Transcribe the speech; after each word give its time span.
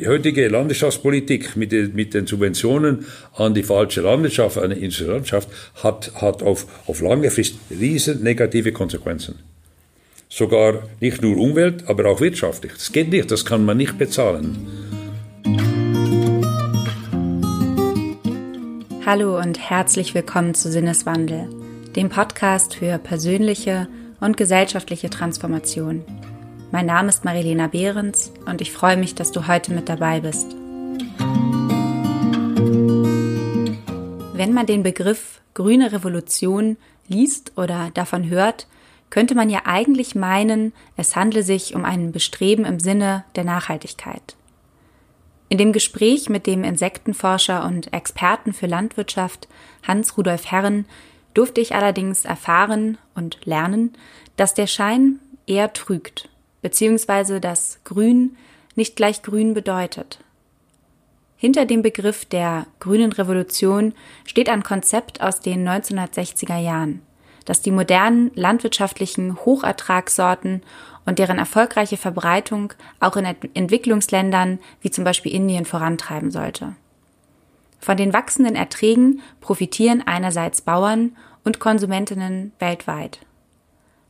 die 0.00 0.08
heutige 0.08 0.48
Landwirtschaftspolitik 0.48 1.56
mit 1.56 1.72
den, 1.72 1.94
mit 1.94 2.14
den 2.14 2.26
Subventionen 2.26 3.04
an 3.34 3.52
die 3.52 3.62
falsche 3.62 4.00
Landwirtschaft, 4.00 4.56
an 4.56 4.70
die 4.70 4.86
Landwirtschaft, 4.86 5.48
hat, 5.82 6.12
hat 6.14 6.42
auf, 6.42 6.66
auf 6.86 7.02
lange 7.02 7.30
Frist 7.30 7.56
riesen 7.70 8.22
negative 8.22 8.72
Konsequenzen. 8.72 9.40
Sogar 10.30 10.84
nicht 11.00 11.20
nur 11.20 11.36
Umwelt, 11.36 11.86
aber 11.86 12.06
auch 12.08 12.20
wirtschaftlich. 12.20 12.72
Das 12.72 12.92
geht 12.92 13.10
nicht, 13.10 13.30
das 13.30 13.44
kann 13.44 13.64
man 13.66 13.76
nicht 13.76 13.98
bezahlen. 13.98 14.66
Hallo 19.04 19.38
und 19.38 19.58
herzlich 19.58 20.14
willkommen 20.14 20.54
zu 20.54 20.70
Sinneswandel, 20.70 21.48
dem 21.94 22.08
Podcast 22.08 22.74
für 22.74 22.96
persönliche 22.98 23.88
und 24.20 24.38
gesellschaftliche 24.38 25.10
Transformation. 25.10 26.04
Mein 26.72 26.86
Name 26.86 27.08
ist 27.08 27.24
Marilena 27.24 27.66
Behrens 27.66 28.30
und 28.46 28.60
ich 28.60 28.70
freue 28.70 28.96
mich, 28.96 29.16
dass 29.16 29.32
du 29.32 29.48
heute 29.48 29.72
mit 29.72 29.88
dabei 29.88 30.20
bist. 30.20 30.54
Wenn 34.34 34.52
man 34.54 34.66
den 34.66 34.84
Begriff 34.84 35.40
grüne 35.54 35.90
Revolution 35.90 36.76
liest 37.08 37.58
oder 37.58 37.90
davon 37.94 38.28
hört, 38.28 38.68
könnte 39.10 39.34
man 39.34 39.50
ja 39.50 39.62
eigentlich 39.64 40.14
meinen, 40.14 40.72
es 40.96 41.16
handle 41.16 41.42
sich 41.42 41.74
um 41.74 41.84
ein 41.84 42.12
Bestreben 42.12 42.64
im 42.64 42.78
Sinne 42.78 43.24
der 43.34 43.42
Nachhaltigkeit. 43.42 44.36
In 45.48 45.58
dem 45.58 45.72
Gespräch 45.72 46.28
mit 46.28 46.46
dem 46.46 46.62
Insektenforscher 46.62 47.64
und 47.64 47.92
Experten 47.92 48.52
für 48.52 48.66
Landwirtschaft 48.66 49.48
Hans 49.86 50.16
Rudolf 50.16 50.46
Herren 50.46 50.86
durfte 51.34 51.60
ich 51.60 51.74
allerdings 51.74 52.24
erfahren 52.24 52.96
und 53.16 53.44
lernen, 53.44 53.92
dass 54.36 54.54
der 54.54 54.68
Schein 54.68 55.18
eher 55.48 55.72
trügt, 55.72 56.29
beziehungsweise 56.62 57.40
dass 57.40 57.78
Grün 57.84 58.36
nicht 58.74 58.96
gleich 58.96 59.22
Grün 59.22 59.54
bedeutet. 59.54 60.20
Hinter 61.36 61.64
dem 61.64 61.82
Begriff 61.82 62.24
der 62.24 62.66
grünen 62.80 63.12
Revolution 63.12 63.94
steht 64.26 64.48
ein 64.48 64.62
Konzept 64.62 65.22
aus 65.22 65.40
den 65.40 65.66
1960er 65.66 66.58
Jahren 66.58 67.02
das 67.50 67.62
die 67.62 67.70
modernen 67.70 68.30
landwirtschaftlichen 68.34 69.36
Hochertragssorten 69.44 70.62
und 71.04 71.18
deren 71.18 71.38
erfolgreiche 71.38 71.96
Verbreitung 71.96 72.72
auch 73.00 73.16
in 73.16 73.24
Entwicklungsländern 73.24 74.58
wie 74.80 74.90
zum 74.90 75.02
Beispiel 75.02 75.34
Indien 75.34 75.64
vorantreiben 75.64 76.30
sollte. 76.30 76.76
Von 77.80 77.96
den 77.96 78.12
wachsenden 78.12 78.54
Erträgen 78.54 79.20
profitieren 79.40 80.02
einerseits 80.06 80.60
Bauern 80.60 81.16
und 81.44 81.58
Konsumentinnen 81.58 82.52
weltweit. 82.58 83.18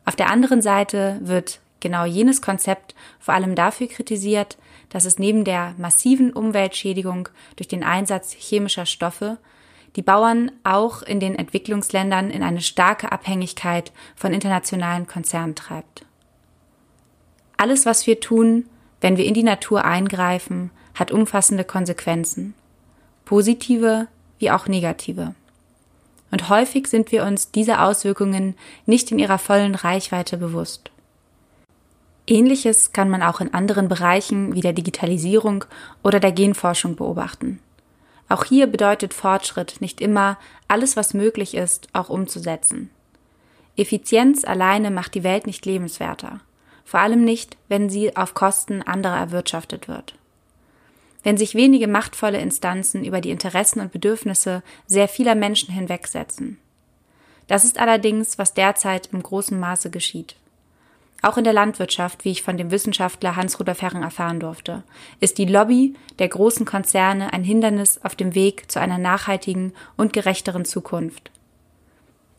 Auf 0.05 0.17
der 0.17 0.29
anderen 0.29 0.61
Seite 0.61 1.19
wird 1.23 1.61
genau 1.81 2.05
jenes 2.05 2.43
Konzept 2.43 2.95
vor 3.19 3.35
allem 3.35 3.55
dafür 3.55 3.89
kritisiert, 3.89 4.59
dass 4.91 5.05
es 5.05 5.19
neben 5.19 5.45
der 5.45 5.75
massiven 5.79 6.33
Umweltschädigung 6.33 7.29
durch 7.57 7.69
den 7.69 7.85
Einsatz 7.85 8.33
chemischer 8.33 8.87
Stoffe 8.87 9.39
die 9.97 10.03
Bauern 10.03 10.53
auch 10.63 11.03
in 11.03 11.19
den 11.21 11.35
Entwicklungsländern 11.35 12.31
in 12.31 12.43
eine 12.43 12.61
starke 12.61 13.11
Abhängigkeit 13.11 13.93
von 14.15 14.33
internationalen 14.33 15.07
Konzernen 15.07 15.55
treibt. 15.55 16.05
Alles, 17.57 17.87
was 17.87 18.07
wir 18.07 18.21
tun, 18.21 18.67
wenn 19.01 19.17
wir 19.17 19.25
in 19.25 19.35
die 19.35 19.43
Natur 19.43 19.85
eingreifen, 19.85 20.71
hat 20.95 21.11
umfassende 21.11 21.65
Konsequenzen, 21.65 22.55
positive 23.25 24.09
wie 24.39 24.51
auch 24.51 24.67
negative. 24.67 25.35
Und 26.31 26.49
häufig 26.49 26.87
sind 26.87 27.11
wir 27.13 27.25
uns 27.25 27.51
dieser 27.51 27.85
Auswirkungen 27.85 28.55
nicht 28.87 29.11
in 29.11 29.19
ihrer 29.19 29.39
vollen 29.39 29.75
Reichweite 29.75 30.37
bewusst. 30.37 30.91
Ähnliches 32.27 32.93
kann 32.93 33.11
man 33.11 33.23
auch 33.23 33.41
in 33.41 33.53
anderen 33.55 33.89
Bereichen 33.89 34.55
wie 34.55 34.61
der 34.61 34.73
Digitalisierung 34.73 35.65
oder 36.03 36.21
der 36.21 36.33
Genforschung 36.33 36.97
beobachten. 36.97 37.61
Auch 38.29 38.45
hier 38.45 38.69
bedeutet 38.69 39.13
Fortschritt 39.13 39.81
nicht 39.81 40.01
immer, 40.01 40.39
alles, 40.69 40.97
was 40.97 41.15
möglich 41.15 41.55
ist, 41.55 41.89
auch 41.93 42.09
umzusetzen. 42.09 42.91
Effizienz 43.77 44.45
alleine 44.45 44.91
macht 44.91 45.15
die 45.15 45.25
Welt 45.25 45.47
nicht 45.47 45.67
lebenswerter, 45.67 46.41
vor 46.85 47.01
allem 47.01 47.25
nicht, 47.25 47.57
wenn 47.69 47.91
sie 47.91 48.17
auf 48.17 48.35
Kosten 48.35 48.83
anderer 48.83 49.17
erwirtschaftet 49.17 49.89
wird. 49.89 50.15
Wenn 51.23 51.37
sich 51.37 51.55
wenige 51.55 51.89
machtvolle 51.89 52.39
Instanzen 52.39 53.05
über 53.05 53.21
die 53.21 53.31
Interessen 53.31 53.81
und 53.81 53.93
Bedürfnisse 53.93 54.63
sehr 54.87 55.09
vieler 55.09 55.35
Menschen 55.35 55.75
hinwegsetzen. 55.75 56.59
Das 57.49 57.65
ist 57.65 57.81
allerdings, 57.81 58.39
was 58.39 58.55
derzeit 58.55 59.09
im 59.13 59.23
großen 59.23 59.59
Maße 59.59 59.91
geschieht. 59.91 60.37
Auch 61.23 61.37
in 61.37 61.45
der 61.45 61.53
Landwirtschaft, 61.53 62.25
wie 62.25 62.31
ich 62.31 62.43
von 62.43 62.57
dem 62.57 62.71
Wissenschaftler 62.71 63.37
Hans-Rudolf 63.37 63.83
Herren 63.83 64.03
erfahren 64.03 64.41
durfte, 64.41 64.85
ist 65.21 65.39
die 65.39 65.45
Lobby 65.45 65.95
der 66.19 66.29
großen 66.29 66.65
Konzerne 66.65 67.33
ein 67.33 67.45
Hindernis 67.45 68.01
auf 68.03 68.15
dem 68.15 68.35
Weg 68.35 68.71
zu 68.71 68.81
einer 68.81 68.99
nachhaltigen 68.99 69.75
und 69.97 70.13
gerechteren 70.13 70.65
Zukunft. 70.65 71.31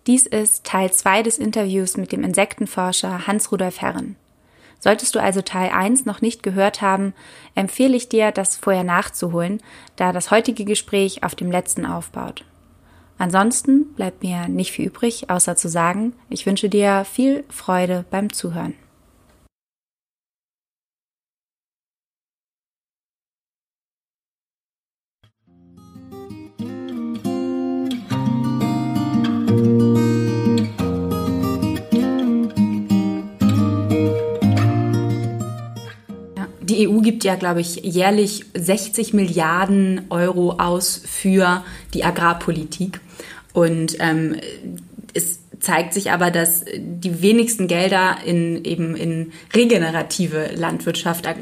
Dies 0.07 0.25
ist 0.25 0.63
Teil 0.63 0.91
2 0.91 1.21
des 1.21 1.37
Interviews 1.37 1.95
mit 1.95 2.11
dem 2.11 2.23
Insektenforscher 2.23 3.27
Hans-Rudolf 3.27 3.81
Herren. 3.81 4.15
Solltest 4.79 5.13
du 5.13 5.21
also 5.21 5.43
Teil 5.43 5.69
1 5.69 6.05
noch 6.05 6.21
nicht 6.21 6.41
gehört 6.41 6.81
haben, 6.81 7.13
empfehle 7.53 7.95
ich 7.95 8.09
dir, 8.09 8.31
das 8.31 8.57
vorher 8.57 8.83
nachzuholen, 8.83 9.61
da 9.95 10.11
das 10.11 10.31
heutige 10.31 10.65
Gespräch 10.65 11.23
auf 11.23 11.35
dem 11.35 11.51
letzten 11.51 11.85
aufbaut. 11.85 12.43
Ansonsten 13.21 13.93
bleibt 13.93 14.23
mir 14.23 14.47
nicht 14.47 14.71
viel 14.71 14.87
übrig, 14.87 15.29
außer 15.29 15.55
zu 15.55 15.69
sagen, 15.69 16.13
ich 16.31 16.47
wünsche 16.47 16.69
dir 16.69 17.05
viel 17.05 17.43
Freude 17.49 18.03
beim 18.09 18.33
Zuhören. 18.33 18.73
Die 36.63 36.87
EU 36.87 37.01
gibt 37.01 37.23
ja, 37.23 37.35
glaube 37.35 37.61
ich, 37.61 37.75
jährlich 37.83 38.45
60 38.55 39.13
Milliarden 39.13 40.07
Euro 40.09 40.53
aus 40.53 40.99
für 41.05 41.63
die 41.93 42.03
Agrarpolitik. 42.03 42.99
Und 43.53 43.97
ähm, 43.99 44.37
es 45.13 45.39
zeigt 45.59 45.93
sich 45.93 46.11
aber, 46.11 46.31
dass 46.31 46.65
die 46.75 47.21
wenigsten 47.21 47.67
Gelder 47.67 48.17
in 48.25 48.63
eben 48.65 48.95
in 48.95 49.31
regenerative 49.55 50.49
Landwirtschaft 50.55 51.25
äh, 51.25 51.35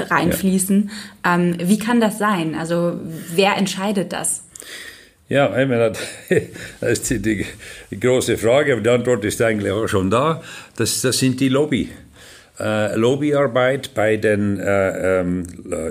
reinfließen. 0.00 0.90
Ja. 1.24 1.34
Ähm, 1.34 1.56
wie 1.62 1.78
kann 1.78 2.00
das 2.00 2.18
sein? 2.18 2.54
Also 2.54 2.98
wer 3.34 3.56
entscheidet 3.56 4.12
das? 4.12 4.44
Ja, 5.28 5.46
ich 5.56 5.68
meine, 5.68 5.92
das 6.80 6.90
ist 6.90 7.10
die, 7.10 7.20
die, 7.90 8.00
große 8.00 8.36
Frage, 8.36 8.72
aber 8.72 8.82
die 8.82 8.88
Antwort 8.88 9.24
ist 9.24 9.40
eigentlich 9.42 9.72
auch 9.72 9.86
schon 9.86 10.10
da. 10.10 10.42
Das, 10.76 11.02
das 11.02 11.18
sind 11.18 11.38
die 11.38 11.48
Lobby. 11.48 11.90
Äh, 12.58 12.96
Lobbyarbeit 12.96 13.94
bei 13.94 14.16
den 14.16 14.58
äh, 14.58 15.20
ähm, 15.20 15.46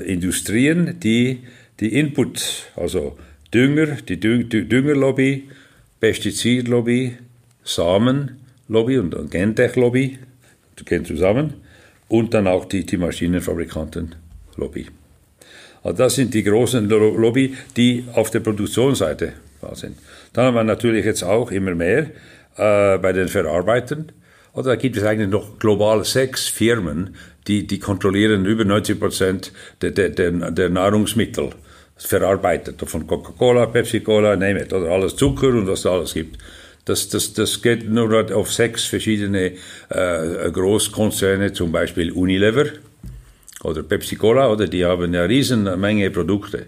Industrien, 0.06 1.00
die 1.00 1.40
die 1.80 1.94
Input, 1.98 2.68
also 2.76 3.18
Dünger, 3.54 3.98
die 4.08 4.20
Düngerlobby, 4.20 5.50
Pestizidlobby, 6.00 7.18
Samenlobby 7.64 9.00
und 9.00 9.32
Gentech-Lobby, 9.32 10.20
gehen 10.86 11.06
zusammen, 11.06 11.56
und 12.08 12.34
dann 12.34 12.48
auch 12.48 12.66
die, 12.66 12.86
die 12.86 12.98
Maschinenfabrikantenlobby. 12.98 14.88
Also 15.84 15.98
das 15.98 16.16
sind 16.16 16.34
die 16.34 16.44
großen 16.44 16.88
Lobby, 16.90 17.56
die 17.78 18.06
auf 18.14 18.32
der 18.32 18.42
Produktionsseite 18.42 19.34
sind. 19.74 19.98
Dann 20.34 20.46
haben 20.46 20.56
wir 20.56 20.64
natürlich 20.64 21.06
jetzt 21.06 21.24
auch 21.24 21.52
immer 21.52 21.76
mehr 21.76 22.08
äh, 22.58 22.98
bei 22.98 23.14
den 23.14 23.28
Verarbeitern. 23.28 24.12
Oder 24.54 24.72
da 24.72 24.76
gibt 24.76 24.98
es 24.98 25.04
eigentlich 25.04 25.30
noch 25.30 25.60
global 25.60 26.04
sechs 26.04 26.48
Firmen, 26.48 27.16
die, 27.48 27.68
die 27.68 27.80
kontrollieren 27.80 28.46
über 28.46 28.66
90 28.66 29.00
Prozent 29.00 29.52
der, 29.82 29.92
der, 29.92 30.10
der 30.12 30.70
Nahrungsmittel 30.70 31.52
verarbeitet. 32.06 32.82
Von 32.86 33.06
Coca-Cola, 33.06 33.68
Pepsi-Cola, 33.68 34.36
name 34.36 34.62
it, 34.62 34.74
oder 34.74 34.92
alles 34.92 35.16
Zucker 35.16 35.50
und 35.50 35.68
was 35.68 35.84
da 35.84 35.92
alles 35.92 36.14
gibt. 36.14 36.38
Das, 36.86 37.10
das, 37.10 37.34
das 37.34 37.62
geht 37.62 37.90
nur 37.90 38.36
auf 38.36 38.52
sechs 38.52 38.86
verschiedene 38.86 39.54
äh, 39.90 40.52
Großkonzerne, 40.52 41.54
zum 41.54 41.72
Beispiel 41.72 42.12
Unilever 42.12 42.66
oder 43.64 43.84
Pepsi-Cola, 43.84 44.52
oder 44.52 44.68
die 44.68 44.86
haben 44.86 45.04
eine 45.04 45.28
riesen 45.28 45.80
Menge 45.80 46.10
Produkte. 46.10 46.68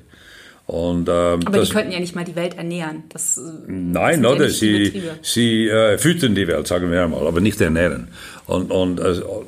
Und, 0.67 1.09
ähm, 1.09 1.39
Aber 1.45 1.57
das, 1.57 1.69
die 1.69 1.73
könnten 1.73 1.91
ja 1.91 1.99
nicht 1.99 2.15
mal 2.15 2.23
die 2.23 2.35
Welt 2.35 2.55
ernähren. 2.57 3.03
Das, 3.09 3.37
äh, 3.37 3.41
nein, 3.67 4.23
das 4.23 4.31
oder? 4.31 4.43
Ja 4.45 4.49
sie, 4.49 5.01
sie 5.21 5.67
äh, 5.67 5.97
füttern 5.97 6.35
die 6.35 6.47
Welt, 6.47 6.67
sagen 6.67 6.91
wir 6.91 7.03
einmal, 7.03 7.25
aber 7.27 7.41
nicht 7.41 7.59
ernähren. 7.59 8.09
Und, 8.45 8.71
und 8.71 9.01
also, 9.01 9.45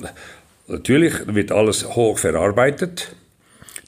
natürlich 0.68 1.14
wird 1.28 1.52
alles 1.52 1.96
hoch 1.96 2.18
verarbeitet. 2.18 3.16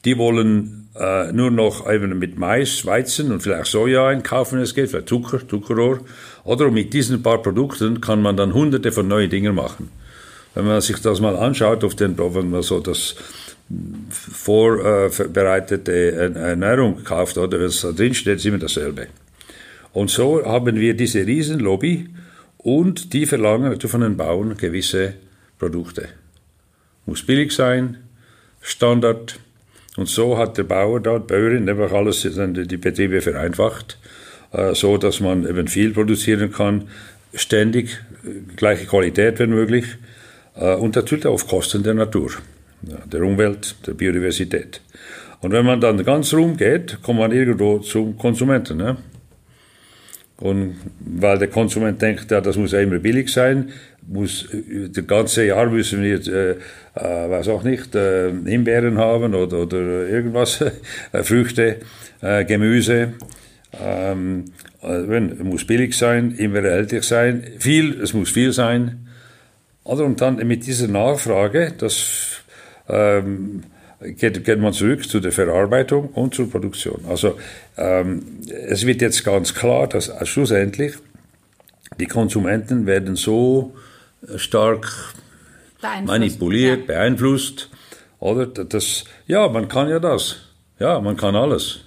Die 0.06 0.18
wollen 0.18 0.85
äh, 0.98 1.32
nur 1.32 1.52
noch 1.52 1.90
eben 1.90 2.18
mit 2.18 2.38
Mais, 2.38 2.86
Weizen 2.86 3.32
und 3.32 3.42
vielleicht 3.42 3.68
Soja 3.68 4.08
einkaufen, 4.08 4.60
es 4.60 4.74
geht, 4.74 4.90
vielleicht 4.90 5.10
Zucker, 5.10 5.48
Zuckerrohr. 5.48 6.00
Oder 6.44 6.72
mit 6.72 6.94
diesen 6.94 7.22
paar 7.22 7.42
Produkten 7.42 8.02
kann 8.02 8.22
man 8.22 8.38
dann 8.38 8.54
hunderte 8.54 8.92
von 8.92 9.08
neuen 9.08 9.30
Dingen 9.30 9.56
machen. 9.56 9.90
Wenn 10.54 10.66
man 10.66 10.82
sich 10.82 11.00
das 11.00 11.20
mal 11.20 11.36
anschaut, 11.36 11.84
auf 11.84 11.96
den, 11.96 12.18
wenn 12.18 12.50
man 12.50 12.62
so 12.62 12.80
das, 12.80 13.16
vorbereitete 14.10 16.12
Ernährung 16.36 17.04
kauft 17.04 17.38
oder 17.38 17.60
was 17.60 17.82
da 17.82 17.92
drin 17.92 18.14
steht, 18.14 18.38
ist 18.38 18.46
immer 18.46 18.60
dasselbe. 18.60 19.08
Und 19.92 20.12
so 20.12 20.46
haben 20.46 20.76
wir 20.76 20.94
diese 20.94 21.26
Riesenlobby 21.26 22.10
und 22.58 23.14
die 23.14 23.26
verlangen 23.26 23.70
natürlich 23.70 23.92
von 23.92 24.02
den 24.02 24.18
Bauern 24.18 24.58
gewisse 24.58 25.16
Produkte. 25.58 26.10
Muss 27.06 27.24
billig 27.24 27.54
sein, 27.54 27.98
Standard. 28.62 29.40
Und 29.98 30.10
so 30.10 30.38
hat 30.38 30.58
der 30.58 30.64
Bauer 30.64 31.00
die 31.00 31.20
Bäuerin, 31.20 31.70
einfach 31.70 31.92
alles, 31.92 32.22
die 32.24 32.78
Betriebe 32.78 33.22
vereinfacht, 33.22 33.98
äh, 34.52 34.74
so 34.74 34.98
dass 34.98 35.20
man 35.20 35.48
eben 35.48 35.68
viel 35.68 35.92
produzieren 35.92 36.52
kann, 36.52 36.90
ständig, 37.34 38.02
äh, 38.26 38.56
gleiche 38.56 38.86
Qualität, 38.86 39.40
wenn 39.40 39.52
möglich, 39.52 39.86
äh, 40.56 40.76
und 40.76 40.96
natürlich 40.96 41.26
auf 41.26 41.48
Kosten 41.48 41.84
der 41.84 41.94
Natur 41.94 42.32
der 42.82 43.22
Umwelt, 43.24 43.76
der 43.88 43.94
Biodiversität. 43.94 44.82
Und 45.42 45.52
wenn 45.52 45.66
man 45.66 45.82
dann 45.82 46.04
ganz 46.04 46.34
rum 46.34 46.58
geht, 46.58 47.02
kommt 47.02 47.20
man 47.20 47.32
irgendwo 47.32 47.80
zum 47.80 48.18
Konsumenten. 48.18 48.78
Ne? 48.78 48.98
Und 50.38 50.76
weil 51.00 51.38
der 51.38 51.48
Konsument 51.48 52.02
denkt, 52.02 52.30
ja, 52.30 52.42
das 52.42 52.58
muss 52.58 52.74
ja 52.74 52.80
immer 52.80 53.00
billig 53.00 53.30
sein, 53.30 53.70
muss 54.08 54.54
äh, 54.54 54.90
das 54.90 55.08
ganze 55.08 55.46
Jahr 55.46 55.68
müssen 55.68 56.04
wir, 56.04 56.20
äh, 56.28 56.52
äh, 56.96 57.30
weiß 57.30 57.48
auch 57.50 57.64
nicht, 57.64 57.96
äh, 57.96 58.32
Himbeeren 58.46 58.98
haben 58.98 59.34
oder, 59.34 59.60
oder 59.60 60.08
irgendwas, 60.08 60.62
äh, 61.12 61.24
Früchte, 61.24 61.78
äh, 62.22 62.44
Gemüse. 62.46 63.14
Ähm, 63.82 64.46
äh, 64.84 65.20
muss 65.20 65.66
billig 65.66 65.98
sein, 65.98 66.36
immer 66.38 66.64
erhältlich 66.64 67.04
sein, 67.04 67.44
viel, 67.60 68.00
es 68.02 68.14
muss 68.14 68.32
viel 68.32 68.54
sein. 68.54 69.08
Oder? 69.84 70.06
Und 70.06 70.22
dann 70.22 70.36
mit 70.48 70.66
dieser 70.66 70.88
Nachfrage, 70.88 71.74
das 71.78 72.42
ähm, 72.88 73.64
geht, 74.02 74.44
geht 74.44 74.60
man 74.60 74.74
zurück 74.74 75.08
zu 75.08 75.20
der 75.20 75.32
Verarbeitung 75.32 76.10
und 76.10 76.34
zur 76.34 76.50
Produktion. 76.50 77.06
Also 77.08 77.38
ähm, 77.78 78.42
es 78.68 78.86
wird 78.86 79.02
jetzt 79.02 79.24
ganz 79.24 79.54
klar, 79.54 79.88
dass 79.88 80.12
schlussendlich 80.28 80.96
die 82.00 82.08
Konsumenten 82.08 82.86
werden 82.86 83.16
so 83.16 83.74
stark 84.36 85.14
manipuliert, 86.06 86.82
ja. 86.82 86.86
beeinflusst, 86.86 87.70
oder? 88.20 88.48
Das, 88.48 89.06
ja, 89.28 89.48
man 89.50 89.68
kann 89.68 89.90
ja 89.90 90.00
das. 90.00 90.38
Ja, 90.80 91.00
man 91.00 91.16
kann 91.16 91.36
alles. 91.36 91.85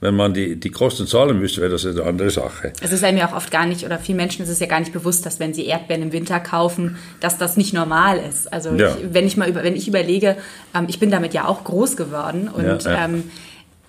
Wenn 0.00 0.14
man 0.14 0.34
die, 0.34 0.58
die 0.58 0.70
Kosten 0.70 1.06
zahlen 1.06 1.38
müsste, 1.38 1.60
wäre 1.60 1.72
das 1.72 1.86
eine 1.86 2.02
andere 2.02 2.30
Sache. 2.30 2.72
Es 2.80 2.92
ist 2.92 3.04
einem 3.04 3.18
ja 3.18 3.28
auch 3.28 3.36
oft 3.36 3.50
gar 3.50 3.66
nicht, 3.66 3.84
oder 3.84 3.98
vielen 3.98 4.16
Menschen 4.16 4.42
ist 4.42 4.48
es 4.48 4.60
ja 4.60 4.66
gar 4.66 4.80
nicht 4.80 4.92
bewusst, 4.92 5.26
dass 5.26 5.40
wenn 5.40 5.54
sie 5.54 5.66
Erdbeeren 5.66 6.02
im 6.02 6.12
Winter 6.12 6.40
kaufen, 6.40 6.96
dass 7.20 7.38
das 7.38 7.56
nicht 7.56 7.72
normal 7.72 8.18
ist. 8.18 8.52
Also 8.52 8.70
ja. 8.74 8.88
ich, 8.88 9.14
wenn 9.14 9.26
ich 9.26 9.36
mal 9.36 9.48
über, 9.48 9.62
wenn 9.62 9.76
ich 9.76 9.88
überlege, 9.88 10.36
ähm, 10.74 10.86
ich 10.88 10.98
bin 10.98 11.10
damit 11.10 11.34
ja 11.34 11.46
auch 11.46 11.64
groß 11.64 11.96
geworden 11.96 12.48
und 12.48 12.64
ja, 12.64 12.78
ja. 12.78 13.04
Ähm, 13.04 13.24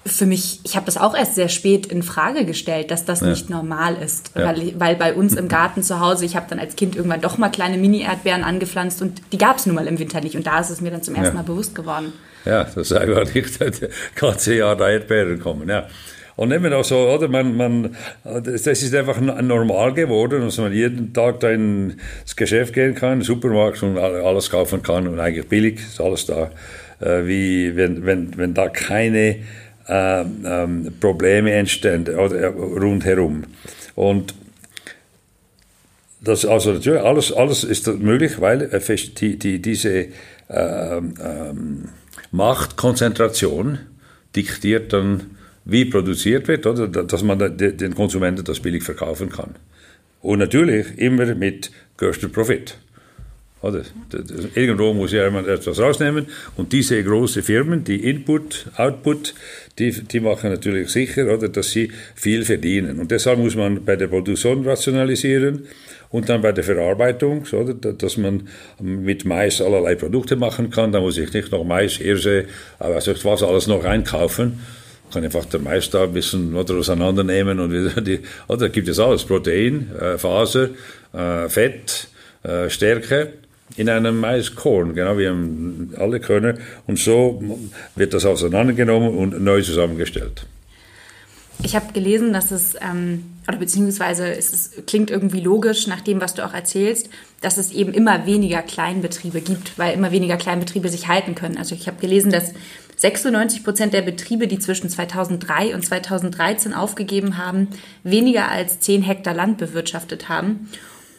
für 0.06 0.26
mich, 0.26 0.60
ich 0.64 0.76
habe 0.76 0.88
das 0.88 0.98
auch 0.98 1.16
erst 1.16 1.36
sehr 1.36 1.48
spät 1.48 1.86
in 1.86 2.02
Frage 2.02 2.44
gestellt, 2.46 2.90
dass 2.90 3.06
das 3.06 3.22
ja. 3.22 3.28
nicht 3.28 3.50
normal 3.50 3.96
ist. 3.96 4.32
Ja. 4.36 4.48
Weil, 4.48 4.74
weil, 4.80 4.96
bei 4.96 5.14
uns 5.14 5.36
im 5.36 5.48
Ganzen 5.48 5.84
zu 5.84 6.00
Hause, 6.00 6.26
ich 6.26 6.36
habe 6.36 6.48
dann 6.50 6.60
als 6.60 6.76
Kind 6.76 6.96
irgendwann 6.96 7.22
doch 7.22 7.38
mal 7.38 7.50
kleine 7.50 7.78
Mini-Erdbeeren 7.78 8.44
angepflanzt 8.44 9.02
und 9.02 9.22
die 9.32 9.38
gab 9.38 9.58
es 9.58 9.68
nun 9.68 9.76
mal 9.76 9.86
im 9.86 10.00
Winter 10.00 10.20
nicht. 10.22 10.36
Und 10.36 10.48
da 10.48 10.60
ist 10.60 10.72
es 10.72 10.82
mir 10.82 10.90
dann 10.90 11.04
zum 11.04 11.14
ersten 11.14 11.36
ja. 11.36 11.44
Mal 11.44 11.46
bewusst 11.48 11.76
geworden. 11.76 12.14
Ja, 12.46 12.64
das 12.64 12.78
ist 12.78 12.94
einfach 12.94 13.34
nicht 13.34 13.62
das 13.62 13.82
ganze 14.16 14.56
Jahr 14.56 14.80
Erdbeeren 14.80 15.40
kommen. 15.40 15.70
Ja. 15.70 15.88
Und 16.36 16.52
immer 16.52 16.76
auch 16.76 16.84
so, 16.84 16.98
oder? 17.10 17.28
Man, 17.28 17.56
man, 17.56 17.96
das 18.24 18.66
ist 18.66 18.96
einfach 18.96 19.20
normal 19.20 19.94
geworden, 19.94 20.42
dass 20.42 20.58
man 20.58 20.74
jeden 20.74 21.14
Tag 21.14 21.40
da 21.42 21.52
ins 21.52 22.36
Geschäft 22.36 22.74
gehen 22.74 22.96
kann, 22.96 23.22
Supermarkt 23.22 23.84
und 23.84 23.98
alles 23.98 24.50
kaufen 24.50 24.82
kann 24.82 25.08
und 25.08 25.20
eigentlich 25.20 25.48
billig 25.48 25.80
ist 25.80 26.02
alles 26.02 26.26
da. 26.26 26.50
Äh, 27.00 27.26
wie 27.26 27.76
wenn, 27.76 28.06
wenn, 28.06 28.38
wenn 28.38 28.54
da 28.54 28.70
keine 28.70 29.38
äh, 29.88 30.22
ähm, 30.22 30.94
Probleme 31.00 31.52
entstehen 31.52 32.08
oder, 32.08 32.36
äh, 32.36 32.46
rundherum. 32.46 33.44
Und 33.96 34.34
das, 36.22 36.46
also 36.46 36.74
natürlich, 36.74 37.02
alles, 37.02 37.34
alles 37.34 37.64
ist 37.64 37.88
möglich, 37.88 38.40
weil 38.40 38.68
die, 39.20 39.40
die, 39.40 39.62
diese 39.62 40.08
ähm, 40.50 41.90
Machtkonzentration 42.32 43.80
diktiert 44.36 44.94
dann, 44.94 45.32
wie 45.66 45.86
produziert 45.86 46.48
wird, 46.48 46.66
oder 46.66 46.88
dass 46.88 47.24
man 47.24 47.58
den 47.58 47.96
Konsumenten 47.96 48.44
das 48.44 48.60
billig 48.60 48.84
verkaufen 48.84 49.30
kann. 49.30 49.56
Und 50.22 50.40
natürlich 50.40 50.98
immer 50.98 51.36
mit 51.36 51.72
größtem 51.98 52.32
Profit. 52.32 52.78
Oder? 53.62 53.84
Irgendwo 54.56 54.94
muss 54.94 55.12
ja 55.12 55.26
jemand 55.26 55.48
etwas 55.48 55.80
rausnehmen 55.80 56.26
und 56.58 56.74
diese 56.74 57.04
großen 57.04 57.44
Firmen, 57.44 57.84
die 57.84 58.10
Input, 58.10 58.66
Output, 58.76 59.36
die, 59.78 59.92
die 59.92 60.20
machen 60.20 60.50
natürlich 60.50 60.90
sicher, 60.90 61.32
oder, 61.32 61.48
dass 61.48 61.70
sie 61.70 61.92
viel 62.16 62.44
verdienen. 62.44 63.00
Und 63.00 63.12
deshalb 63.12 63.38
muss 63.38 63.56
man 63.56 63.86
bei 63.86 63.96
der 63.96 64.08
Produktion 64.08 64.68
rationalisieren 64.68 65.68
und 66.12 66.28
dann 66.30 66.42
bei 66.42 66.52
der 66.52 66.64
Verarbeitung, 66.64 67.46
so, 67.46 67.64
dass 67.64 68.18
man 68.18 68.48
mit 68.80 69.26
Mais 69.26 69.62
allerlei 69.62 69.96
Produkte 69.96 70.36
machen 70.36 70.70
kann. 70.70 70.92
Da 70.92 71.00
muss 71.00 71.18
ich 71.18 71.34
nicht 71.34 71.52
noch 71.52 71.64
Mais, 71.64 71.94
Hirse, 71.94 72.46
also 72.80 73.14
was 73.24 73.44
alles 73.44 73.68
noch 73.68 73.84
einkaufen. 73.86 74.60
Kann 75.14 75.24
einfach 75.24 75.46
der 75.46 75.60
Mais 75.60 75.90
da 75.90 76.04
ein 76.04 76.14
bisschen 76.14 76.56
oder 76.56 76.76
auseinandernehmen 76.76 77.60
und 77.60 77.72
wieder 77.72 78.02
die, 78.02 78.20
oder 78.48 78.70
gibt 78.70 78.88
es 78.88 79.00
alles, 79.00 79.24
Protein, 79.24 79.92
äh, 80.00 80.18
Faser, 80.18 80.70
äh, 81.14 81.50
Fett, 81.50 82.08
äh, 82.44 82.70
Stärke 82.70 83.34
in 83.78 83.90
einem 83.90 84.20
Maiskorn, 84.20 84.94
genau 84.94 85.18
wie 85.18 85.28
alle 85.98 86.20
Körner. 86.20 86.56
Und 86.88 87.00
so 87.00 87.42
wird 87.96 88.14
das 88.14 88.26
auseinandergenommen 88.26 89.16
und 89.16 89.42
neu 89.42 89.62
zusammengestellt. 89.62 90.46
Ich 91.64 91.76
habe 91.76 91.94
gelesen, 91.94 92.34
dass 92.34 92.52
es, 92.52 92.76
ähm, 92.82 93.24
oder 93.48 93.58
beziehungsweise 93.58 94.28
es 94.28 94.52
ist, 94.52 94.88
klingt 94.88 95.12
irgendwie 95.12 95.42
logisch 95.42 95.88
nach 95.88 96.02
dem, 96.02 96.20
was 96.20 96.34
du 96.34 96.46
auch 96.46 96.54
erzählst, 96.54 97.10
dass 97.42 97.58
es 97.58 97.72
eben 97.72 97.94
immer 97.94 98.26
weniger 98.26 98.62
Kleinbetriebe 98.62 99.42
gibt, 99.42 99.78
weil 99.78 99.94
immer 99.94 100.12
weniger 100.12 100.38
Kleinbetriebe 100.38 100.90
sich 100.90 101.08
halten 101.08 101.36
können. 101.36 101.58
Also 101.58 101.76
ich 101.76 101.88
habe 101.88 102.00
gelesen, 102.00 102.32
dass 102.32 102.54
96 102.98 103.64
Prozent 103.64 103.94
der 103.94 104.02
Betriebe, 104.02 104.48
die 104.48 104.60
zwischen 104.60 104.90
2003 104.90 105.74
und 105.74 105.86
2013 105.86 106.74
aufgegeben 106.74 107.38
haben, 107.38 107.68
weniger 108.04 108.50
als 108.50 108.80
10 108.80 109.02
Hektar 109.04 109.34
Land 109.34 109.58
bewirtschaftet 109.58 110.30
haben. 110.30 110.70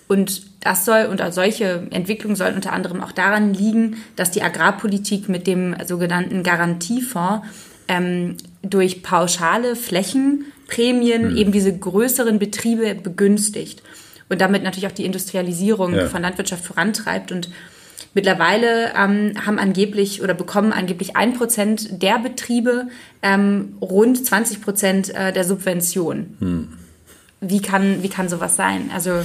Und 0.08 0.42
das 0.60 0.84
soll, 0.84 1.06
und 1.06 1.22
solche 1.32 1.86
Entwicklungen 1.90 2.36
sollen 2.36 2.54
unter 2.54 2.72
anderem 2.72 3.00
auch 3.00 3.12
daran 3.12 3.54
liegen, 3.54 3.96
dass 4.16 4.30
die 4.30 4.42
Agrarpolitik 4.42 5.28
mit 5.28 5.46
dem 5.46 5.74
sogenannten 5.86 6.42
Garantiefonds 6.42 7.46
ähm, 7.88 8.36
durch 8.62 9.02
pauschale 9.02 9.76
Flächenprämien 9.76 11.30
hm. 11.30 11.36
eben 11.36 11.52
diese 11.52 11.76
größeren 11.76 12.38
Betriebe 12.38 12.94
begünstigt 12.94 13.82
und 14.28 14.40
damit 14.40 14.62
natürlich 14.62 14.86
auch 14.86 14.92
die 14.92 15.04
Industrialisierung 15.04 15.94
ja. 15.94 16.08
von 16.08 16.22
Landwirtschaft 16.22 16.64
vorantreibt. 16.64 17.32
Und 17.32 17.50
mittlerweile 18.14 18.92
ähm, 18.96 19.32
haben 19.44 19.58
angeblich 19.58 20.22
oder 20.22 20.34
bekommen 20.34 20.72
angeblich 20.72 21.16
ein 21.16 21.34
Prozent 21.34 22.02
der 22.02 22.18
Betriebe 22.18 22.88
ähm, 23.22 23.76
rund 23.80 24.24
20 24.24 24.62
Prozent 24.62 25.14
äh, 25.14 25.32
der 25.32 25.44
Subvention. 25.44 26.36
Hm. 26.38 26.68
Wie 27.40 27.60
kann, 27.60 28.02
wie 28.02 28.08
kann 28.08 28.28
sowas 28.28 28.56
sein? 28.56 28.90
Also 28.94 29.22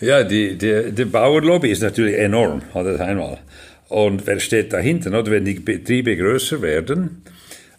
ja, 0.00 0.24
die, 0.24 0.56
die, 0.56 0.92
die 0.92 1.04
Bauernlobby 1.04 1.70
ist 1.70 1.82
natürlich 1.82 2.16
enorm, 2.16 2.62
das 2.72 3.00
einmal. 3.00 3.38
Und 3.88 4.26
wer 4.26 4.40
steht 4.40 4.72
dahinter? 4.72 5.10
Oder 5.18 5.30
wenn 5.30 5.44
die 5.44 5.54
Betriebe 5.54 6.16
größer 6.16 6.60
werden, 6.60 7.22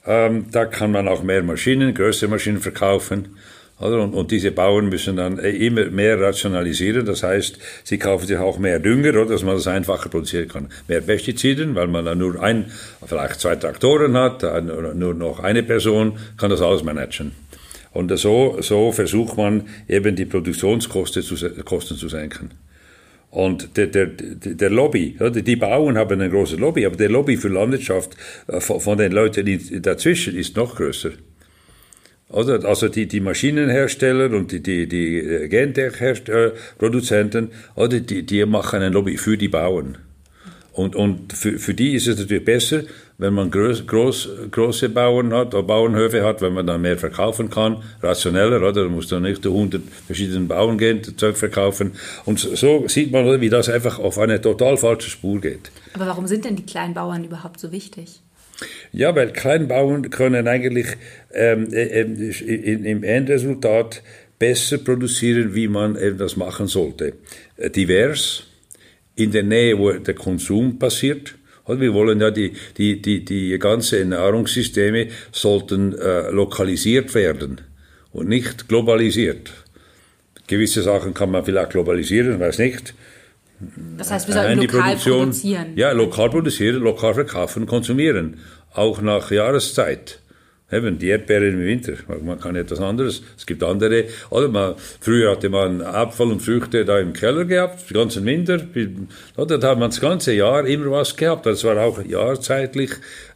ähm, 0.08 0.46
da 0.52 0.66
kann 0.66 0.92
man 0.92 1.08
auch 1.08 1.22
mehr 1.22 1.44
Maschinen, 1.44 1.94
größere 1.94 2.30
Maschinen 2.30 2.60
verkaufen. 2.60 3.38
Oder? 3.80 4.02
Und, 4.02 4.14
und, 4.14 4.32
diese 4.32 4.52
Bauern 4.52 4.90
müssen 4.90 5.18
dann 5.18 5.38
äh, 5.38 5.52
immer 5.52 5.86
mehr 5.86 6.20
rationalisieren. 6.20 7.06
Das 7.06 7.22
heißt, 7.22 7.60
sie 7.84 8.00
kaufen 8.00 8.26
sich 8.26 8.38
auch 8.38 8.58
mehr 8.58 8.80
Dünger, 8.80 9.10
oder, 9.10 9.26
dass 9.26 9.44
man 9.44 9.56
das 9.56 9.68
einfacher 9.68 10.10
produzieren 10.10 10.48
kann. 10.48 10.70
Mehr 10.88 11.02
Pestiziden, 11.02 11.76
weil 11.76 11.88
man 11.88 12.06
dann 12.06 12.18
nur 12.18 12.42
ein, 12.42 12.72
vielleicht 13.06 13.40
zwei 13.40 13.56
Traktoren 13.56 14.18
hat, 14.18 14.42
nur 14.96 15.14
noch 15.14 15.40
eine 15.40 15.62
Person 15.62 16.18
kann 16.38 16.50
das 16.50 16.62
alles 16.62 16.84
managen. 16.84 17.34
Und 17.92 18.16
so, 18.18 18.58
so 18.62 18.92
versucht 18.92 19.38
man 19.38 19.68
eben 19.88 20.16
die 20.16 20.26
Produktionskosten 20.26 21.22
zu, 21.22 21.36
zu 21.36 22.10
senken. 22.10 22.52
Und 23.38 23.78
der, 23.78 23.86
der, 23.86 24.08
der 24.08 24.72
Lobby, 24.72 25.16
die 25.32 25.56
Bauern 25.58 25.96
haben 25.96 26.20
eine 26.20 26.28
große 26.28 26.56
Lobby, 26.56 26.88
aber 26.88 26.96
der 26.96 27.10
Lobby 27.10 27.38
für 27.38 27.50
Landwirtschaft 27.50 28.18
äh, 28.48 28.60
von 28.60 28.98
den 28.98 29.12
Leuten 29.12 29.46
dazwischen 29.84 30.36
ist 30.36 30.56
noch 30.56 30.76
größer. 30.76 31.12
Oder? 32.30 32.66
Also 32.66 32.90
die, 32.90 33.08
die 33.08 33.20
Maschinenhersteller 33.20 34.36
und 34.36 34.52
die, 34.52 34.64
die, 34.64 34.88
die 34.88 35.20
äh, 35.20 35.48
Gentech-Produzenten, 35.50 37.52
oder 37.76 38.00
die, 38.00 38.26
die 38.26 38.44
machen 38.48 38.82
eine 38.82 38.90
Lobby 38.90 39.18
für 39.18 39.38
die 39.38 39.50
Bauern. 39.50 40.00
Und, 40.78 40.96
und 40.96 41.34
für, 41.34 41.58
für 41.58 41.74
die 41.74 41.96
ist 41.96 42.08
es 42.08 42.20
natürlich 42.20 42.46
besser, 42.46 42.84
wenn 43.18 43.34
man 43.34 43.50
groß, 43.50 43.88
groß, 43.88 44.30
große 44.52 44.90
Bauern 44.90 45.34
hat, 45.34 45.56
oder 45.56 45.64
Bauernhöfe 45.64 46.24
hat, 46.24 46.42
wenn 46.42 46.54
man 46.54 46.68
dann 46.68 46.82
mehr 46.82 47.00
verkaufen 47.00 47.50
kann, 47.50 47.82
rationeller, 48.04 48.58
oder? 48.58 48.84
Da 48.84 48.84
muss 48.84 49.08
dann 49.08 49.24
nicht 49.24 49.42
zu 49.42 49.50
100 49.50 49.82
verschiedenen 50.06 50.48
Bauern 50.48 50.78
gehen, 50.78 51.02
Zeug 51.18 51.36
verkaufen. 51.36 51.94
Und 52.26 52.38
so 52.38 52.88
sieht 52.88 53.12
man, 53.12 53.42
wie 53.42 53.50
das 53.50 53.70
einfach 53.70 53.98
auf 53.98 54.20
eine 54.20 54.40
total 54.40 54.78
falsche 54.78 55.10
Spur 55.10 55.42
geht. 55.42 55.72
Aber 55.94 56.06
warum 56.06 56.28
sind 56.28 56.46
denn 56.46 56.56
die 56.56 56.66
kleinen 56.66 56.94
Bauern 56.94 57.24
überhaupt 57.24 57.60
so 57.60 57.72
wichtig? 57.72 58.22
Ja, 58.92 59.16
weil 59.16 59.34
Kleinbauern 59.34 60.12
können 60.12 60.48
eigentlich 60.48 60.88
ähm, 61.34 61.74
äh, 61.74 62.02
äh 62.02 62.92
im 62.92 63.04
Endresultat 63.04 64.04
besser 64.38 64.78
produzieren, 64.78 65.56
wie 65.56 65.68
man 65.68 65.96
eben 65.96 66.20
das 66.20 66.38
machen 66.38 66.68
sollte. 66.68 67.14
Äh, 67.58 67.72
divers, 67.72 68.44
in 69.18 69.32
der 69.32 69.44
Nähe, 69.44 69.78
wo 69.78 69.92
der 69.92 70.14
Konsum 70.14 70.80
passiert. 70.80 71.36
Wir 71.68 71.94
wollen 71.94 72.22
ja 72.22 72.32
die, 72.32 72.54
die, 72.78 73.02
die, 73.02 73.26
die 73.26 73.60
ganze 73.60 74.06
Nahrungssysteme 74.06 75.08
sollten 75.34 75.94
äh, 75.98 76.30
lokalisiert 76.30 77.14
werden 77.14 77.60
und 78.14 78.30
nicht 78.30 78.70
globalisiert. 78.70 79.52
Gewisse 80.48 80.82
Sachen 80.82 81.14
kann 81.14 81.32
man 81.32 81.44
vielleicht 81.44 81.72
globalisieren, 81.72 82.40
weiß 82.40 82.60
nicht. 82.60 82.94
Das 83.98 84.12
heißt, 84.12 84.28
wir 84.28 84.36
sollten 84.36 84.62
lokal 84.62 84.96
produzieren. 84.96 85.74
Ja, 85.76 85.92
lokal 85.92 86.30
produzieren, 86.30 86.82
lokal 86.82 87.16
verkaufen, 87.16 87.66
konsumieren. 87.66 88.40
Auch 88.74 89.02
nach 89.02 89.32
Jahreszeit. 89.32 90.20
Eben, 90.70 91.00
die 91.00 91.08
Erdbeere 91.08 91.48
im 91.48 91.62
Winter. 91.62 91.94
Man 92.22 92.42
kann 92.42 92.58
etwas 92.58 92.82
anderes. 92.82 93.22
Es 93.38 93.46
gibt 93.46 93.64
andere. 93.64 94.04
Oder 94.30 94.50
man, 94.50 94.76
früher 95.00 95.32
hatte 95.32 95.48
man 95.48 95.82
Apfel 95.82 96.28
und 96.28 96.42
Früchte 96.42 96.84
da 96.84 97.00
im 97.00 97.14
Keller 97.14 97.46
gehabt, 97.46 97.90
den 97.90 97.96
ganzen 97.96 98.26
Winter. 98.26 98.60
Oder 99.38 99.60
da 99.60 99.70
hat 99.70 99.80
man 99.80 99.92
das 99.92 100.02
ganze 100.02 100.34
Jahr 100.34 100.68
immer 100.68 100.92
was 100.92 101.16
gehabt. 101.16 101.46
Das 101.46 101.64
war 101.64 101.78
auch 101.78 102.04
jahrzeitlich 102.04 102.92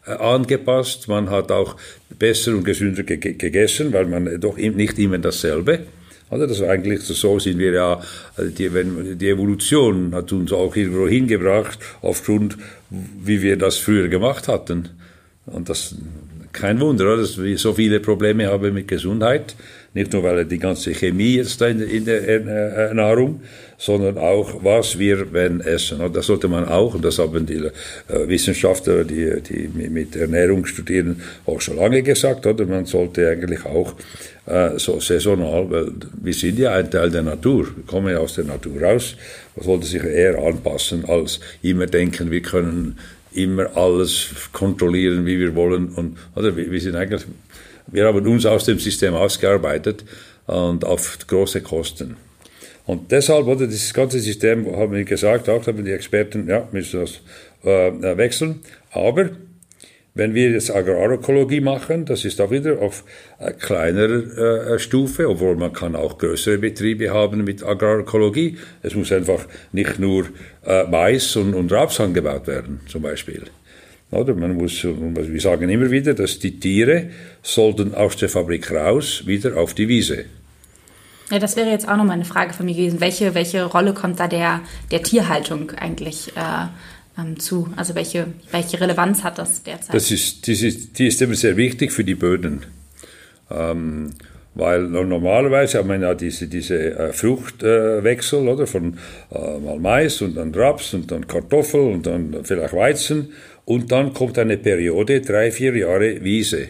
äh, 0.05 0.11
angepasst. 0.11 1.07
Man 1.07 1.29
hat 1.29 1.53
auch 1.53 1.77
besser 2.19 2.51
und 2.51 2.65
gesünder 2.65 3.03
ge 3.03 3.17
gegessen, 3.17 3.93
weil 3.93 4.07
man 4.07 4.37
doch 4.41 4.57
nicht 4.57 4.99
immer 4.99 5.17
dasselbe. 5.17 5.85
Oder 6.31 6.47
das 6.47 6.59
war 6.59 6.69
eigentlich 6.69 7.01
so 7.01 7.39
sind 7.39 7.59
wir 7.59 7.71
ja, 7.73 8.01
also 8.35 8.51
die, 8.51 8.73
wenn, 8.73 9.17
die 9.17 9.29
Evolution 9.29 10.13
hat 10.13 10.33
uns 10.33 10.51
auch 10.51 10.75
irgendwo 10.75 11.07
hingebracht, 11.07 11.79
aufgrund, 12.01 12.57
wie 12.89 13.41
wir 13.41 13.57
das 13.57 13.77
früher 13.77 14.09
gemacht 14.09 14.49
hatten. 14.49 14.89
Und 15.45 15.69
das 15.69 15.95
kein 16.53 16.79
Wunder, 16.79 17.17
dass 17.17 17.41
wir 17.41 17.57
so 17.57 17.73
viele 17.73 17.99
Probleme 17.99 18.47
haben 18.47 18.73
mit 18.73 18.87
Gesundheit. 18.87 19.55
Nicht 19.93 20.13
nur, 20.13 20.23
weil 20.23 20.45
die 20.45 20.57
ganze 20.57 20.93
Chemie 20.93 21.35
jetzt 21.35 21.61
in, 21.61 22.05
der 22.05 22.27
äh, 22.27 22.93
Nahrung, 22.93 23.41
sondern 23.77 24.17
auch, 24.17 24.63
was 24.63 24.97
wir 24.97 25.33
wenn 25.33 25.59
essen. 25.59 25.99
Und 25.99 26.15
das 26.15 26.27
sollte 26.27 26.47
man 26.47 26.65
auch, 26.65 26.93
und 26.93 27.03
das 27.03 27.19
haben 27.19 27.45
die 27.45 27.57
äh, 27.57 28.27
Wissenschaftler, 28.27 29.03
die, 29.03 29.41
die 29.41 29.67
mit 29.67 30.15
Ernährung 30.15 30.65
studieren, 30.65 31.21
auch 31.45 31.59
schon 31.59 31.75
lange 31.75 32.03
gesagt, 32.03 32.45
oder? 32.45 32.65
Man 32.65 32.85
sollte 32.85 33.27
eigentlich 33.27 33.65
auch 33.65 33.95
äh, 34.45 34.77
so 34.77 34.99
saisonal, 34.99 35.69
weil 35.69 35.91
wir 36.21 36.33
sind 36.33 36.59
ja 36.59 36.73
ein 36.73 36.89
Teil 36.89 37.09
der 37.11 37.23
Natur, 37.23 37.67
wir 37.75 37.85
kommen 37.85 38.13
ja 38.13 38.19
aus 38.19 38.35
der 38.35 38.45
Natur 38.45 38.81
raus, 38.81 39.15
man 39.55 39.65
sollte 39.65 39.87
sich 39.87 40.03
eher 40.03 40.37
anpassen, 40.37 41.03
als 41.05 41.39
immer 41.61 41.85
denken, 41.85 42.31
wir 42.31 42.41
können 42.41 42.97
immer 43.33 43.75
alles 43.75 44.29
kontrollieren, 44.51 45.25
wie 45.25 45.39
wir 45.39 45.55
wollen. 45.55 45.89
Und, 45.89 46.17
oder 46.35 46.55
wir, 46.55 46.71
wir 46.71 46.81
sind 46.81 46.95
eigentlich, 46.95 47.23
wir 47.87 48.05
haben 48.05 48.25
uns 48.25 48.45
aus 48.45 48.65
dem 48.65 48.79
System 48.79 49.13
ausgearbeitet 49.13 50.03
und 50.47 50.85
auf 50.85 51.17
große 51.27 51.61
Kosten. 51.61 52.17
Und 52.85 53.11
deshalb, 53.11 53.47
oder 53.47 53.67
dieses 53.67 53.93
ganze 53.93 54.19
System, 54.19 54.65
haben 54.75 54.93
wir 54.93 55.03
gesagt, 55.03 55.47
auch 55.49 55.65
haben 55.67 55.85
die 55.85 55.91
Experten, 55.91 56.47
ja, 56.47 56.67
müssen 56.71 57.01
das 57.01 57.21
äh, 57.63 58.17
wechseln. 58.17 58.61
Aber 58.91 59.29
wenn 60.13 60.33
wir 60.35 60.51
jetzt 60.51 60.69
Agrarökologie 60.69 61.61
machen, 61.61 62.05
das 62.05 62.25
ist 62.25 62.41
auch 62.41 62.51
wieder 62.51 62.81
auf 62.81 63.03
kleinerer 63.59 64.73
äh, 64.73 64.79
Stufe, 64.79 65.29
obwohl 65.29 65.55
man 65.55 65.71
kann 65.71 65.95
auch 65.95 66.17
größere 66.17 66.57
Betriebe 66.57 67.11
haben 67.11 67.43
mit 67.43 67.63
Agrarökologie. 67.63 68.57
Es 68.83 68.93
muss 68.93 69.11
einfach 69.11 69.45
nicht 69.71 69.99
nur 69.99 70.25
äh, 70.65 70.83
Mais 70.83 71.35
und, 71.35 71.53
und 71.53 71.71
Raps 71.71 71.99
angebaut 71.99 72.47
werden, 72.47 72.81
zum 72.87 73.03
Beispiel. 73.03 73.43
Oder 74.11 74.35
man 74.35 74.57
muss, 74.57 74.83
wir 74.83 75.41
sagen 75.41 75.69
immer 75.69 75.89
wieder, 75.89 76.13
dass 76.13 76.37
die 76.39 76.59
Tiere 76.59 77.09
sollten 77.41 77.95
aus 77.95 78.17
der 78.17 78.27
Fabrik 78.27 78.69
raus 78.69 79.23
wieder 79.25 79.55
auf 79.55 79.73
die 79.73 79.87
Wiese. 79.87 80.25
Ja, 81.29 81.39
das 81.39 81.55
wäre 81.55 81.69
jetzt 81.69 81.87
auch 81.87 81.95
nochmal 81.95 82.15
eine 82.15 82.25
Frage 82.25 82.53
von 82.53 82.65
mir 82.65 82.75
gewesen. 82.75 82.99
Welche, 82.99 83.33
welche 83.33 83.63
Rolle 83.63 83.93
kommt 83.93 84.19
da 84.19 84.27
der, 84.27 84.59
der 84.91 85.01
Tierhaltung 85.01 85.71
eigentlich 85.71 86.27
äh, 86.35 86.67
ähm, 87.21 87.39
zu? 87.39 87.67
Also 87.75 87.95
welche, 87.95 88.27
welche 88.51 88.79
Relevanz 88.79 89.23
hat 89.23 89.37
das 89.37 89.63
derzeit? 89.63 89.93
Das 89.93 90.11
ist, 90.11 90.47
die, 90.47 90.53
ist, 90.53 90.97
die 90.97 91.07
ist 91.07 91.21
immer 91.21 91.35
sehr 91.35 91.57
wichtig 91.57 91.91
für 91.91 92.03
die 92.03 92.15
Böden. 92.15 92.61
Ähm, 93.49 94.11
weil 94.53 94.81
normalerweise 94.81 95.77
haben 95.77 95.89
wir 95.89 95.99
ja 95.99 96.13
diese, 96.13 96.47
diese 96.47 96.75
äh, 96.75 97.13
Fruchtwechsel, 97.13 98.47
oder? 98.47 98.67
Von 98.67 98.97
äh, 99.31 99.77
Mais 99.79 100.21
und 100.21 100.35
dann 100.35 100.53
Raps 100.53 100.93
und 100.93 101.09
dann 101.09 101.25
Kartoffel 101.25 101.79
und 101.79 102.05
dann 102.05 102.43
vielleicht 102.43 102.73
Weizen. 102.73 103.31
Und 103.63 103.91
dann 103.91 104.13
kommt 104.13 104.37
eine 104.37 104.57
Periode, 104.57 105.21
drei, 105.21 105.51
vier 105.51 105.75
Jahre 105.77 106.21
Wiese. 106.23 106.67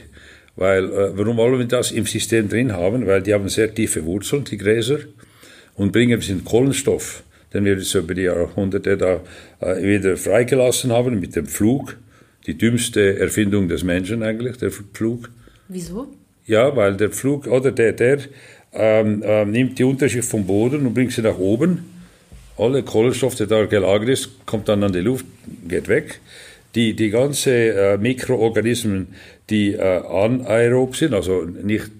Weil, 0.55 0.85
äh, 0.85 1.17
warum 1.17 1.37
wollen 1.37 1.57
wir 1.57 1.65
das 1.65 1.91
im 1.91 2.05
System 2.05 2.49
drin 2.49 2.73
haben? 2.73 3.07
Weil 3.07 3.23
die 3.23 3.33
haben 3.33 3.49
sehr 3.49 3.73
tiefe 3.73 4.05
Wurzeln, 4.05 4.43
die 4.43 4.57
Gräser, 4.57 4.99
und 5.75 5.91
bringen 5.91 6.13
ein 6.13 6.19
bisschen 6.19 6.45
Kohlenstoff 6.45 7.23
den 7.53 7.65
wir 7.65 7.75
jetzt 7.75 7.93
über 7.95 8.13
die 8.13 8.23
Jahrhunderte 8.23 8.97
da 8.97 9.21
äh, 9.59 9.81
wieder 9.83 10.17
freigelassen 10.17 10.91
haben 10.91 11.19
mit 11.19 11.35
dem 11.35 11.45
Flug. 11.45 11.97
Die 12.47 12.57
dümmste 12.57 13.19
Erfindung 13.19 13.67
des 13.67 13.83
Menschen 13.83 14.23
eigentlich, 14.23 14.57
der 14.57 14.71
Flug. 14.71 15.29
Wieso? 15.67 16.07
Ja, 16.45 16.75
weil 16.75 16.97
der 16.97 17.11
Flug, 17.11 17.47
oder 17.47 17.71
der, 17.71 17.93
der 17.93 18.19
ähm, 18.73 19.21
äh, 19.23 19.45
nimmt 19.45 19.77
die 19.77 19.83
Unterschicht 19.83 20.25
vom 20.25 20.45
Boden 20.45 20.85
und 20.87 20.93
bringt 20.93 21.11
sie 21.11 21.21
nach 21.21 21.37
oben. 21.37 21.85
Alle 22.57 22.83
Kohlenstoff, 22.83 23.35
der 23.35 23.47
da 23.47 23.65
gelagert 23.65 24.09
ist, 24.09 24.45
kommt 24.45 24.69
dann 24.69 24.83
an 24.83 24.93
die 24.93 24.99
Luft, 24.99 25.25
geht 25.67 25.87
weg. 25.87 26.19
Die, 26.75 26.95
die 26.95 27.09
ganze 27.09 27.51
äh, 27.51 27.97
Mikroorganismen, 27.97 29.07
die 29.49 29.73
äh, 29.73 29.79
anaerob 29.79 30.95
sind, 30.95 31.13
also 31.13 31.41
nicht 31.43 31.91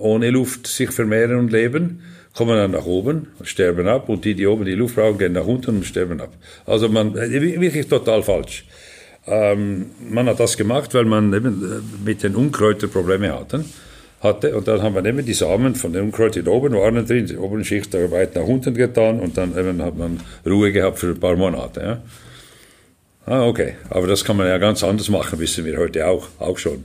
ohne 0.00 0.30
Luft 0.30 0.66
sich 0.66 0.90
vermehren 0.90 1.36
und 1.36 1.52
leben, 1.52 2.00
kommen 2.34 2.56
dann 2.56 2.72
nach 2.72 2.84
oben, 2.84 3.28
sterben 3.42 3.86
ab 3.86 4.08
und 4.08 4.24
die, 4.24 4.34
die 4.34 4.46
oben 4.46 4.64
die 4.64 4.74
Luft 4.74 4.96
brauchen, 4.96 5.18
gehen 5.18 5.32
nach 5.32 5.46
unten 5.46 5.76
und 5.76 5.86
sterben 5.86 6.20
ab. 6.20 6.32
Also 6.66 6.88
man, 6.88 7.16
äh, 7.16 7.30
wirklich 7.60 7.86
total 7.86 8.22
falsch. 8.22 8.64
Ähm, 9.26 9.90
man 10.10 10.26
hat 10.26 10.40
das 10.40 10.56
gemacht, 10.56 10.92
weil 10.94 11.04
man 11.04 11.32
eben 11.32 11.62
äh, 11.62 12.04
mit 12.04 12.22
den 12.22 12.34
Unkräutern 12.34 12.90
Probleme 12.90 13.32
hatten, 13.32 13.64
hatte 14.20 14.56
und 14.56 14.66
dann 14.68 14.82
haben 14.82 14.94
wir 14.94 15.04
eben 15.04 15.24
die 15.24 15.32
Samen 15.32 15.74
von 15.74 15.92
den 15.92 16.02
Unkräutern 16.04 16.48
oben 16.48 16.74
waren 16.74 17.06
drin, 17.06 17.26
die 17.26 17.36
oberen 17.36 17.64
Schicht 17.64 17.94
weit 17.94 18.34
nach 18.34 18.44
unten 18.44 18.74
getan 18.74 19.20
und 19.20 19.36
dann 19.36 19.56
eben 19.56 19.82
hat 19.82 19.96
man 19.96 20.20
Ruhe 20.44 20.72
gehabt 20.72 20.98
für 20.98 21.10
ein 21.10 21.20
paar 21.20 21.36
Monate. 21.36 21.80
Ja. 21.80 22.02
Ah, 23.26 23.46
okay. 23.46 23.74
Aber 23.90 24.06
das 24.06 24.24
kann 24.24 24.36
man 24.36 24.46
ja 24.46 24.58
ganz 24.58 24.82
anders 24.82 25.08
machen, 25.08 25.38
wissen 25.38 25.64
wir 25.64 25.78
heute 25.78 26.06
auch, 26.06 26.28
auch 26.38 26.58
schon. 26.58 26.84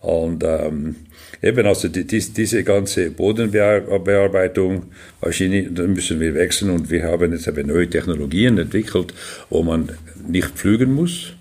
Und 0.00 0.42
ähm, 0.44 0.96
eben, 1.42 1.66
also 1.66 1.88
die, 1.88 2.06
die, 2.06 2.20
diese 2.20 2.64
ganze 2.64 3.10
Bodenbearbeitung, 3.10 4.84
wahrscheinlich, 5.20 5.68
da 5.72 5.82
müssen 5.82 6.20
wir 6.20 6.34
wechseln 6.34 6.70
und 6.70 6.90
wir 6.90 7.04
haben 7.04 7.32
jetzt 7.32 7.48
eben 7.48 7.68
neue 7.68 7.90
Technologien 7.90 8.58
entwickelt, 8.58 9.12
wo 9.50 9.62
man 9.62 9.90
nicht 10.26 10.50
pflügen 10.50 10.92
muss. 10.92 11.34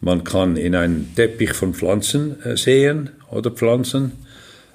Man 0.00 0.24
kann 0.24 0.56
in 0.56 0.74
einen 0.74 1.12
Teppich 1.14 1.52
von 1.52 1.74
Pflanzen 1.74 2.42
äh, 2.44 2.56
säen 2.56 3.10
oder 3.30 3.50
pflanzen 3.50 4.12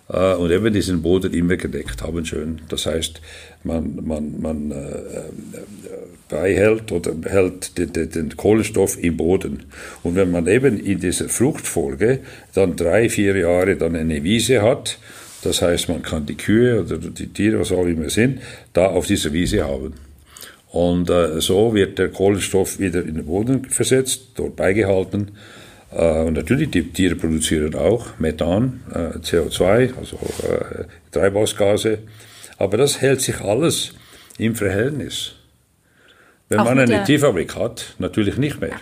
äh, 0.10 0.34
und 0.36 0.52
eben 0.52 0.74
diesen 0.74 1.02
Boden 1.02 1.34
immer 1.34 1.58
gedeckt 1.58 2.04
haben 2.04 2.26
schön. 2.26 2.62
Das 2.70 2.86
heißt, 2.86 3.22
man, 3.64 4.00
man, 4.06 4.40
man 4.40 4.72
äh, 4.72 4.76
äh, 4.76 5.24
beihält 6.29 6.91
oder 6.91 7.13
hält 7.29 7.77
den, 7.77 7.94
den, 7.94 8.10
den, 8.10 8.38
Kohlenstoff 8.38 9.01
im 9.01 9.17
Boden. 9.17 9.63
Und 10.03 10.15
wenn 10.15 10.32
man 10.32 10.48
eben 10.48 10.79
in 10.79 11.00
dieser 11.00 11.29
Fruchtfolge 11.29 12.20
dann 12.53 12.75
drei, 12.75 13.10
vier 13.10 13.36
Jahre 13.38 13.75
dann 13.75 13.96
eine 13.96 14.24
Wiese 14.24 14.62
hat, 14.62 14.98
das 15.44 15.62
heißt, 15.62 15.89
man 15.89 16.01
kann 16.01 16.25
die 16.25 16.36
Kühe 16.36 16.82
oder 16.82 16.98
die 16.98 17.27
Tiere, 17.27 17.60
was 17.60 17.72
auch 17.72 17.86
immer 17.86 18.10
sind, 18.10 18.41
da 18.74 18.88
auf 18.88 19.05
dieser 19.05 19.32
Wiese 19.32 19.63
haben. 19.63 19.94
Und 20.72 21.10
äh, 21.10 21.39
so 21.39 21.74
wird 21.74 22.00
der 22.00 22.10
Kohlenstoff 22.10 22.79
wieder 22.79 23.01
in 23.01 23.15
den 23.15 23.25
Boden 23.25 23.65
versetzt, 23.65 24.32
dort 24.36 24.55
beigehalten. 24.55 25.32
Äh, 25.91 26.24
und 26.24 26.34
natürlich, 26.34 26.72
die 26.72 26.91
Tiere 26.91 27.15
produzieren 27.15 27.75
auch 27.75 28.17
Methan, 28.17 28.82
äh, 28.91 29.20
CO2, 29.20 29.96
also 29.98 30.17
äh, 30.17 30.86
Treibhausgase. 31.12 32.00
Aber 32.58 32.77
das 32.77 33.00
hält 33.01 33.22
sich 33.22 33.39
alles 33.39 33.94
im 34.38 34.55
Verhältnis. 34.55 35.36
Wenn 36.50 36.60
auch 36.60 36.66
man 36.66 36.80
eine 36.80 37.04
Tierfabrik 37.04 37.56
hat, 37.56 37.96
natürlich 37.98 38.38
nicht 38.38 38.62
mehr. 38.62 38.75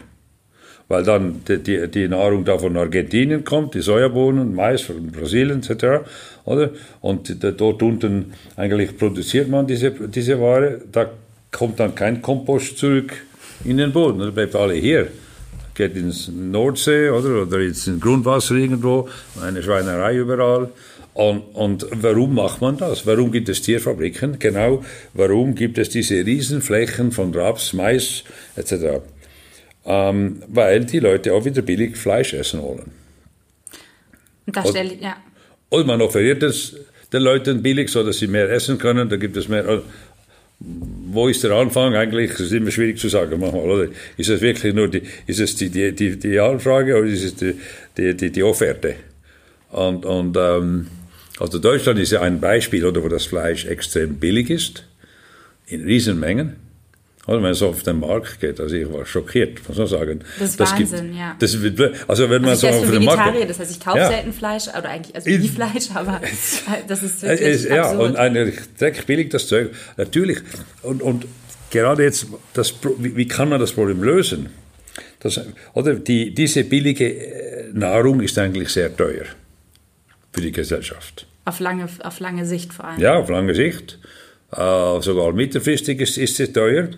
Weil 0.89 1.03
dann 1.03 1.41
die, 1.47 1.59
die, 1.59 1.87
die, 1.87 2.07
Nahrung 2.07 2.43
da 2.43 2.57
von 2.57 2.75
Argentinien 2.75 3.45
kommt, 3.45 3.73
die 3.73 3.81
Sojabohnen, 3.81 4.53
Mais 4.53 4.81
von 4.81 5.11
Brasilien 5.11 5.61
etc. 5.63 6.05
Oder? 6.45 6.71
Und 7.01 7.35
dort 7.41 7.81
unten 7.81 8.33
eigentlich 8.57 8.97
produziert 8.97 9.47
man 9.47 9.65
diese, 9.65 9.91
diese 9.91 10.39
Ware. 10.41 10.81
Da 10.91 11.09
kommt 11.51 11.79
dann 11.79 11.95
kein 11.95 12.21
Kompost 12.21 12.77
zurück 12.77 13.13
in 13.63 13.77
den 13.77 13.93
Boden. 13.93 14.19
Das 14.19 14.33
bleibt 14.33 14.55
alle 14.55 14.73
hier. 14.73 15.07
Geht 15.73 15.95
ins 15.95 16.27
Nordsee 16.27 17.09
oder, 17.09 17.43
oder 17.43 17.59
ins 17.59 17.89
Grundwasser 17.99 18.55
irgendwo, 18.55 19.09
eine 19.41 19.63
Schweinerei 19.63 20.17
überall. 20.17 20.69
Und, 21.13 21.41
und 21.53 21.85
warum 21.91 22.35
macht 22.35 22.61
man 22.61 22.77
das? 22.77 23.05
Warum 23.05 23.31
gibt 23.31 23.47
es 23.47 23.61
Tierfabriken? 23.61 24.39
Genau, 24.39 24.83
warum 25.13 25.53
gibt 25.53 25.77
es 25.77 25.89
diese 25.89 26.25
Riesenflächen 26.25 27.11
von 27.11 27.33
Raps, 27.33 27.73
Mais 27.73 28.23
etc.? 28.55 29.01
Ähm, 29.85 30.41
weil 30.47 30.85
die 30.85 30.99
Leute 30.99 31.33
auch 31.33 31.45
wieder 31.45 31.61
billig 31.61 31.97
Fleisch 31.97 32.33
essen 32.33 32.61
wollen. 32.61 32.91
Und 34.45 34.55
da 34.55 34.65
stelle 34.65 34.93
ich, 34.93 35.01
ja. 35.01 35.17
Und 35.69 35.87
man 35.87 36.01
offeriert 36.01 36.41
es 36.41 36.75
den 37.11 37.21
Leuten 37.21 37.61
billig, 37.61 37.89
so 37.89 38.03
dass 38.03 38.19
sie 38.19 38.27
mehr 38.27 38.49
essen 38.49 38.77
können. 38.77 39.09
Da 39.09 39.17
gibt 39.17 39.37
es 39.37 39.47
mehr. 39.47 39.83
Wo 40.59 41.27
ist 41.27 41.43
der 41.43 41.51
Anfang? 41.51 41.93
Eigentlich 41.95 42.31
ist 42.31 42.39
es 42.39 42.51
immer 42.53 42.71
schwierig 42.71 42.97
zu 42.97 43.09
sagen 43.09 43.39
manchmal, 43.39 43.69
oder? 43.69 43.87
Ist 44.17 44.29
es 44.29 44.41
wirklich 44.41 44.73
nur 44.73 44.87
die, 44.87 45.01
ist 45.27 45.39
es 45.39 45.55
die, 45.55 45.69
die, 45.69 45.91
die, 45.91 46.17
die 46.17 46.39
Anfrage 46.39 46.97
oder 46.97 47.07
ist 47.07 47.23
es 47.23 47.35
die, 47.35 47.55
die, 47.97 48.15
die, 48.15 48.31
die 48.31 48.43
Offerte? 48.43 48.95
Und, 49.71 50.05
und 50.05 50.37
ähm, 50.37 50.87
also 51.39 51.59
Deutschland 51.59 51.99
ist 51.99 52.11
ja 52.11 52.21
ein 52.21 52.39
Beispiel, 52.39 52.85
oder, 52.85 53.03
wo 53.03 53.09
das 53.09 53.25
Fleisch 53.25 53.65
extrem 53.65 54.15
billig 54.15 54.49
ist, 54.49 54.83
in 55.65 55.83
Riesenmengen. 55.83 56.57
Oder 57.25 57.41
wenn 57.41 57.51
es 57.51 57.61
auf 57.61 57.83
den 57.83 58.01
Markt 58.01 58.41
geht, 58.41 58.59
also 58.59 58.75
ich 58.75 58.91
war 58.91 59.05
schockiert, 59.05 59.65
muss 59.65 59.77
man 59.77 59.87
sagen. 59.87 60.19
Das 60.39 60.49
ist 60.49 60.59
das 60.59 60.71
Wahnsinn, 60.73 61.05
gibt, 61.07 61.17
ja. 61.17 61.35
Das, 61.39 61.57
also 62.09 62.29
wenn 62.29 62.41
man 62.41 62.51
also 62.51 62.67
so 62.67 62.73
auf 62.73 62.91
den 62.91 63.05
Markt 63.05 63.37
geht. 63.37 63.49
Das 63.49 63.59
heißt, 63.59 63.71
ich 63.71 63.79
kaufe 63.79 63.97
ja. 63.97 64.09
selten 64.09 64.33
Fleisch, 64.33 64.67
oder 64.67 64.89
eigentlich, 64.89 65.15
also 65.15 65.29
nie 65.29 65.47
Fleisch, 65.47 65.89
aber 65.93 66.19
das 66.87 67.01
ist 67.01 67.21
wirklich 67.21 67.63
Ja, 67.63 67.91
und 67.91 68.17
ein 68.17 68.53
Dreck 68.77 69.05
billig 69.05 69.29
das 69.29 69.47
Zeug. 69.47 69.69
Natürlich, 69.95 70.39
und, 70.81 71.01
und 71.01 71.25
gerade 71.71 72.03
jetzt, 72.03 72.27
das, 72.53 72.73
wie, 72.97 73.15
wie 73.15 73.27
kann 73.27 73.47
man 73.47 73.61
das 73.61 73.71
Problem 73.71 74.03
lösen? 74.03 74.49
Das, 75.21 75.39
oder 75.73 75.95
die, 75.95 76.33
diese 76.35 76.65
billige 76.65 77.05
äh, 77.05 77.71
Nahrung 77.71 78.19
ist 78.19 78.37
eigentlich 78.37 78.67
sehr 78.67 78.93
teuer 78.93 79.23
für 80.33 80.41
die 80.41 80.51
Gesellschaft. 80.51 81.27
Auf 81.45 81.59
lange, 81.59 81.87
auf 82.03 82.19
lange 82.19 82.45
Sicht 82.45 82.73
vor 82.73 82.85
allem. 82.85 82.99
Ja, 82.99 83.15
auf 83.15 83.29
lange 83.29 83.55
Sicht. 83.55 83.99
Äh, 84.51 85.01
sogar 85.01 85.31
mittelfristig 85.33 86.01
ist, 86.01 86.17
ist 86.17 86.39
es 86.39 86.51
teuer. 86.51 86.89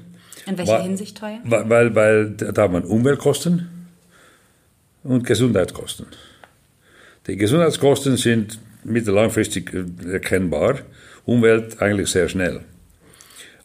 In 0.46 0.58
welcher 0.58 0.74
weil, 0.74 0.84
Hinsicht 0.84 1.18
teuer? 1.18 1.40
Weil, 1.44 1.70
weil, 1.70 1.96
weil 1.96 2.30
da 2.32 2.64
hat 2.64 2.72
man 2.72 2.84
Umweltkosten 2.84 3.70
und 5.04 5.26
Gesundheitskosten. 5.26 6.08
Die 7.28 7.38
Gesundheitskosten 7.38 8.18
sind 8.18 8.60
mittel- 8.84 9.14
langfristig 9.14 9.74
erkennbar, 10.08 10.80
Umwelt 11.26 11.82
eigentlich 11.82 12.10
sehr 12.10 12.30
schnell. 12.30 12.62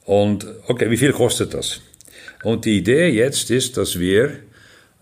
Und 0.06 0.46
okay, 0.66 0.90
wie 0.90 0.96
viel 0.96 1.12
kostet 1.12 1.52
das? 1.52 1.82
Und 2.42 2.64
die 2.64 2.78
Idee 2.78 3.08
jetzt 3.08 3.50
ist, 3.50 3.76
dass 3.76 3.98
wir 3.98 4.38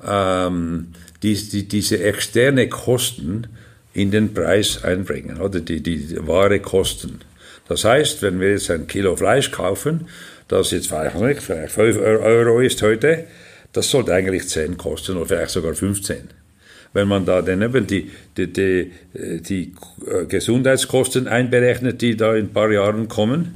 ähm, 0.05 0.89
die, 1.23 1.35
die, 1.35 1.69
diese 1.69 2.03
externe 2.03 2.69
Kosten 2.69 3.47
in 3.99 4.11
den 4.11 4.33
Preis 4.33 4.85
einbringen, 4.85 5.41
oder 5.41 5.61
die, 5.61 5.83
die 5.83 6.17
wahre 6.27 6.61
Kosten. 6.61 7.21
Das 7.67 7.85
heißt, 7.85 8.23
wenn 8.23 8.41
wir 8.41 8.53
jetzt 8.53 8.71
ein 8.71 8.87
Kilo 8.87 9.17
Fleisch 9.17 9.51
kaufen, 9.51 10.07
das 10.47 10.71
jetzt 10.71 10.89
vielleicht, 10.89 11.43
vielleicht 11.43 11.73
5 11.73 11.99
Euro 11.99 12.61
ist 12.61 12.81
heute, 12.83 13.25
das 13.73 13.91
sollte 13.91 14.15
eigentlich 14.15 14.49
10 14.49 14.79
kosten 14.79 15.17
oder 15.17 15.27
vielleicht 15.27 15.51
sogar 15.51 15.75
15. 15.75 16.17
Wenn 16.95 17.09
man 17.09 17.27
da 17.27 17.43
dann 17.43 17.61
eben 17.61 17.87
die, 17.87 18.11
die, 18.37 18.51
die, 18.51 18.93
die 19.15 19.73
Gesundheitskosten 20.29 21.29
einberechnet, 21.29 22.01
die 22.01 22.17
da 22.17 22.35
in 22.35 22.47
ein 22.47 22.53
paar 22.53 22.71
Jahren 22.71 23.09
kommen, 23.09 23.55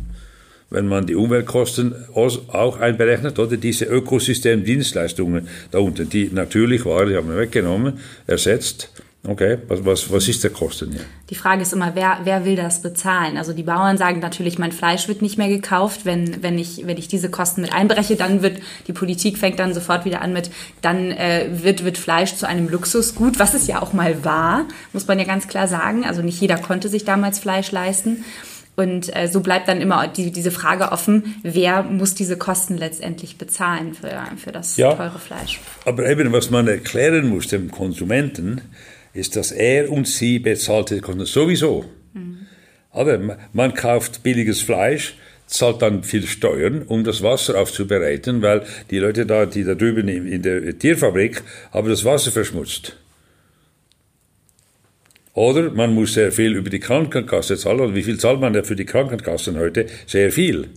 wenn 0.69 0.87
man 0.87 1.07
die 1.07 1.15
Umweltkosten 1.15 1.95
auch 2.15 2.79
einberechnet 2.81 3.39
oder 3.39 3.57
diese 3.57 3.87
Ökosystemdienstleistungen 3.87 5.49
da 5.71 5.79
unten, 5.79 6.09
die 6.09 6.31
natürlich 6.33 6.85
waren, 6.85 7.09
die 7.09 7.17
haben 7.17 7.29
wir 7.29 7.39
weggenommen, 7.39 8.01
ersetzt, 8.27 8.92
Okay, 9.25 9.59
was, 9.69 9.85
was, 9.85 10.13
was 10.13 10.27
ist 10.27 10.43
der 10.43 10.51
Kosten 10.51 10.91
hier? 10.91 11.03
Die 11.31 11.37
Frage 11.37 11.63
ist 11.63 11.73
immer, 11.73 11.95
wer, 11.95 12.19
wer 12.25 12.45
will 12.45 12.57
das 12.57 12.83
bezahlen? 12.83 13.37
Also 13.37 13.53
die 13.53 13.63
Bauern 13.63 13.97
sagen 13.97 14.19
natürlich, 14.19 14.59
mein 14.59 14.73
Fleisch 14.73 15.07
wird 15.07 15.23
nicht 15.23 15.39
mehr 15.39 15.49
gekauft, 15.49 16.05
wenn, 16.05 16.43
wenn, 16.43 16.59
ich, 16.59 16.89
wenn 16.89 16.97
ich 16.97 17.07
diese 17.07 17.31
Kosten 17.31 17.61
mit 17.61 17.73
einbreche, 17.73 18.17
dann 18.17 18.43
wird, 18.43 18.59
die 18.89 18.93
Politik 18.93 19.39
fängt 19.39 19.61
dann 19.61 19.75
sofort 19.75 20.05
wieder 20.05 20.23
an 20.23 20.33
mit, 20.33 20.51
dann 20.81 21.13
äh, 21.13 21.47
wird, 21.53 21.85
wird 21.85 21.99
Fleisch 21.99 22.35
zu 22.35 22.49
einem 22.49 22.69
Luxusgut, 22.69 23.39
was 23.39 23.55
es 23.55 23.69
ja 23.69 23.81
auch 23.81 23.93
mal 23.93 24.25
war, 24.25 24.65
muss 24.93 25.07
man 25.07 25.21
ja 25.21 25.25
ganz 25.25 25.47
klar 25.47 25.69
sagen. 25.69 26.05
Also 26.05 26.21
nicht 26.21 26.41
jeder 26.41 26.59
konnte 26.59 26.89
sich 26.89 27.05
damals 27.05 27.39
Fleisch 27.39 27.71
leisten. 27.71 28.25
Und 28.75 29.15
äh, 29.15 29.29
so 29.29 29.41
bleibt 29.41 29.69
dann 29.69 29.81
immer 29.81 30.09
die, 30.09 30.33
diese 30.33 30.51
Frage 30.51 30.91
offen, 30.91 31.37
wer 31.45 31.85
muss 31.85 32.15
diese 32.15 32.37
Kosten 32.37 32.77
letztendlich 32.77 33.39
bezahlen 33.39 33.95
für, 33.95 34.11
für 34.37 34.51
das 34.51 34.77
ja, 34.77 34.95
teure 34.95 35.21
Fleisch? 35.21 35.61
Aber 35.85 36.09
eben, 36.09 36.33
was 36.33 36.51
man 36.51 36.67
erklären 36.67 37.29
muss 37.29 37.47
dem 37.47 37.71
Konsumenten, 37.71 38.63
ist, 39.15 39.37
dass 39.37 39.53
er 39.53 39.91
und 39.91 40.09
sie 40.09 40.39
bezahlte 40.39 41.01
Kosten 41.01 41.25
sowieso. 41.25 41.85
Mhm. 42.15 42.47
Aber 42.91 43.39
man 43.53 43.75
kauft 43.75 44.23
billiges 44.23 44.63
Fleisch, 44.63 45.17
zahlt 45.47 45.83
dann 45.83 46.03
viel 46.03 46.27
Steuern, 46.27 46.83
um 46.83 47.05
das 47.05 47.23
Wasser 47.23 47.59
aufzubereiten, 47.61 48.43
weil 48.43 48.63
die 48.91 48.99
Leute 48.99 49.27
da, 49.27 49.47
die 49.47 49.65
da 49.65 49.75
drüben 49.75 50.09
in 50.09 50.43
der 50.43 50.79
Tierfabrik, 50.79 51.43
haben 51.73 51.89
das 51.89 52.05
Wasser 52.05 52.31
verschmutzt. 52.31 52.97
Oder 55.35 55.71
man 55.71 55.95
muss 55.95 56.15
sehr 56.15 56.31
viel 56.31 56.55
über 56.55 56.69
die 56.69 56.81
Krankenkasse 56.81 57.57
zahlen. 57.57 57.81
Und 57.81 57.95
wie 57.95 58.03
viel 58.03 58.19
zahlt 58.19 58.41
man 58.41 58.53
denn 58.53 58.65
für 58.65 58.77
die 58.77 58.85
Krankenkassen 58.85 59.59
heute? 59.59 59.87
Sehr 60.07 60.31
viel. 60.31 60.69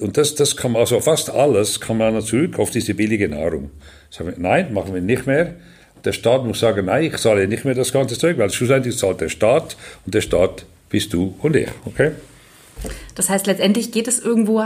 Und 0.00 0.16
das, 0.16 0.34
das 0.34 0.56
kann 0.56 0.72
man, 0.72 0.80
also 0.80 1.00
fast 1.00 1.30
alles 1.30 1.80
kann 1.80 1.98
man 1.98 2.20
zurück 2.22 2.58
auf 2.58 2.70
diese 2.70 2.94
billige 2.94 3.28
Nahrung. 3.28 3.70
Sagen 4.10 4.30
wir, 4.30 4.38
nein, 4.38 4.72
machen 4.72 4.94
wir 4.94 5.00
nicht 5.00 5.26
mehr 5.26 5.56
der 6.06 6.12
Staat 6.12 6.44
muss 6.44 6.60
sagen, 6.60 6.86
nein, 6.86 7.04
ich 7.04 7.16
zahle 7.16 7.48
nicht 7.48 7.64
mehr 7.64 7.74
das 7.74 7.92
ganze 7.92 8.16
Zeug, 8.16 8.38
weil 8.38 8.50
schlussendlich 8.50 8.96
zahlt 8.96 9.20
der 9.20 9.28
Staat 9.28 9.76
und 10.04 10.14
der 10.14 10.20
Staat 10.20 10.64
bist 10.88 11.12
du 11.12 11.34
und 11.42 11.56
ich. 11.56 11.68
Okay? 11.84 12.12
Das 13.14 13.28
heißt, 13.28 13.46
letztendlich 13.46 13.90
geht 13.90 14.06
es 14.06 14.20
irgendwo, 14.20 14.62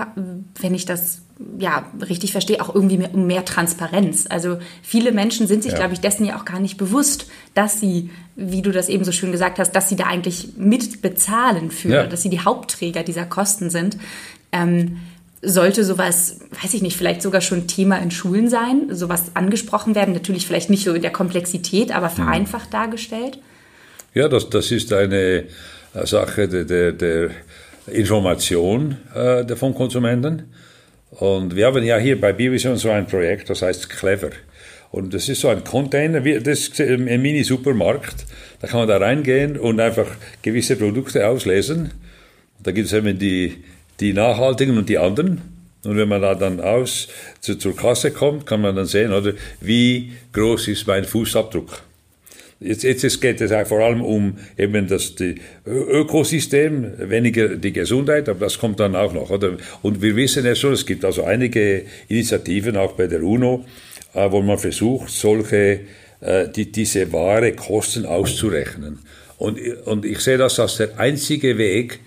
wenn 0.60 0.74
ich 0.74 0.84
das 0.84 1.22
ja 1.58 1.86
richtig 2.06 2.32
verstehe, 2.32 2.60
auch 2.60 2.74
irgendwie 2.74 2.98
mehr, 2.98 3.14
um 3.14 3.26
mehr 3.26 3.44
Transparenz. 3.44 4.26
Also 4.28 4.58
viele 4.82 5.12
Menschen 5.12 5.46
sind 5.46 5.62
sich, 5.62 5.72
ja. 5.72 5.78
glaube 5.78 5.94
ich, 5.94 6.00
dessen 6.00 6.26
ja 6.26 6.36
auch 6.36 6.44
gar 6.44 6.60
nicht 6.60 6.76
bewusst, 6.76 7.26
dass 7.54 7.80
sie, 7.80 8.10
wie 8.36 8.62
du 8.62 8.72
das 8.72 8.88
eben 8.88 9.04
so 9.04 9.12
schön 9.12 9.32
gesagt 9.32 9.58
hast, 9.58 9.72
dass 9.72 9.88
sie 9.88 9.96
da 9.96 10.04
eigentlich 10.04 10.48
mitbezahlen 10.56 11.70
für, 11.70 11.88
ja. 11.88 12.06
dass 12.06 12.22
sie 12.22 12.30
die 12.30 12.40
Hauptträger 12.40 13.02
dieser 13.02 13.24
Kosten 13.24 13.70
sind. 13.70 13.96
Ähm, 14.52 14.98
sollte 15.42 15.84
sowas, 15.84 16.40
weiß 16.62 16.74
ich 16.74 16.82
nicht, 16.82 16.96
vielleicht 16.96 17.22
sogar 17.22 17.40
schon 17.40 17.66
Thema 17.66 17.98
in 17.98 18.10
Schulen 18.10 18.48
sein, 18.48 18.88
sowas 18.90 19.32
angesprochen 19.34 19.94
werden, 19.94 20.12
natürlich 20.12 20.46
vielleicht 20.46 20.70
nicht 20.70 20.84
so 20.84 20.92
in 20.92 21.02
der 21.02 21.12
Komplexität, 21.12 21.94
aber 21.94 22.10
vereinfacht 22.10 22.74
dargestellt? 22.74 23.38
Ja, 24.12 24.28
das, 24.28 24.50
das 24.50 24.70
ist 24.70 24.92
eine 24.92 25.44
äh, 25.94 26.06
Sache 26.06 26.48
der, 26.48 26.64
der, 26.64 26.92
der 26.92 27.30
Information 27.86 28.98
äh, 29.14 29.56
von 29.56 29.74
Konsumenten. 29.74 30.52
Und 31.10 31.56
wir 31.56 31.66
haben 31.66 31.82
ja 31.84 31.96
hier 31.98 32.20
bei 32.20 32.32
Biovision 32.32 32.76
so 32.76 32.90
ein 32.90 33.06
Projekt, 33.06 33.50
das 33.50 33.62
heißt 33.62 33.88
Clever. 33.88 34.30
Und 34.90 35.14
das 35.14 35.28
ist 35.28 35.40
so 35.40 35.48
ein 35.48 35.64
Container, 35.64 36.20
das 36.20 36.68
ist 36.68 36.80
ein 36.80 37.04
Mini-Supermarkt. 37.04 38.26
Da 38.60 38.66
kann 38.66 38.80
man 38.80 38.88
da 38.88 38.96
reingehen 38.98 39.56
und 39.56 39.80
einfach 39.80 40.06
gewisse 40.42 40.76
Produkte 40.76 41.26
auslesen. 41.26 41.92
Da 42.62 42.72
gibt 42.72 42.86
es 42.86 42.92
eben 42.92 43.18
die 43.18 43.64
die 44.00 44.12
nachhaltigen 44.12 44.78
und 44.78 44.88
die 44.88 44.98
anderen. 44.98 45.40
Und 45.84 45.96
wenn 45.96 46.08
man 46.08 46.20
da 46.20 46.34
dann 46.34 46.60
aus 46.60 47.08
zu, 47.40 47.56
zur 47.56 47.74
Kasse 47.74 48.10
kommt, 48.10 48.46
kann 48.46 48.60
man 48.60 48.76
dann 48.76 48.86
sehen, 48.86 49.12
oder, 49.12 49.32
wie 49.60 50.12
groß 50.32 50.68
ist 50.68 50.86
mein 50.86 51.04
Fußabdruck. 51.04 51.82
Jetzt, 52.62 52.82
jetzt 52.82 53.20
geht 53.22 53.40
es 53.40 53.68
vor 53.68 53.80
allem 53.80 54.02
um 54.02 54.36
eben 54.58 54.86
das 54.86 55.14
Ökosystem, 55.64 56.92
weniger 56.98 57.56
die 57.56 57.72
Gesundheit, 57.72 58.28
aber 58.28 58.40
das 58.40 58.58
kommt 58.58 58.80
dann 58.80 58.94
auch 58.94 59.14
noch. 59.14 59.30
Oder? 59.30 59.56
Und 59.80 60.02
wir 60.02 60.14
wissen 60.14 60.44
ja 60.44 60.54
schon, 60.54 60.74
es 60.74 60.84
gibt 60.84 61.06
also 61.06 61.24
einige 61.24 61.84
Initiativen 62.08 62.76
auch 62.76 62.92
bei 62.92 63.06
der 63.06 63.22
UNO, 63.22 63.64
äh, 64.12 64.30
wo 64.30 64.42
man 64.42 64.58
versucht, 64.58 65.08
solche, 65.08 65.80
äh, 66.20 66.48
die, 66.54 66.70
diese 66.70 67.10
wahre 67.14 67.52
Kosten 67.52 68.04
auszurechnen. 68.04 68.98
Und, 69.38 69.58
und 69.86 70.04
ich 70.04 70.18
sehe 70.20 70.36
das 70.36 70.60
als 70.60 70.76
der 70.76 70.98
einzige 70.98 71.56
Weg, 71.56 72.00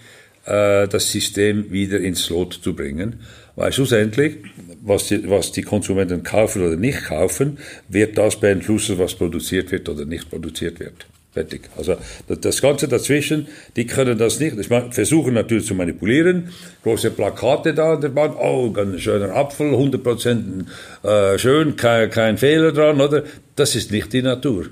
äh, 0.46 0.88
das 0.88 1.12
System 1.12 1.72
wieder 1.72 2.00
ins 2.00 2.30
Lot 2.30 2.54
zu 2.54 2.76
bringen. 2.76 3.22
Weil 3.56 3.72
schlussendlich, 3.72 4.38
was 4.82 5.08
die, 5.08 5.30
was 5.30 5.52
die 5.52 5.62
Konsumenten 5.62 6.24
kaufen 6.24 6.66
oder 6.66 6.76
nicht 6.76 7.06
kaufen, 7.06 7.60
wird 7.88 8.18
das 8.18 8.40
beeinflussen, 8.40 8.98
was 8.98 9.14
produziert 9.14 9.72
wird 9.72 9.88
oder 9.90 10.06
nicht 10.06 10.30
produziert 10.30 10.80
wird. 10.80 11.06
Fertig. 11.34 11.62
Also 11.76 11.96
das 12.28 12.62
Ganze 12.62 12.88
dazwischen, 12.88 13.48
die 13.76 13.88
können 13.88 14.20
das 14.20 14.40
nicht. 14.40 14.56
Ich 14.60 14.68
versuchen 14.68 15.34
natürlich 15.34 15.66
zu 15.66 15.74
manipulieren. 15.74 16.50
Große 16.84 17.10
Plakate 17.10 17.74
da 17.74 17.94
an 17.94 18.02
der 18.02 18.14
Wand. 18.14 18.36
Oh, 18.40 18.72
ganz 18.72 19.02
schöner 19.02 19.36
Apfel, 19.36 19.74
100% 19.74 20.66
äh, 21.02 21.40
schön, 21.40 21.76
kein, 21.76 22.12
kein 22.12 22.38
Fehler 22.38 22.72
dran, 22.72 23.02
oder? 23.02 23.24
Das 23.56 23.76
ist 23.76 23.92
nicht 23.92 24.14
die 24.14 24.22
Natur. 24.22 24.68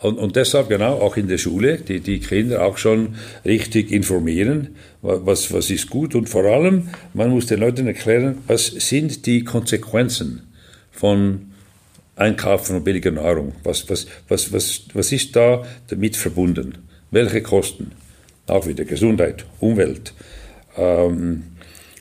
Und, 0.00 0.18
und 0.18 0.36
deshalb 0.36 0.68
genau 0.70 0.94
auch 0.94 1.16
in 1.16 1.28
der 1.28 1.38
Schule 1.38 1.78
die, 1.78 2.00
die 2.00 2.20
Kinder 2.20 2.64
auch 2.64 2.78
schon 2.78 3.16
richtig 3.44 3.92
informieren, 3.92 4.76
was, 5.02 5.52
was 5.52 5.70
ist 5.70 5.90
gut 5.90 6.14
und 6.14 6.28
vor 6.28 6.44
allem, 6.44 6.88
man 7.12 7.30
muss 7.30 7.46
den 7.46 7.60
Leuten 7.60 7.86
erklären, 7.86 8.38
was 8.46 8.66
sind 8.66 9.26
die 9.26 9.44
Konsequenzen 9.44 10.42
von 10.90 11.50
Einkaufen 12.20 12.76
von 12.76 12.84
billiger 12.84 13.10
Nahrung. 13.10 13.54
Was, 13.64 13.88
was, 13.88 14.06
was, 14.28 14.52
was, 14.52 14.82
was 14.92 15.12
ist 15.12 15.34
da 15.36 15.64
damit 15.88 16.16
verbunden? 16.16 16.78
Welche 17.10 17.42
Kosten? 17.42 17.92
Auch 18.46 18.66
wieder 18.66 18.84
Gesundheit, 18.84 19.46
Umwelt. 19.58 20.12
Ähm, 20.76 21.44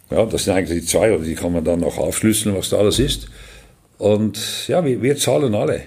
ja, 0.10 0.26
das 0.26 0.44
sind 0.44 0.56
eigentlich 0.56 0.82
die 0.82 0.86
zwei, 0.86 1.14
oder 1.14 1.24
die 1.24 1.36
kann 1.36 1.54
man 1.54 1.64
dann 1.64 1.80
noch 1.80 1.98
aufschlüsseln, 1.98 2.56
was 2.56 2.70
da 2.70 2.78
alles 2.78 3.00
ist. 3.00 3.28
Und 3.98 4.68
ja, 4.68 4.84
wir, 4.84 5.02
wir 5.02 5.16
zahlen 5.16 5.56
alle. 5.56 5.84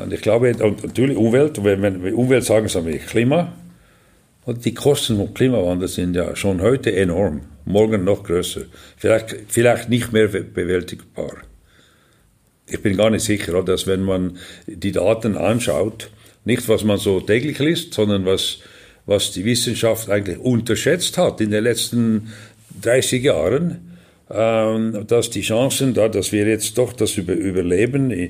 Und 0.00 0.12
ich 0.12 0.22
glaube, 0.22 0.54
und 0.54 0.84
natürlich 0.84 1.16
Umwelt, 1.16 1.62
wenn 1.62 2.02
wir 2.02 2.16
Umwelt 2.16 2.44
sagen, 2.44 2.68
sagen 2.68 2.86
wir 2.86 2.98
Klima. 2.98 3.52
Und 4.44 4.64
die 4.64 4.74
Kosten 4.74 5.16
vom 5.16 5.34
Klimawandel 5.34 5.88
sind 5.88 6.16
ja 6.16 6.34
schon 6.34 6.60
heute 6.60 6.94
enorm, 6.94 7.42
morgen 7.64 8.04
noch 8.04 8.24
größer. 8.24 8.62
Vielleicht, 8.96 9.36
vielleicht 9.48 9.88
nicht 9.88 10.12
mehr 10.12 10.26
bewältigbar. 10.26 11.32
Ich 12.66 12.80
bin 12.80 12.96
gar 12.96 13.10
nicht 13.10 13.24
sicher, 13.24 13.62
dass 13.62 13.86
wenn 13.86 14.02
man 14.02 14.38
die 14.66 14.92
Daten 14.92 15.36
anschaut, 15.36 16.10
nicht 16.44 16.68
was 16.68 16.82
man 16.82 16.98
so 16.98 17.20
täglich 17.20 17.58
liest, 17.60 17.94
sondern 17.94 18.24
was, 18.24 18.58
was 19.06 19.30
die 19.30 19.44
Wissenschaft 19.44 20.10
eigentlich 20.10 20.38
unterschätzt 20.38 21.18
hat 21.18 21.40
in 21.40 21.50
den 21.50 21.62
letzten 21.62 22.32
30 22.80 23.22
Jahren, 23.22 23.92
ähm, 24.30 25.06
dass 25.06 25.30
die 25.30 25.42
Chancen 25.42 25.94
da, 25.94 26.08
dass 26.08 26.32
wir 26.32 26.46
jetzt 26.48 26.78
doch 26.78 26.92
das 26.94 27.16
überleben 27.16 28.10
äh, 28.10 28.28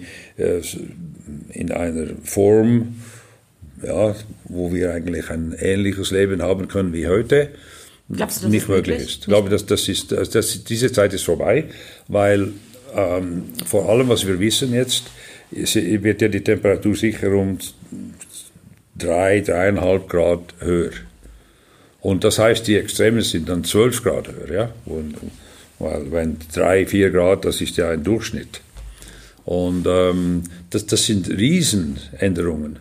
in 1.52 1.72
einer 1.72 2.08
Form, 2.24 2.96
ja, 3.82 4.14
wo 4.44 4.72
wir 4.72 4.92
eigentlich 4.92 5.30
ein 5.30 5.54
ähnliches 5.58 6.10
Leben 6.10 6.42
haben 6.42 6.68
können 6.68 6.92
wie 6.92 7.06
heute, 7.06 7.50
Glaubst 8.10 8.42
du, 8.42 8.48
nicht 8.48 8.68
möglich 8.68 8.98
ist. 8.98 9.20
Ich 9.20 9.26
glaube, 9.26 9.48
dass 9.48 9.64
das 9.64 9.88
ist, 9.88 10.12
dass 10.12 10.64
diese 10.64 10.92
Zeit 10.92 11.14
ist 11.14 11.24
vorbei, 11.24 11.64
weil 12.08 12.52
ähm, 12.94 13.44
vor 13.64 13.88
allem, 13.88 14.08
was 14.08 14.26
wir 14.26 14.38
wissen 14.38 14.74
jetzt, 14.74 15.04
wird 15.50 16.22
ja 16.22 16.28
die 16.28 16.42
Temperatur 16.42 16.94
sicher 16.94 17.32
um 17.32 17.58
drei, 18.96 19.40
dreieinhalb 19.40 20.08
Grad 20.08 20.40
höher. 20.60 20.90
Und 22.00 22.24
das 22.24 22.38
heißt, 22.38 22.66
die 22.66 22.76
Extremen 22.76 23.22
sind 23.22 23.48
dann 23.48 23.64
12 23.64 24.02
Grad 24.02 24.28
höher. 24.28 24.52
Ja? 24.52 24.70
Und, 24.86 25.14
weil 25.78 26.10
wenn 26.12 26.36
3, 26.52 26.86
4 26.86 27.10
Grad, 27.10 27.44
das 27.44 27.60
ist 27.60 27.76
ja 27.76 27.90
ein 27.90 28.02
Durchschnitt. 28.02 28.60
Und 29.44 29.86
ähm, 29.88 30.42
das, 30.70 30.86
das 30.86 31.06
sind 31.06 31.28
Riesenänderungen. 31.28 32.78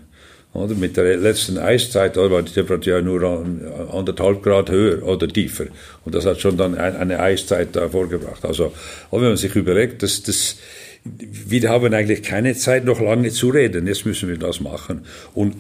Oder? 0.54 0.76
Mit 0.76 0.98
der 0.98 1.18
letzten 1.18 1.58
Eiszeit 1.58 2.18
war 2.18 2.42
die 2.44 2.52
Temperatur 2.52 3.02
nur 3.02 3.46
anderthalb 3.94 4.44
Grad 4.44 4.70
höher 4.70 5.04
oder 5.04 5.28
tiefer. 5.28 5.66
Und 6.04 6.14
das 6.14 6.26
hat 6.26 6.42
schon 6.42 6.58
dann 6.58 6.76
eine 6.76 7.20
Eiszeit 7.20 7.70
vorgebracht. 7.90 8.44
Also, 8.44 8.74
wenn 9.12 9.22
man 9.22 9.38
sich 9.38 9.56
überlegt, 9.56 10.04
dass 10.04 10.24
das, 10.24 10.58
wir 11.04 11.70
haben 11.70 11.94
eigentlich 11.94 12.22
keine 12.22 12.54
Zeit, 12.54 12.84
noch 12.84 13.00
lange 13.00 13.32
zu 13.32 13.50
reden. 13.50 13.88
Jetzt 13.88 14.06
müssen 14.06 14.28
wir 14.28 14.38
das 14.38 14.60
machen. 14.60 15.06
Und 15.34 15.56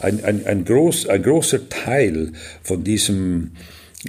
ein, 0.00 0.24
ein, 0.24 0.46
ein, 0.46 0.64
groß, 0.64 1.06
ein 1.08 1.22
großer 1.22 1.68
Teil 1.68 2.32
von 2.62 2.82
diesem, 2.82 3.52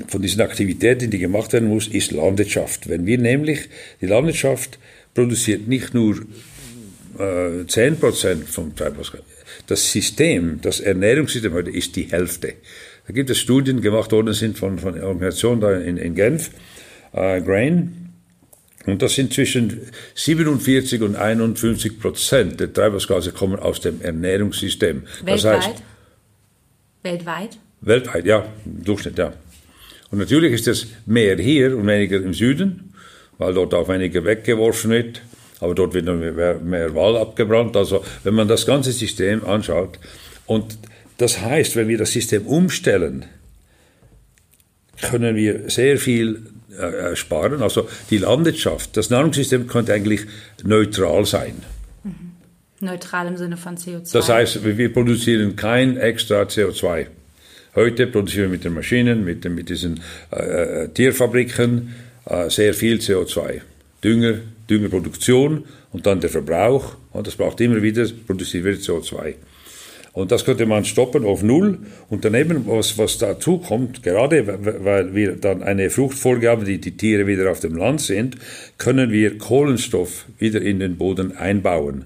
von 0.08 0.22
diesen 0.22 0.40
Aktivitäten, 0.40 1.12
die 1.12 1.20
gemacht 1.20 1.52
werden 1.52 1.68
muss, 1.68 1.90
ist 1.90 2.12
Landwirtschaft. 2.12 2.88
Wenn 2.88 3.06
wir 3.06 3.18
nämlich, 3.18 3.68
die 4.00 4.06
Landwirtschaft 4.06 4.80
produziert 5.13 5.67
nicht 5.67 5.93
nur 5.93 6.15
äh, 7.17 7.63
10% 7.63 8.45
vom 8.45 8.76
Treibhausgas. 8.76 9.21
Das 9.67 9.91
System, 9.91 10.60
das 10.62 10.80
Ernährungssystem 10.80 11.54
heute 11.54 11.71
ist 11.71 11.95
die 11.95 12.12
Hälfte. 12.12 12.56
Da 13.08 13.13
gibt 13.13 13.30
es 13.30 13.39
Studien 13.39 13.82
gemacht 13.82 14.12
worden 14.12 14.34
sind 14.34 14.58
von, 14.58 14.80
von 14.80 14.95
einer 14.95 15.08
Organisation 15.08 15.60
da 15.60 15.74
in, 15.74 15.97
in 15.97 16.15
Genf, 16.15 16.52
äh, 17.13 17.41
Grain, 17.41 18.02
und 18.86 19.02
das 19.02 19.13
sind 19.13 19.34
zwischen 19.34 19.82
47 20.15 21.02
und 21.02 21.15
51 21.15 22.00
Prozent 22.00 22.60
der 22.60 22.74
Treibhausgase 22.74 23.32
kommen 23.32 23.60
aus 23.60 23.80
dem 23.80 24.02
Ernährungssystem. 24.02 25.04
Weltweit? 25.24 25.28
Das 25.28 25.67
heißt, 25.67 25.84
Weltweit? 27.04 27.58
Weltweit, 27.82 28.26
ja, 28.26 28.45
im 28.65 28.84
Durchschnitt, 28.84 29.17
ja. 29.17 29.34
Und 30.10 30.19
natürlich 30.19 30.54
ist 30.54 30.67
es 30.67 30.88
mehr 31.06 31.38
hier 31.38 31.78
und 31.78 31.88
weniger 31.88 32.17
im 32.17 32.34
Süden, 32.34 32.91
weil 33.42 33.56
dort 33.56 33.74
auch 33.74 33.90
weniger 33.90 34.24
weggeworfen 34.24 34.92
wird, 34.92 35.24
aber 35.62 35.74
dort 35.74 35.96
wird 35.96 36.06
mehr, 36.06 36.60
mehr 36.60 36.94
Wald 36.94 37.18
abgebrannt. 37.18 37.76
Also 37.76 38.04
wenn 38.24 38.36
man 38.36 38.48
das 38.48 38.68
ganze 38.68 38.92
System 38.92 39.44
anschaut, 39.44 39.98
und 40.46 40.78
das 41.18 41.42
heißt, 41.42 41.76
wenn 41.76 41.88
wir 41.88 41.98
das 41.98 42.12
System 42.12 42.46
umstellen, 42.46 43.26
können 45.02 45.36
wir 45.36 45.72
sehr 45.72 45.98
viel 45.98 46.44
äh, 46.78 47.16
sparen. 47.16 47.64
Also 47.64 47.90
die 48.12 48.20
Landwirtschaft, 48.20 48.96
das 48.96 49.10
Nahrungssystem 49.10 49.66
könnte 49.66 49.92
eigentlich 49.92 50.22
neutral 50.64 51.26
sein. 51.26 51.56
Mhm. 52.04 52.34
Neutral 52.80 53.26
im 53.26 53.38
Sinne 53.38 53.58
von 53.58 53.76
CO2. 53.76 54.14
Das 54.14 54.30
heißt, 54.30 54.64
wir 54.64 54.94
produzieren 54.94 55.56
kein 55.56 55.98
extra 55.98 56.44
CO2. 56.44 57.08
Heute 57.74 58.06
produzieren 58.06 58.52
wir 58.52 58.58
mit 58.58 58.66
den 58.66 58.76
Maschinen, 58.76 59.26
mit, 59.26 59.44
den, 59.46 59.56
mit 59.56 59.70
diesen 59.70 60.00
äh, 60.32 60.84
äh, 60.84 60.88
Tierfabriken 60.90 61.90
äh, 61.90 62.11
sehr 62.50 62.74
viel 62.74 62.98
CO2. 62.98 63.62
Dünger, 64.04 64.40
Düngerproduktion 64.70 65.66
und 65.92 66.06
dann 66.06 66.22
der 66.22 66.30
Verbrauch. 66.30 66.96
Und 67.12 67.28
das 67.28 67.36
braucht 67.36 67.62
immer 67.62 67.82
wieder, 67.82 68.08
produziert 68.26 68.66
wieder 68.66 68.78
CO2. 68.78 69.36
Und 70.14 70.32
das 70.32 70.44
könnte 70.44 70.66
man 70.66 70.84
stoppen 70.84 71.26
auf 71.26 71.42
Null. 71.42 71.80
Und 72.10 72.26
daneben, 72.26 72.68
was, 72.68 72.98
was 72.98 73.18
dazu 73.18 73.60
kommt, 73.60 74.04
gerade 74.04 74.46
weil 74.84 75.16
wir 75.16 75.36
dann 75.36 75.64
eine 75.64 75.90
Fruchtfolge 75.90 76.50
haben, 76.50 76.66
die 76.66 76.80
die 76.80 76.98
Tiere 76.98 77.28
wieder 77.28 77.50
auf 77.50 77.62
dem 77.62 77.76
Land 77.76 78.02
sind, 78.02 78.36
können 78.78 79.12
wir 79.12 79.38
Kohlenstoff 79.38 80.26
wieder 80.38 80.62
in 80.62 80.80
den 80.80 80.98
Boden 80.98 81.38
einbauen. 81.38 82.06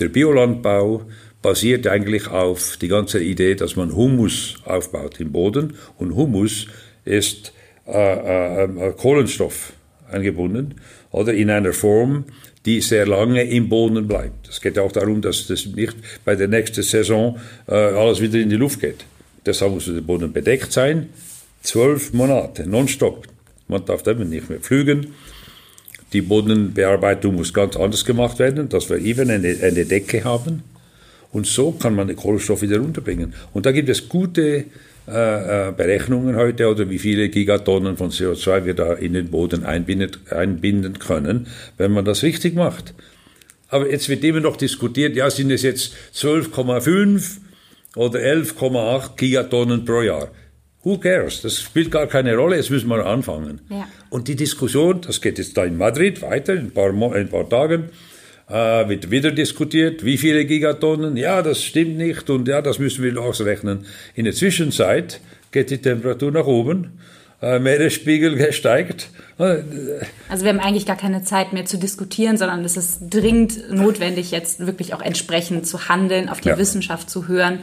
Der 0.00 0.08
Biolandbau 0.08 1.02
basiert 1.42 1.86
eigentlich 1.86 2.28
auf 2.28 2.78
die 2.80 2.88
ganze 2.88 3.22
Idee, 3.22 3.54
dass 3.54 3.76
man 3.76 3.94
Humus 3.94 4.56
aufbaut 4.64 5.20
im 5.20 5.32
Boden 5.32 5.74
und 5.98 6.14
Humus 6.14 6.66
ist 7.04 7.52
äh, 7.88 8.64
äh, 8.64 8.64
äh, 8.64 8.92
Kohlenstoff 8.92 9.72
eingebunden 10.10 10.74
oder 11.10 11.32
in 11.32 11.48
einer 11.50 11.72
Form, 11.72 12.24
die 12.66 12.82
sehr 12.82 13.06
lange 13.06 13.44
im 13.44 13.70
Boden 13.70 14.06
bleibt. 14.06 14.48
Es 14.48 14.60
geht 14.60 14.78
auch 14.78 14.92
darum, 14.92 15.22
dass 15.22 15.46
das 15.46 15.64
nicht 15.64 15.96
bei 16.24 16.34
der 16.34 16.48
nächsten 16.48 16.82
Saison 16.82 17.38
äh, 17.66 17.74
alles 17.74 18.20
wieder 18.20 18.38
in 18.38 18.50
die 18.50 18.56
Luft 18.56 18.80
geht. 18.80 19.06
Deshalb 19.46 19.72
muss 19.72 19.86
der 19.86 20.02
Boden 20.02 20.32
bedeckt 20.32 20.70
sein, 20.70 21.08
zwölf 21.62 22.12
Monate 22.12 22.68
nonstop. 22.68 23.26
Man 23.68 23.84
darf 23.86 24.02
damit 24.02 24.28
nicht 24.28 24.50
mehr 24.50 24.60
pflügen. 24.60 25.14
Die 26.12 26.20
Bodenbearbeitung 26.20 27.36
muss 27.36 27.54
ganz 27.54 27.76
anders 27.76 28.04
gemacht 28.04 28.38
werden, 28.38 28.68
dass 28.68 28.90
wir 28.90 28.98
eben 28.98 29.30
eine, 29.30 29.56
eine 29.62 29.84
Decke 29.86 30.24
haben. 30.24 30.62
Und 31.32 31.46
so 31.46 31.72
kann 31.72 31.94
man 31.94 32.08
den 32.08 32.16
Kohlenstoff 32.16 32.60
wieder 32.60 32.78
runterbringen. 32.78 33.34
Und 33.54 33.66
da 33.66 33.72
gibt 33.72 33.88
es 33.88 34.08
gute 34.08 34.64
äh, 35.08 35.68
äh, 35.68 35.72
Berechnungen 35.72 36.36
heute 36.36 36.68
oder 36.68 36.90
wie 36.90 36.98
viele 36.98 37.28
Gigatonnen 37.28 37.96
von 37.96 38.10
CO2 38.10 38.64
wir 38.64 38.74
da 38.74 38.92
in 38.92 39.14
den 39.14 39.30
Boden 39.30 39.64
einbinden 39.64 40.98
können, 40.98 41.46
wenn 41.76 41.92
man 41.92 42.04
das 42.04 42.22
richtig 42.22 42.54
macht. 42.54 42.94
Aber 43.68 43.90
jetzt 43.90 44.08
wird 44.08 44.24
immer 44.24 44.40
noch 44.40 44.56
diskutiert, 44.56 45.16
ja, 45.16 45.30
sind 45.30 45.50
es 45.50 45.62
jetzt 45.62 45.94
12,5 46.14 47.38
oder 47.96 48.20
11,8 48.20 49.16
Gigatonnen 49.16 49.84
pro 49.84 50.02
Jahr. 50.02 50.28
Who 50.84 50.98
cares? 50.98 51.42
Das 51.42 51.60
spielt 51.60 51.90
gar 51.90 52.06
keine 52.06 52.36
Rolle, 52.36 52.56
jetzt 52.56 52.70
müssen 52.70 52.88
wir 52.88 53.04
anfangen. 53.04 53.60
Ja. 53.68 53.86
Und 54.10 54.28
die 54.28 54.36
Diskussion, 54.36 55.00
das 55.00 55.20
geht 55.20 55.38
jetzt 55.38 55.56
da 55.56 55.64
in 55.64 55.76
Madrid 55.76 56.22
weiter, 56.22 56.54
in 56.54 56.66
ein 56.66 56.70
paar, 56.70 56.90
in 56.90 57.12
ein 57.12 57.28
paar 57.28 57.48
Tagen, 57.48 57.90
äh, 58.48 58.88
wird 58.88 59.10
wieder 59.10 59.30
diskutiert, 59.30 60.04
wie 60.04 60.18
viele 60.18 60.44
Gigatonnen, 60.44 61.16
ja, 61.16 61.42
das 61.42 61.62
stimmt 61.62 61.98
nicht 61.98 62.30
und 62.30 62.48
ja, 62.48 62.62
das 62.62 62.78
müssen 62.78 63.04
wir 63.04 63.20
ausrechnen. 63.20 63.86
In 64.14 64.24
der 64.24 64.34
Zwischenzeit 64.34 65.20
geht 65.50 65.70
die 65.70 65.78
Temperatur 65.78 66.30
nach 66.32 66.46
oben, 66.46 66.98
äh, 67.42 67.58
Meeresspiegel 67.58 68.52
steigt. 68.52 69.10
Also 69.38 70.44
wir 70.44 70.48
haben 70.48 70.58
eigentlich 70.58 70.86
gar 70.86 70.96
keine 70.96 71.22
Zeit 71.22 71.52
mehr 71.52 71.64
zu 71.64 71.78
diskutieren, 71.78 72.36
sondern 72.36 72.64
es 72.64 72.76
ist 72.76 73.02
dringend 73.08 73.70
notwendig, 73.70 74.32
jetzt 74.32 74.66
wirklich 74.66 74.94
auch 74.94 75.00
entsprechend 75.00 75.66
zu 75.66 75.88
handeln, 75.88 76.28
auf 76.28 76.40
die 76.40 76.48
ja. 76.48 76.58
Wissenschaft 76.58 77.08
zu 77.08 77.28
hören 77.28 77.60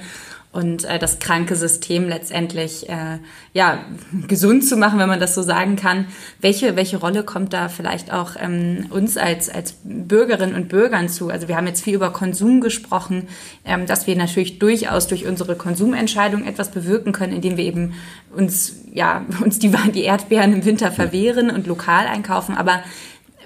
und 0.56 0.86
äh, 0.86 0.98
das 1.00 1.20
kranke 1.20 1.56
System 1.56 2.08
letztendlich 2.08 2.88
äh, 2.88 3.20
ja 3.54 3.80
gesund 4.28 4.66
zu 4.66 4.78
machen, 4.78 5.00
wenn 5.00 5.10
man 5.10 5.20
das 5.20 5.36
so 5.36 5.42
sagen 5.42 5.76
kann. 5.76 6.08
Welche 6.40 6.78
welche 6.78 6.98
Rolle 6.98 7.24
kommt 7.24 7.52
da 7.52 7.68
vielleicht 7.68 8.14
auch 8.14 8.32
ähm, 8.40 8.86
uns 8.90 9.18
als 9.18 9.50
als 9.50 9.76
Bürgerinnen 9.84 10.56
und 10.56 10.70
Bürgern 10.70 11.10
zu? 11.10 11.30
Also 11.30 11.50
wir 11.50 11.58
haben 11.58 11.68
jetzt 11.68 11.84
viel 11.84 11.96
über 11.96 12.12
Konsum 12.12 12.62
gesprochen, 12.62 13.28
ähm, 13.66 13.86
dass 13.86 14.08
wir 14.08 14.16
natürlich 14.16 14.58
durchaus 14.58 15.08
durch 15.08 15.28
unsere 15.28 15.56
Konsumentscheidung 15.56 16.46
etwas 16.46 16.72
bewirken 16.72 17.12
können, 17.12 17.34
indem 17.34 17.58
wir 17.58 17.66
eben 17.66 17.94
uns 18.34 18.78
ja 18.94 19.26
uns 19.44 19.60
die 19.60 19.72
die 19.94 20.04
Erdbeeren 20.04 20.54
im 20.54 20.64
Winter 20.64 20.92
verwehren 20.92 21.50
und 21.50 21.68
lokal 21.68 22.08
einkaufen, 22.08 22.56
aber 22.56 22.82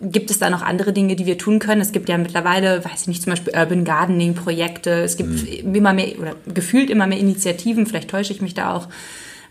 Gibt 0.02 0.32
es 0.32 0.40
da 0.40 0.50
noch 0.50 0.62
andere 0.62 0.94
Dinge, 0.94 1.16
die 1.16 1.26
wir 1.26 1.38
tun 1.38 1.60
können? 1.60 1.82
Es 1.82 1.92
gibt 1.92 2.10
ja 2.10 2.18
mittlerweile, 2.18 2.84
weiß 2.86 3.02
ich 3.02 3.08
nicht, 3.08 3.24
zum 3.24 3.32
Beispiel 3.32 3.54
Urban 3.56 3.84
Gardening 3.84 4.34
Projekte. 4.34 4.92
Es 4.92 5.18
gibt 5.18 5.64
mhm. 5.64 5.76
immer 5.76 5.94
mehr 5.94 6.18
oder 6.20 6.36
gefühlt 6.54 6.90
immer 6.90 7.08
mehr 7.08 7.20
Initiativen. 7.20 7.86
Vielleicht 7.86 8.10
täusche 8.10 8.34
ich 8.34 8.42
mich 8.42 8.54
da 8.54 8.76
auch. 8.76 8.88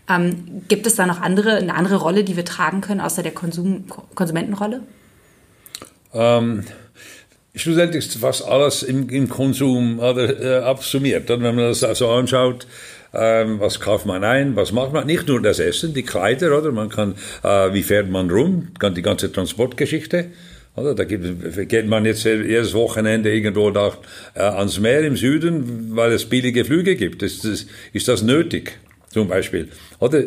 Ähm, 0.09 0.63
gibt 0.67 0.87
es 0.87 0.95
da 0.95 1.05
noch 1.05 1.21
andere, 1.21 1.57
eine 1.57 1.75
andere 1.75 1.97
Rolle, 1.97 2.23
die 2.23 2.35
wir 2.35 2.45
tragen 2.45 2.81
können, 2.81 2.99
außer 2.99 3.21
der 3.21 3.31
Konsum, 3.31 3.85
Konsumentenrolle? 4.15 4.81
Ähm, 6.13 6.63
schlussendlich 7.53 8.07
ist 8.07 8.17
fast 8.17 8.43
alles 8.43 8.81
im, 8.81 9.09
im 9.09 9.29
Konsum 9.29 9.99
oder, 9.99 10.41
äh, 10.41 10.63
absummiert. 10.63 11.29
Und 11.29 11.43
wenn 11.43 11.55
man 11.55 11.65
das 11.65 11.83
also 11.83 12.09
anschaut, 12.09 12.65
ähm, 13.13 13.59
was 13.59 13.79
kauft 13.79 14.05
man 14.05 14.23
ein, 14.23 14.55
was 14.55 14.71
macht 14.71 14.93
man? 14.93 15.07
Nicht 15.07 15.27
nur 15.27 15.41
das 15.41 15.59
Essen, 15.59 15.93
die 15.93 16.03
Kleider, 16.03 16.57
oder? 16.57 16.71
Man 16.71 16.89
kann, 16.89 17.15
äh, 17.43 17.73
wie 17.73 17.83
fährt 17.83 18.09
man 18.09 18.29
rum? 18.29 18.69
Die 18.95 19.01
ganze 19.01 19.31
Transportgeschichte. 19.31 20.25
Oder? 20.75 20.95
Da 20.95 21.03
gibt, 21.03 21.69
geht 21.69 21.87
man 21.87 22.05
jetzt 22.05 22.23
jedes 22.23 22.73
Wochenende 22.73 23.33
irgendwo 23.33 23.69
nach, 23.69 23.97
äh, 24.35 24.41
ans 24.41 24.79
Meer 24.79 25.03
im 25.03 25.17
Süden, 25.17 25.95
weil 25.95 26.11
es 26.11 26.25
billige 26.25 26.65
Flüge 26.65 26.95
gibt. 26.95 27.23
Ist 27.23 27.43
das, 27.45 27.65
ist 27.93 28.07
das 28.07 28.21
nötig? 28.21 28.79
Zum 29.09 29.27
Beispiel. 29.27 29.69
Oder 29.97 30.23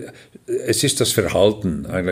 es 0.67 0.83
ist 0.83 1.01
das 1.01 1.13
Verhalten, 1.13 1.85
äh, 1.85 2.03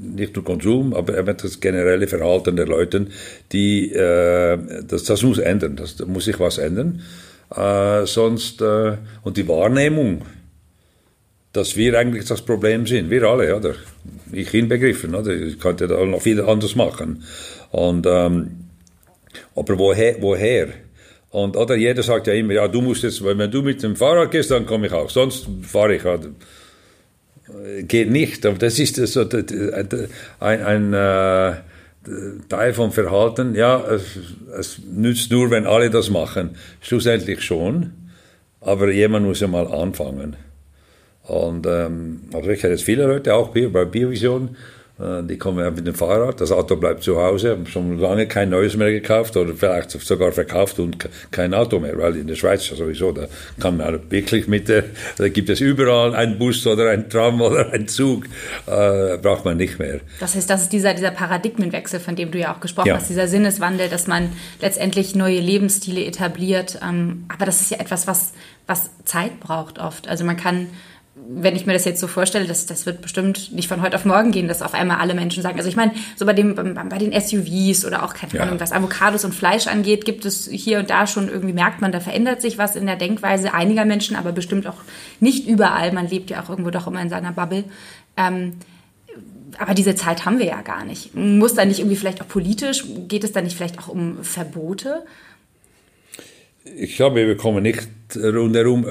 nicht 0.00 0.36
nur 0.36 0.44
Konsum, 0.44 0.94
aber 0.94 1.20
das 1.24 1.58
generelle 1.58 2.06
Verhalten 2.06 2.54
der 2.54 2.66
Leute, 2.66 3.08
die, 3.50 3.92
äh, 3.92 4.56
das, 4.86 5.02
das 5.04 5.22
muss 5.24 5.38
ändern, 5.38 5.74
das, 5.74 5.96
da 5.96 6.06
muss 6.06 6.26
sich 6.26 6.38
was 6.38 6.58
ändern. 6.58 7.02
Äh, 7.54 8.06
sonst, 8.06 8.60
äh, 8.60 8.96
und 9.22 9.36
die 9.36 9.46
Wahrnehmung, 9.48 10.22
dass 11.52 11.76
wir 11.76 11.98
eigentlich 11.98 12.24
das 12.26 12.42
Problem 12.42 12.86
sind, 12.86 13.10
wir 13.10 13.22
alle, 13.24 13.54
oder? 13.56 13.74
Ich 14.32 14.52
inbegriffen, 14.54 15.14
oder? 15.14 15.32
Ich 15.32 15.58
könnte 15.58 15.86
da 15.86 16.04
noch 16.04 16.22
viel 16.22 16.40
anders 16.40 16.74
machen. 16.74 17.22
Und, 17.70 18.06
ähm, 18.06 18.68
aber 19.54 19.78
woher, 19.78 20.20
woher? 20.20 20.68
Und, 21.30 21.56
oder 21.56 21.76
jeder 21.76 22.02
sagt 22.02 22.26
ja 22.26 22.32
immer, 22.32 22.54
ja, 22.54 22.68
du 22.68 22.80
musst 22.80 23.02
jetzt, 23.02 23.24
wenn 23.24 23.50
du 23.50 23.62
mit 23.62 23.82
dem 23.82 23.96
Fahrrad 23.96 24.30
gehst, 24.30 24.50
dann 24.50 24.66
komme 24.66 24.86
ich 24.86 24.92
auch, 24.92 25.10
sonst 25.10 25.48
fahre 25.62 25.96
ich. 25.96 26.04
Oder? 26.04 26.30
Geht 27.82 28.10
nicht, 28.10 28.46
aber 28.46 28.58
das 28.58 28.78
ist 28.78 28.96
so 28.96 29.20
ein, 29.20 30.08
ein 30.40 30.92
äh, 30.92 31.54
Teil 32.48 32.74
vom 32.74 32.92
Verhalten, 32.92 33.54
ja, 33.54 33.82
es, 33.86 34.18
es, 34.58 34.78
nützt 34.90 35.30
nur, 35.30 35.50
wenn 35.50 35.66
alle 35.66 35.90
das 35.90 36.10
machen. 36.10 36.56
Schlussendlich 36.80 37.42
schon, 37.42 37.92
aber 38.60 38.90
jemand 38.90 39.26
muss 39.26 39.40
ja 39.40 39.48
mal 39.48 39.66
anfangen. 39.66 40.36
Und 41.22 41.66
ähm, 41.66 42.20
also 42.32 42.50
ich 42.50 42.60
kenne 42.60 42.74
jetzt 42.74 42.84
viele 42.84 43.06
Leute, 43.06 43.34
auch 43.34 43.48
bei 43.48 43.84
Biovision, 43.84 44.56
die 44.96 45.38
kommen 45.38 45.74
mit 45.74 45.84
dem 45.84 45.94
Fahrrad, 45.94 46.40
das 46.40 46.52
Auto 46.52 46.76
bleibt 46.76 47.02
zu 47.02 47.20
Hause, 47.20 47.50
haben 47.50 47.66
schon 47.66 47.98
lange 47.98 48.28
kein 48.28 48.50
neues 48.50 48.76
mehr 48.76 48.92
gekauft 48.92 49.36
oder 49.36 49.52
vielleicht 49.52 49.90
sogar 49.90 50.30
verkauft 50.30 50.78
und 50.78 51.08
kein 51.32 51.52
Auto 51.52 51.80
mehr, 51.80 51.98
weil 51.98 52.14
in 52.14 52.28
der 52.28 52.36
Schweiz 52.36 52.66
sowieso, 52.66 53.10
da 53.10 53.26
kann 53.58 53.76
man 53.76 54.08
wirklich 54.10 54.46
mit 54.46 54.68
der, 54.68 54.84
da 55.18 55.28
gibt 55.28 55.50
es 55.50 55.60
überall 55.60 56.14
einen 56.14 56.38
Bus 56.38 56.64
oder 56.64 56.90
einen 56.90 57.10
Tram 57.10 57.40
oder 57.40 57.72
einen 57.72 57.88
Zug, 57.88 58.26
äh, 58.66 59.18
braucht 59.18 59.44
man 59.44 59.56
nicht 59.56 59.80
mehr. 59.80 59.98
Das 60.20 60.36
heißt, 60.36 60.48
das 60.48 60.62
ist 60.62 60.72
dieser, 60.72 60.94
dieser 60.94 61.10
Paradigmenwechsel, 61.10 61.98
von 61.98 62.14
dem 62.14 62.30
du 62.30 62.38
ja 62.38 62.54
auch 62.54 62.60
gesprochen 62.60 62.86
ja. 62.86 62.94
hast, 62.94 63.10
dieser 63.10 63.26
Sinneswandel, 63.26 63.88
dass 63.88 64.06
man 64.06 64.30
letztendlich 64.60 65.16
neue 65.16 65.40
Lebensstile 65.40 66.04
etabliert, 66.04 66.78
ähm, 66.88 67.24
aber 67.26 67.46
das 67.46 67.60
ist 67.62 67.72
ja 67.72 67.78
etwas, 67.80 68.06
was, 68.06 68.32
was 68.68 68.90
Zeit 69.04 69.40
braucht 69.40 69.80
oft. 69.80 70.06
Also 70.06 70.24
man 70.24 70.36
kann 70.36 70.68
wenn 71.26 71.56
ich 71.56 71.66
mir 71.66 71.72
das 71.72 71.84
jetzt 71.84 72.00
so 72.00 72.06
vorstelle, 72.06 72.46
das, 72.46 72.66
das 72.66 72.86
wird 72.86 73.00
bestimmt 73.00 73.52
nicht 73.52 73.68
von 73.68 73.80
heute 73.82 73.96
auf 73.96 74.04
morgen 74.04 74.30
gehen, 74.30 74.48
dass 74.48 74.62
auf 74.62 74.74
einmal 74.74 74.98
alle 74.98 75.14
Menschen 75.14 75.42
sagen. 75.42 75.56
Also 75.56 75.68
ich 75.68 75.76
meine, 75.76 75.92
so 76.16 76.26
bei, 76.26 76.32
dem, 76.32 76.54
bei 76.54 76.98
den 76.98 77.18
SUVs 77.18 77.84
oder 77.84 78.02
auch, 78.02 78.14
keine 78.14 78.34
ja. 78.34 78.42
Ahnung, 78.42 78.60
was 78.60 78.72
Avocados 78.72 79.24
und 79.24 79.34
Fleisch 79.34 79.66
angeht, 79.66 80.04
gibt 80.04 80.24
es 80.24 80.48
hier 80.48 80.78
und 80.78 80.90
da 80.90 81.06
schon 81.06 81.28
irgendwie, 81.28 81.54
merkt 81.54 81.80
man, 81.80 81.92
da 81.92 82.00
verändert 82.00 82.42
sich 82.42 82.58
was 82.58 82.76
in 82.76 82.86
der 82.86 82.96
Denkweise 82.96 83.54
einiger 83.54 83.84
Menschen, 83.84 84.16
aber 84.16 84.32
bestimmt 84.32 84.66
auch 84.66 84.82
nicht 85.20 85.46
überall. 85.46 85.92
Man 85.92 86.08
lebt 86.08 86.30
ja 86.30 86.42
auch 86.42 86.50
irgendwo 86.50 86.70
doch 86.70 86.86
immer 86.86 87.00
in 87.00 87.08
seiner 87.08 87.32
Bubble. 87.32 87.64
Ähm, 88.16 88.54
aber 89.58 89.74
diese 89.74 89.94
Zeit 89.94 90.24
haben 90.24 90.38
wir 90.38 90.46
ja 90.46 90.62
gar 90.62 90.84
nicht. 90.84 91.14
Muss 91.14 91.54
da 91.54 91.64
nicht 91.64 91.78
irgendwie 91.78 91.96
vielleicht 91.96 92.20
auch 92.20 92.28
politisch, 92.28 92.84
geht 93.08 93.24
es 93.24 93.32
da 93.32 93.40
nicht 93.40 93.56
vielleicht 93.56 93.78
auch 93.78 93.88
um 93.88 94.22
Verbote? 94.22 95.04
Ich 96.64 96.96
glaube, 96.96 97.26
wir 97.26 97.36
kommen 97.36 97.62
nicht 97.62 97.88
rundherum. 98.16 98.86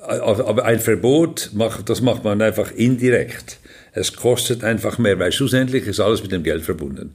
Aber 0.00 0.64
ein 0.64 0.80
Verbot, 0.80 1.50
das 1.86 2.00
macht 2.00 2.24
man 2.24 2.40
einfach 2.42 2.70
indirekt. 2.72 3.58
Es 3.92 4.14
kostet 4.14 4.62
einfach 4.62 4.98
mehr, 4.98 5.18
weil 5.18 5.32
schlussendlich 5.32 5.86
ist 5.86 6.00
alles 6.00 6.22
mit 6.22 6.32
dem 6.32 6.42
Geld 6.42 6.62
verbunden. 6.62 7.14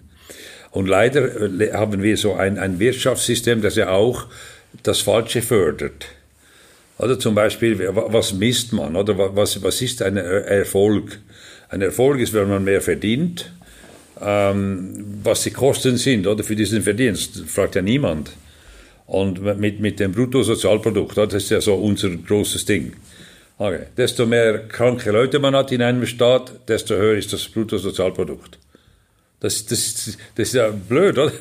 Und 0.71 0.87
leider 0.87 1.39
äh, 1.39 1.71
haben 1.73 2.01
wir 2.01 2.17
so 2.17 2.33
ein, 2.33 2.57
ein 2.57 2.79
Wirtschaftssystem, 2.79 3.61
das 3.61 3.75
ja 3.75 3.89
auch 3.89 4.25
das 4.81 5.01
Falsche 5.01 5.41
fördert. 5.41 6.07
Oder 6.97 7.19
zum 7.19 7.35
Beispiel, 7.35 7.89
was 7.93 8.33
misst 8.33 8.73
man? 8.73 8.95
Oder 8.95 9.35
was, 9.35 9.61
was 9.61 9.81
ist 9.81 10.01
ein 10.01 10.17
Erfolg? 10.17 11.19
Ein 11.69 11.81
Erfolg 11.81 12.19
ist, 12.19 12.33
wenn 12.33 12.49
man 12.49 12.63
mehr 12.63 12.81
verdient. 12.81 13.51
Ähm, 14.21 15.19
was 15.23 15.43
die 15.43 15.51
Kosten 15.51 15.97
sind 15.97 16.27
oder 16.27 16.43
für 16.43 16.55
diesen 16.55 16.81
Verdienst, 16.81 17.43
fragt 17.47 17.75
ja 17.75 17.81
niemand. 17.81 18.31
Und 19.13 19.59
mit, 19.59 19.79
mit 19.79 19.99
dem 19.99 20.11
Bruttosozialprodukt, 20.11 21.15
das 21.15 21.35
ist 21.35 21.51
ja 21.51 21.61
so 21.61 21.75
unser 21.75 22.09
großes 22.09 22.65
Ding. 22.65 22.93
Okay. 23.59 23.83
Desto 23.95 24.25
mehr 24.25 24.67
kranke 24.67 25.11
Leute 25.11 25.37
man 25.37 25.55
hat 25.55 25.71
in 25.71 25.83
einem 25.83 26.07
Staat, 26.07 26.67
desto 26.67 26.95
höher 26.95 27.15
ist 27.15 27.31
das 27.31 27.47
Bruttosozialprodukt. 27.47 28.57
Das, 29.39 29.67
das, 29.67 30.17
das 30.33 30.47
ist 30.47 30.53
ja 30.55 30.69
blöd, 30.69 31.19
oder? 31.19 31.31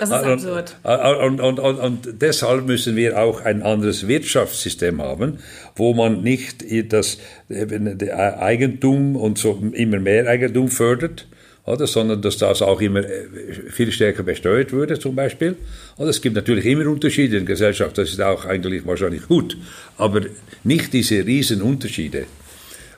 Das 0.00 0.08
ist 0.08 0.12
absurd. 0.12 0.76
Und, 0.82 1.40
und, 1.40 1.60
und, 1.60 1.78
und, 1.78 2.08
deshalb 2.20 2.66
müssen 2.66 2.96
wir 2.96 3.16
auch 3.22 3.44
ein 3.44 3.62
anderes 3.62 4.08
Wirtschaftssystem 4.08 5.00
haben, 5.00 5.38
wo 5.76 5.94
man 5.94 6.22
nicht 6.22 6.64
das 6.92 7.18
Eigentum 7.48 9.14
und 9.14 9.38
so 9.38 9.62
immer 9.72 10.00
mehr 10.00 10.26
Eigentum 10.26 10.68
fördert, 10.68 11.28
oder? 11.64 11.86
sondern 11.86 12.22
dass 12.22 12.38
das 12.38 12.62
auch 12.62 12.80
immer 12.80 13.00
äh, 13.00 13.26
viel 13.70 13.92
stärker 13.92 14.22
besteuert 14.22 14.72
würde 14.72 14.98
zum 14.98 15.14
Beispiel. 15.14 15.56
Und 15.96 16.08
es 16.08 16.20
gibt 16.20 16.36
natürlich 16.36 16.66
immer 16.66 16.86
Unterschiede 16.86 17.36
in 17.36 17.46
der 17.46 17.54
Gesellschaft, 17.54 17.98
das 17.98 18.10
ist 18.10 18.20
auch 18.20 18.44
eigentlich 18.44 18.86
wahrscheinlich 18.86 19.26
gut, 19.26 19.56
aber 19.96 20.22
nicht 20.64 20.92
diese 20.92 21.26
riesen 21.26 21.62
Unterschiede. 21.62 22.26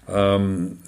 Ähm, 0.08 0.78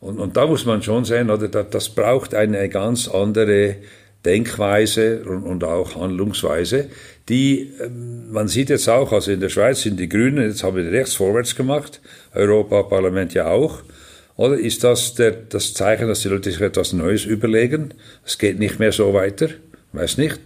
und, 0.00 0.18
und, 0.18 0.36
da 0.36 0.46
muss 0.46 0.64
man 0.64 0.82
schon 0.82 1.04
sehen, 1.04 1.30
oder, 1.30 1.48
das 1.48 1.88
braucht 1.88 2.34
eine 2.34 2.68
ganz 2.68 3.08
andere 3.08 3.76
Denkweise 4.24 5.22
und, 5.24 5.42
und 5.44 5.64
auch 5.64 5.96
Handlungsweise, 5.96 6.88
die, 7.28 7.72
ähm, 7.80 8.30
man 8.30 8.48
sieht 8.48 8.70
jetzt 8.70 8.88
auch, 8.88 9.12
also 9.12 9.30
in 9.32 9.40
der 9.40 9.48
Schweiz 9.48 9.82
sind 9.82 9.98
die 9.98 10.08
Grünen, 10.08 10.48
jetzt 10.48 10.62
haben 10.62 10.76
wir 10.76 10.90
rechts 10.90 11.14
vorwärts 11.14 11.56
gemacht, 11.56 12.00
Europaparlament 12.34 13.34
ja 13.34 13.48
auch, 13.48 13.82
oder 14.36 14.58
ist 14.58 14.84
das 14.84 15.14
der, 15.14 15.32
das 15.32 15.72
Zeichen, 15.74 16.08
dass 16.08 16.20
die 16.20 16.28
Leute 16.28 16.50
sich 16.50 16.60
etwas 16.60 16.92
Neues 16.92 17.24
überlegen? 17.24 17.94
Es 18.24 18.38
geht 18.38 18.58
nicht 18.58 18.78
mehr 18.78 18.92
so 18.92 19.14
weiter, 19.14 19.48
weiß 19.92 20.18
nicht. 20.18 20.40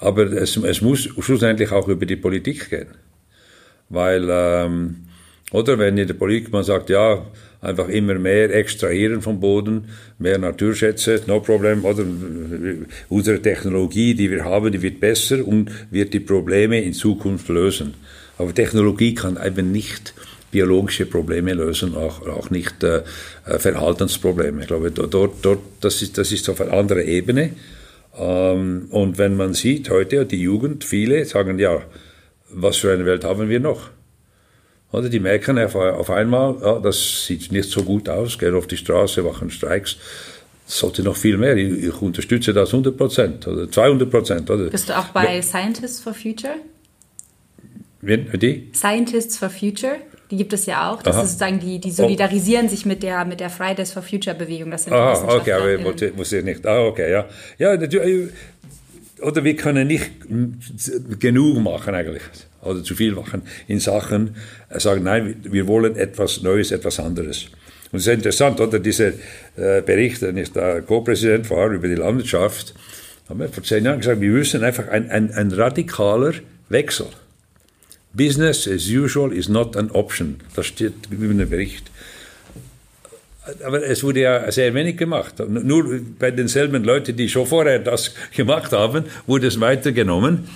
Aber 0.00 0.24
es, 0.24 0.56
es 0.56 0.80
muss 0.82 1.08
schlussendlich 1.20 1.70
auch 1.70 1.88
über 1.88 2.06
die 2.06 2.16
Politik 2.16 2.70
gehen. 2.70 2.88
Weil, 3.88 4.26
ähm, 4.30 4.96
oder 5.52 5.78
wenn 5.78 5.96
in 5.96 6.08
der 6.08 6.14
Politik 6.14 6.52
man 6.52 6.64
sagt, 6.64 6.90
ja, 6.90 7.24
einfach 7.60 7.88
immer 7.88 8.14
mehr 8.14 8.52
extrahieren 8.52 9.22
vom 9.22 9.40
Boden, 9.40 9.86
mehr 10.18 10.38
Naturschätze, 10.38 11.22
no 11.26 11.40
problem, 11.40 11.84
oder 11.84 12.04
unsere 13.08 13.40
Technologie, 13.40 14.14
die 14.14 14.30
wir 14.30 14.44
haben, 14.44 14.72
die 14.72 14.82
wird 14.82 15.00
besser 15.00 15.46
und 15.46 15.70
wird 15.90 16.12
die 16.12 16.20
Probleme 16.20 16.82
in 16.82 16.92
Zukunft 16.92 17.48
lösen. 17.48 17.94
Aber 18.36 18.52
Technologie 18.52 19.14
kann 19.14 19.38
eben 19.42 19.70
nicht 19.70 20.14
biologische 20.54 21.04
Probleme 21.06 21.52
lösen, 21.52 21.96
auch, 21.96 22.24
auch 22.28 22.48
nicht 22.48 22.84
äh, 22.84 23.02
äh 23.44 23.58
Verhaltensprobleme. 23.58 24.60
Ich 24.60 24.68
glaube, 24.68 24.92
dort, 24.92 25.34
dort, 25.42 25.58
das, 25.80 26.00
ist, 26.00 26.16
das 26.16 26.30
ist 26.30 26.48
auf 26.48 26.60
einer 26.60 26.74
anderen 26.74 27.04
Ebene. 27.08 27.50
Ähm, 28.16 28.86
und 28.90 29.18
wenn 29.18 29.36
man 29.36 29.54
sieht 29.54 29.90
heute, 29.90 30.24
die 30.26 30.40
Jugend, 30.40 30.84
viele 30.84 31.24
sagen, 31.24 31.58
ja, 31.58 31.82
was 32.50 32.76
für 32.76 32.92
eine 32.92 33.04
Welt 33.04 33.24
haben 33.24 33.48
wir 33.48 33.58
noch? 33.58 33.90
Oder 34.92 35.08
die 35.08 35.18
merken 35.18 35.58
auf, 35.58 36.08
einmal, 36.08 36.56
ja, 36.62 36.78
das 36.78 37.26
sieht 37.26 37.50
nicht 37.50 37.68
so 37.68 37.82
gut 37.82 38.08
aus, 38.08 38.38
gehen 38.38 38.54
auf 38.54 38.68
die 38.68 38.76
Straße, 38.76 39.24
machen 39.24 39.50
Streiks. 39.50 39.96
Sollte 40.66 41.02
noch 41.02 41.16
viel 41.16 41.36
mehr. 41.36 41.56
Ich, 41.56 41.88
ich 41.88 42.00
unterstütze 42.00 42.52
das 42.52 42.68
100 42.68 42.96
Prozent 42.96 43.48
oder 43.48 43.68
200 43.68 44.08
Prozent. 44.08 44.70
Bist 44.70 44.88
du 44.88 44.96
auch 44.96 45.08
bei 45.08 45.34
ja. 45.34 45.42
Scientists 45.42 46.00
for 46.00 46.14
Future? 46.14 46.58
Wen, 48.02 48.28
die? 48.38 48.70
Scientists 48.72 49.36
for 49.36 49.50
Future? 49.50 49.96
Die 50.34 50.38
gibt 50.38 50.52
es 50.52 50.66
ja 50.66 50.90
auch. 50.90 51.00
Das 51.00 51.14
Aha. 51.14 51.22
ist 51.22 51.30
sozusagen, 51.30 51.60
die, 51.60 51.78
die 51.78 51.92
solidarisieren 51.92 52.66
oh. 52.66 52.68
sich 52.68 52.84
mit 52.84 53.04
der, 53.04 53.24
mit 53.24 53.38
der 53.38 53.50
Fridays 53.50 53.92
for 53.92 54.02
Future 54.02 54.34
Bewegung. 54.34 54.68
Das 54.72 54.82
sind 54.82 54.92
ah, 54.92 55.36
okay, 55.36 55.52
aber 55.52 55.74
ich 55.74 56.18
wusste 56.18 56.42
nicht. 56.42 56.66
Ah, 56.66 56.86
okay, 56.86 57.12
ja. 57.12 57.24
Ja, 57.56 57.76
natürlich. 57.76 58.30
Oder 59.22 59.44
wir 59.44 59.54
können 59.54 59.86
nicht 59.86 60.10
genug 61.20 61.62
machen 61.62 61.94
eigentlich. 61.94 62.22
Oder 62.62 62.82
zu 62.82 62.96
viel 62.96 63.12
machen 63.12 63.42
in 63.68 63.78
Sachen, 63.78 64.34
äh, 64.70 64.80
sagen, 64.80 65.04
nein, 65.04 65.36
wir 65.44 65.68
wollen 65.68 65.94
etwas 65.94 66.42
Neues, 66.42 66.72
etwas 66.72 66.98
anderes. 66.98 67.46
Und 67.92 68.00
es 68.00 68.08
ist 68.08 68.12
interessant, 68.12 68.60
oder? 68.60 68.80
Dieser 68.80 69.12
äh, 69.56 69.82
Bericht, 69.86 70.22
den 70.22 70.36
ich 70.36 70.50
da 70.50 70.80
Co-Präsident 70.80 71.48
war 71.48 71.70
über 71.70 71.86
die 71.86 71.94
Landwirtschaft, 71.94 72.74
haben 73.28 73.38
wir 73.38 73.48
vor 73.50 73.62
zehn 73.62 73.84
Jahren 73.84 74.00
gesagt, 74.00 74.20
wir 74.20 74.30
müssen 74.30 74.64
einfach 74.64 74.88
ein, 74.88 75.08
ein, 75.10 75.32
ein 75.32 75.52
radikaler 75.52 76.32
Wechsel. 76.70 77.06
Business 78.14 78.68
as 78.68 78.88
usual 78.88 79.32
is 79.32 79.48
not 79.48 79.76
an 79.76 79.90
option. 79.90 80.36
Das 80.54 80.66
steht 80.66 80.94
in 81.10 81.38
dem 81.38 81.50
Bericht. 81.50 81.90
Aber 83.62 83.84
es 83.84 84.02
wurde 84.02 84.20
ja 84.20 84.50
sehr 84.50 84.72
wenig 84.72 84.96
gemacht. 84.96 85.34
Nur 85.46 86.00
bei 86.18 86.30
denselben 86.30 86.82
Leuten, 86.84 87.14
die 87.16 87.28
schon 87.28 87.46
vorher 87.46 87.78
das 87.78 88.14
gemacht 88.34 88.72
haben, 88.72 89.04
wurde 89.26 89.48
es 89.48 89.60
weitergenommen. 89.60 90.48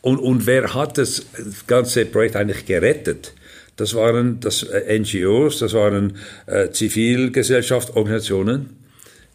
Und, 0.00 0.18
und 0.18 0.46
wer 0.46 0.74
hat 0.74 0.98
das 0.98 1.26
ganze 1.66 2.04
Projekt 2.06 2.36
eigentlich 2.36 2.66
gerettet? 2.66 3.32
Das 3.76 3.94
waren 3.94 4.40
das 4.40 4.62
äh, 4.62 4.98
NGOs, 4.98 5.58
das 5.58 5.74
waren 5.74 6.16
äh, 6.46 6.70
Zivilgesellschaftsorganisationen. 6.70 8.75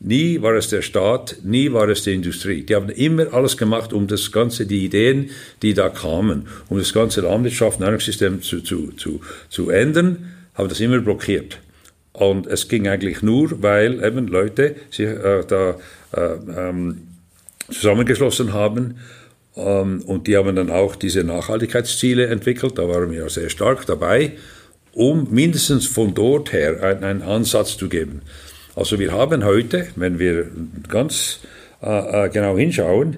Nie 0.04 0.42
war 0.42 0.56
es 0.56 0.68
der 0.68 0.82
Staat, 0.82 1.38
nie 1.44 1.72
war 1.72 1.88
es 1.88 2.04
die 2.04 2.16
Industrie. 2.16 2.64
Die 2.64 2.74
haben 2.74 2.90
immer 2.90 3.32
alles 3.34 3.56
gemacht, 3.56 3.94
um 3.94 4.08
das 4.08 4.32
Ganze, 4.32 4.66
die 4.66 4.84
Ideen, 4.84 5.30
die 5.62 5.76
da 5.76 5.90
kamen, 5.90 6.48
um 6.70 6.80
das 6.80 6.92
ganze 6.92 7.22
Landwirtschaft, 7.22 7.80
Nahrungssystem 7.80 8.42
zu, 8.42 8.62
zu, 8.62 8.94
zu, 8.94 9.22
zu 9.50 9.70
ändern, 9.70 10.32
haben 10.56 10.70
das 10.70 10.80
immer 10.80 11.00
blockiert. 11.00 11.60
Und 12.14 12.48
es 12.48 12.68
ging 12.68 12.88
eigentlich 12.88 13.22
nur, 13.22 13.62
weil 13.62 14.04
eben 14.04 14.28
Leute 14.28 14.76
sich 14.90 15.06
äh, 15.06 15.44
da 15.48 15.78
äh, 16.14 16.70
ähm, 16.70 17.08
zusammengeschlossen 17.70 18.54
haben 18.54 18.96
ähm, 19.56 20.02
und 20.08 20.26
die 20.26 20.36
haben 20.36 20.56
dann 20.56 20.72
auch 20.72 20.96
diese 20.96 21.24
Nachhaltigkeitsziele 21.24 22.26
entwickelt. 22.26 22.78
Da 22.80 22.88
waren 22.88 23.12
wir 23.12 23.30
sehr 23.30 23.50
stark 23.50 23.86
dabei, 23.86 24.34
um 24.94 25.28
mindestens 25.32 25.86
von 25.86 26.16
dort 26.16 26.52
her 26.54 26.82
einen, 26.82 27.04
einen 27.04 27.22
Ansatz 27.22 27.78
zu 27.78 27.88
geben. 27.88 28.24
Also 28.76 29.00
wir 29.00 29.12
haben 29.12 29.44
heute, 29.44 29.88
wenn 29.96 30.20
wir 30.20 30.50
ganz 30.88 31.40
äh, 31.82 32.26
äh 32.26 32.30
genau 32.30 32.58
hinschauen, 32.58 33.18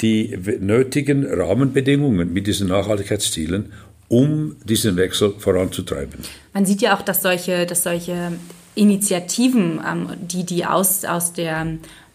die 0.00 0.38
nötigen 0.60 1.26
Rahmenbedingungen 1.26 2.32
mit 2.32 2.46
diesen 2.46 2.68
Nachhaltigkeitszielen, 2.68 3.72
um 4.08 4.56
diesen 4.64 4.96
Wechsel 4.96 5.34
voranzutreiben. 5.38 6.20
Man 6.52 6.66
sieht 6.66 6.82
ja 6.82 6.96
auch, 6.96 7.02
dass 7.02 7.22
solche, 7.22 7.66
dass 7.66 7.82
solche 7.84 8.32
Initiativen, 8.74 9.80
ähm, 9.86 10.08
die, 10.20 10.44
die 10.44 10.64
aus, 10.64 11.04
aus 11.04 11.32
der 11.32 11.66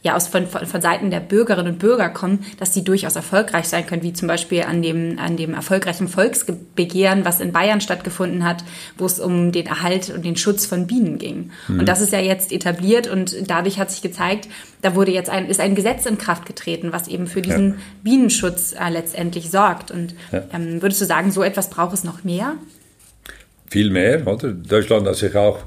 ja 0.05 0.15
aus 0.15 0.27
von, 0.27 0.45
von, 0.47 0.65
von 0.65 0.81
Seiten 0.81 1.09
der 1.09 1.19
Bürgerinnen 1.19 1.73
und 1.73 1.79
Bürger 1.79 2.09
kommen, 2.09 2.45
dass 2.59 2.71
die 2.71 2.83
durchaus 2.83 3.15
erfolgreich 3.15 3.67
sein 3.67 3.85
können, 3.87 4.03
wie 4.03 4.13
zum 4.13 4.27
Beispiel 4.27 4.61
an 4.61 4.81
dem, 4.81 5.17
an 5.19 5.35
dem 5.35 5.53
erfolgreichen 5.55 6.07
Volksbegehren, 6.07 7.25
was 7.25 7.39
in 7.39 7.51
Bayern 7.51 7.81
stattgefunden 7.81 8.45
hat, 8.45 8.63
wo 8.97 9.05
es 9.05 9.19
um 9.19 9.51
den 9.51 9.65
Erhalt 9.65 10.11
und 10.11 10.23
den 10.23 10.37
Schutz 10.37 10.67
von 10.67 10.85
Bienen 10.85 11.17
ging. 11.17 11.49
Mhm. 11.67 11.79
Und 11.79 11.89
das 11.89 12.01
ist 12.01 12.13
ja 12.13 12.19
jetzt 12.19 12.51
etabliert 12.51 13.07
und 13.07 13.35
dadurch 13.49 13.79
hat 13.79 13.89
sich 13.89 14.03
gezeigt, 14.03 14.47
da 14.83 14.93
wurde 14.93 15.11
jetzt 15.11 15.31
ein, 15.31 15.47
ist 15.47 15.59
ein 15.59 15.73
Gesetz 15.73 16.05
in 16.05 16.19
Kraft 16.19 16.45
getreten, 16.45 16.93
was 16.93 17.07
eben 17.07 17.25
für 17.25 17.41
diesen 17.41 17.71
ja. 17.71 17.75
Bienenschutz 18.03 18.73
äh, 18.73 18.89
letztendlich 18.89 19.49
sorgt. 19.49 19.89
Und 19.89 20.13
ja. 20.31 20.43
ähm, 20.53 20.83
würdest 20.83 21.01
du 21.01 21.05
sagen, 21.05 21.31
so 21.31 21.41
etwas 21.41 21.71
braucht 21.71 21.95
es 21.95 22.03
noch 22.03 22.23
mehr? 22.23 22.53
Viel 23.67 23.89
mehr, 23.89 24.27
oder? 24.27 24.53
Deutschland 24.53 25.07
hat 25.07 25.15
sich 25.15 25.35
auch 25.35 25.63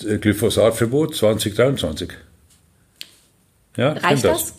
Glyphosatverbot 0.00 1.14
2023. 1.14 2.10
Ja, 3.76 3.92
Reicht 3.92 4.24
das? 4.24 4.44
das? 4.46 4.54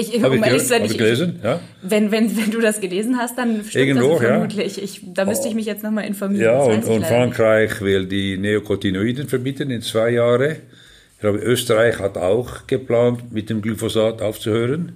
Ich, 0.00 0.14
um 0.24 0.32
ich, 0.32 0.46
ehrlich 0.46 0.62
zu 0.62 0.68
sein, 0.68 0.84
ich, 0.84 0.96
gelesen, 0.96 1.40
ja. 1.42 1.58
wenn, 1.82 2.12
wenn, 2.12 2.36
wenn 2.36 2.52
du 2.52 2.60
das 2.60 2.80
gelesen 2.80 3.18
hast, 3.18 3.36
dann 3.36 3.64
stimmt 3.64 3.74
Irgendwo, 3.74 4.10
das 4.12 4.20
vermutlich. 4.20 4.76
Ja. 4.76 4.82
Ich, 4.84 5.00
da 5.12 5.24
müsste 5.24 5.48
ich 5.48 5.54
mich 5.54 5.66
jetzt 5.66 5.82
nochmal 5.82 6.04
informieren. 6.04 6.44
Ja, 6.44 6.60
und, 6.60 6.84
und 6.84 7.04
Frankreich 7.04 7.80
will 7.80 8.06
die 8.06 8.38
Neokotinoiden 8.38 9.26
verbieten 9.26 9.70
in 9.70 9.82
zwei 9.82 10.10
Jahren. 10.10 10.52
Ich 11.14 11.20
glaube, 11.20 11.38
Österreich 11.38 11.98
hat 11.98 12.16
auch 12.16 12.68
geplant, 12.68 13.32
mit 13.32 13.50
dem 13.50 13.60
Glyphosat 13.60 14.22
aufzuhören. 14.22 14.92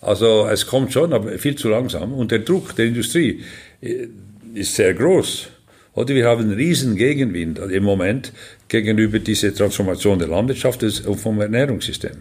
Also 0.00 0.46
es 0.48 0.64
kommt 0.64 0.92
schon, 0.92 1.12
aber 1.12 1.32
viel 1.38 1.56
zu 1.56 1.68
langsam. 1.68 2.12
Und 2.12 2.30
der 2.30 2.38
Druck 2.38 2.76
der 2.76 2.86
Industrie 2.86 3.42
äh, 3.80 4.06
ist 4.54 4.76
sehr 4.76 4.94
groß. 4.94 5.48
Oder 5.94 6.14
wir 6.14 6.24
haben 6.26 6.42
einen 6.42 6.52
riesen 6.52 6.94
Gegenwind 6.94 7.58
im 7.58 7.82
Moment 7.82 8.30
gegenüber 8.68 9.18
dieser 9.18 9.52
Transformation 9.52 10.20
der 10.20 10.28
Landwirtschaft 10.28 10.84
und 10.84 11.16
vom 11.16 11.40
Ernährungssystem. 11.40 12.18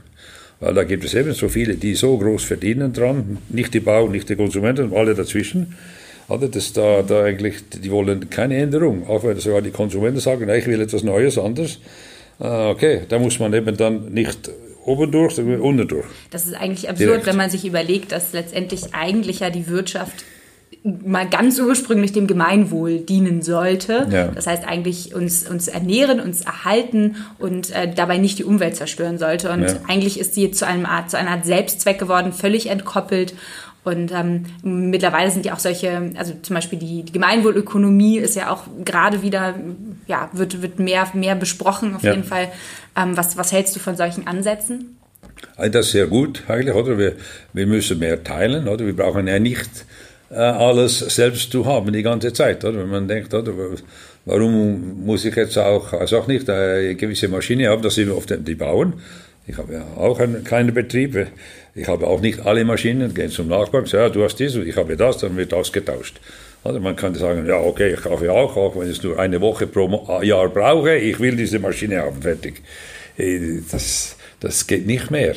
Weil 0.60 0.74
da 0.74 0.84
gibt 0.84 1.04
es 1.04 1.14
eben 1.14 1.34
so 1.34 1.50
viele, 1.50 1.76
die 1.76 1.96
so 1.96 2.18
groß 2.18 2.44
verdienen 2.44 2.94
dran, 2.94 3.38
nicht 3.50 3.74
die 3.74 3.80
Bauern, 3.82 4.12
nicht 4.12 4.30
die 4.30 4.36
Konsumenten, 4.36 4.94
alle 4.94 5.14
dazwischen. 5.14 5.76
Oder 6.28 6.48
das 6.48 6.74
da, 6.74 7.04
da 7.04 7.24
eigentlich, 7.24 7.56
die 7.70 7.92
wollen 7.92 8.30
keine 8.30 8.58
Änderung, 8.58 9.08
auch 9.08 9.24
wenn 9.24 9.40
sogar 9.40 9.62
die 9.62 9.72
Konsumenten 9.72 10.20
sagen, 10.20 10.50
ich 10.50 10.66
will 10.66 10.82
etwas 10.82 11.04
Neues, 11.04 11.38
anders. 11.38 11.80
Ah, 12.40 12.70
okay, 12.70 13.02
da 13.08 13.20
muss 13.20 13.40
man 13.40 13.54
eben 13.54 13.78
dann 13.78 14.12
nicht 14.12 14.50
oben 14.86 15.12
durch, 15.12 15.36
sondern 15.36 15.62
unten 15.62 15.88
durch. 15.88 16.06
Das 16.32 16.46
ist 16.46 16.54
eigentlich 16.54 16.90
absurd, 16.90 17.10
Direkt. 17.10 17.26
wenn 17.28 17.38
man 17.38 17.50
sich 17.50 17.66
überlegt, 17.66 18.12
dass 18.12 18.34
letztendlich 18.34 18.94
eigentlich 18.94 19.40
ja 19.40 19.50
die 19.50 19.68
Wirtschaft 19.68 20.26
mal 21.04 21.28
ganz 21.28 21.60
ursprünglich 21.60 22.14
dem 22.14 22.28
Gemeinwohl 22.28 23.00
dienen 23.00 23.42
sollte. 23.42 24.08
Ja. 24.12 24.28
Das 24.28 24.46
heißt 24.46 24.68
eigentlich 24.68 25.16
uns, 25.16 25.50
uns 25.50 25.68
ernähren, 25.68 26.20
uns 26.20 26.42
erhalten 26.42 27.16
und 27.40 27.72
äh, 27.72 27.92
dabei 27.92 28.20
nicht 28.20 28.38
die 28.38 28.44
Umwelt 28.44 28.76
zerstören 28.76 29.18
sollte. 29.18 29.50
Und 29.52 29.64
ja. 29.64 29.74
eigentlich 29.88 30.20
ist 30.20 30.36
sie 30.36 30.52
zu, 30.52 30.68
einem 30.68 30.86
Art, 30.86 31.10
zu 31.10 31.18
einer 31.18 31.32
Art 31.32 31.46
Selbstzweck 31.46 31.98
geworden, 31.98 32.34
völlig 32.34 32.70
entkoppelt. 32.70 33.34
Und 33.84 34.12
ähm, 34.12 34.46
mittlerweile 34.62 35.32
sind 35.32 35.46
ja 35.46 35.54
auch 35.54 35.60
solche, 35.60 36.12
also 36.18 36.34
zum 36.42 36.54
Beispiel 36.54 36.78
die, 36.78 37.04
die 37.04 37.12
Gemeinwohlökonomie 37.12 38.18
ist 38.20 38.36
ja 38.36 38.52
auch 38.52 38.64
gerade 38.84 39.24
wieder, 39.24 39.56
ja, 40.06 40.30
wird, 40.34 40.62
wird 40.62 40.78
mehr, 40.78 41.08
mehr 41.14 41.36
besprochen 41.36 41.96
auf 41.96 42.04
ja. 42.04 42.12
jeden 42.12 42.24
Fall. 42.24 42.52
Ähm, 42.96 43.18
was, 43.18 43.38
was 43.38 43.52
hältst 43.52 43.76
du 43.76 43.80
von 43.80 43.96
solchen 43.96 44.28
Ansätzen? 44.28 44.98
Das 45.58 45.88
ist 45.88 45.92
sehr 45.92 46.08
gut 46.08 46.44
eigentlich, 46.48 46.76
oder? 46.76 46.98
Wir, 46.98 47.14
wir 47.54 47.66
müssen 47.66 48.00
mehr 48.00 48.24
teilen, 48.24 48.68
oder? 48.68 48.86
Wir 48.86 48.96
brauchen 48.96 49.28
ja 49.28 49.40
nicht 49.40 49.86
alles 50.30 51.00
selbst 51.00 51.52
zu 51.52 51.66
haben 51.66 51.94
die 51.94 52.04
ganze 52.04 52.34
Zeit. 52.34 52.64
Oder? 52.66 52.80
Wenn 52.80 52.90
man 52.90 53.08
denkt, 53.08 53.34
oder, 53.34 53.54
warum 54.26 55.06
muss 55.06 55.26
ich 55.26 55.36
jetzt 55.36 55.58
auch, 55.58 55.94
also 55.94 56.20
auch 56.20 56.28
nicht 56.28 56.50
eine 56.50 56.96
gewisse 56.96 57.28
Maschine 57.28 57.70
haben, 57.70 57.82
das 57.82 57.96
sind 57.96 58.10
oft 58.10 58.34
die 58.48 58.56
bauen. 58.56 58.94
Ich 59.48 59.58
habe 59.58 59.74
ja 59.74 59.86
auch 59.98 60.20
einen 60.20 60.44
kleinen 60.44 60.74
Betrieb. 60.74 61.28
Ich 61.76 61.88
habe 61.88 62.08
auch 62.08 62.22
nicht 62.22 62.46
alle 62.46 62.66
Maschinen, 62.66 63.14
gehen 63.14 63.30
zum 63.30 63.48
Nachbarn, 63.48 63.86
ja, 63.86 64.10
du 64.10 64.24
hast 64.24 64.38
dies, 64.38 64.56
ich 64.56 64.76
habe 64.76 64.96
das, 64.98 65.18
dann 65.20 65.36
wird 65.38 65.54
ausgetauscht. 65.54 66.20
Also 66.64 66.80
man 66.80 66.96
kann 66.96 67.14
sagen, 67.14 67.46
ja, 67.46 67.60
okay, 67.60 67.94
ich 67.94 68.02
kaufe 68.02 68.32
auch, 68.32 68.58
auch 68.58 68.76
wenn 68.76 68.90
ich 68.90 68.98
es 68.98 69.04
nur 69.04 69.20
eine 69.20 69.40
Woche 69.40 69.68
pro 69.68 70.22
Jahr 70.24 70.50
brauche, 70.50 70.96
ich 70.96 71.20
will 71.20 71.36
diese 71.36 71.60
Maschine 71.60 72.02
haben, 72.02 72.22
fertig. 72.22 72.64
Äh, 73.18 73.60
das, 73.72 74.18
das 74.40 74.66
geht 74.66 74.88
nicht 74.88 75.12
mehr. 75.12 75.36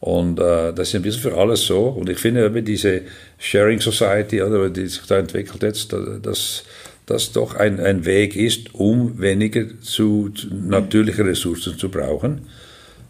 Und 0.00 0.38
äh, 0.38 0.72
das 0.72 0.88
ist 0.88 0.94
ein 0.94 1.02
bisschen 1.02 1.22
für 1.22 1.36
alles 1.36 1.62
so. 1.62 1.88
Und 1.88 2.08
ich 2.08 2.18
finde 2.18 2.62
diese 2.62 3.02
Sharing 3.38 3.80
Society, 3.80 4.42
oder, 4.42 4.68
die 4.68 4.86
sich 4.86 5.06
da 5.06 5.18
entwickelt 5.18 5.62
jetzt, 5.62 5.94
dass 6.22 6.64
das 7.06 7.32
doch 7.32 7.54
ein, 7.54 7.80
ein 7.80 8.04
Weg 8.04 8.36
ist, 8.36 8.74
um 8.74 9.20
weniger 9.20 9.64
zu, 9.80 10.30
zu 10.30 10.48
natürliche 10.52 11.24
Ressourcen 11.24 11.78
zu 11.78 11.88
brauchen. 11.88 12.42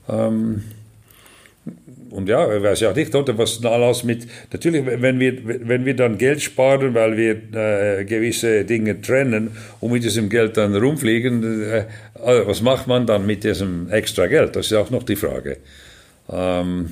Ähm, 0.08 0.62
und 2.10 2.28
ja, 2.28 2.54
ich 2.54 2.62
weiß 2.62 2.80
ja 2.80 2.92
nicht, 2.92 3.14
oder, 3.14 3.36
was 3.36 3.64
alles 3.64 4.04
mit. 4.04 4.26
Natürlich, 4.52 4.84
wenn 4.86 5.18
wir, 5.18 5.38
wenn 5.44 5.84
wir 5.84 5.94
dann 5.94 6.16
Geld 6.18 6.40
sparen, 6.40 6.94
weil 6.94 7.16
wir 7.16 8.00
äh, 8.00 8.04
gewisse 8.04 8.64
Dinge 8.64 9.00
trennen 9.00 9.50
und 9.80 9.92
mit 9.92 10.04
diesem 10.04 10.28
Geld 10.28 10.56
dann 10.56 10.74
rumfliegen, 10.76 11.62
äh, 11.62 11.84
was 12.14 12.62
macht 12.62 12.86
man 12.86 13.06
dann 13.06 13.26
mit 13.26 13.44
diesem 13.44 13.90
extra 13.90 14.28
Geld? 14.28 14.56
Das 14.56 14.66
ist 14.66 14.72
auch 14.74 14.90
noch 14.90 15.02
die 15.02 15.16
Frage. 15.16 15.58
Ähm, 16.30 16.90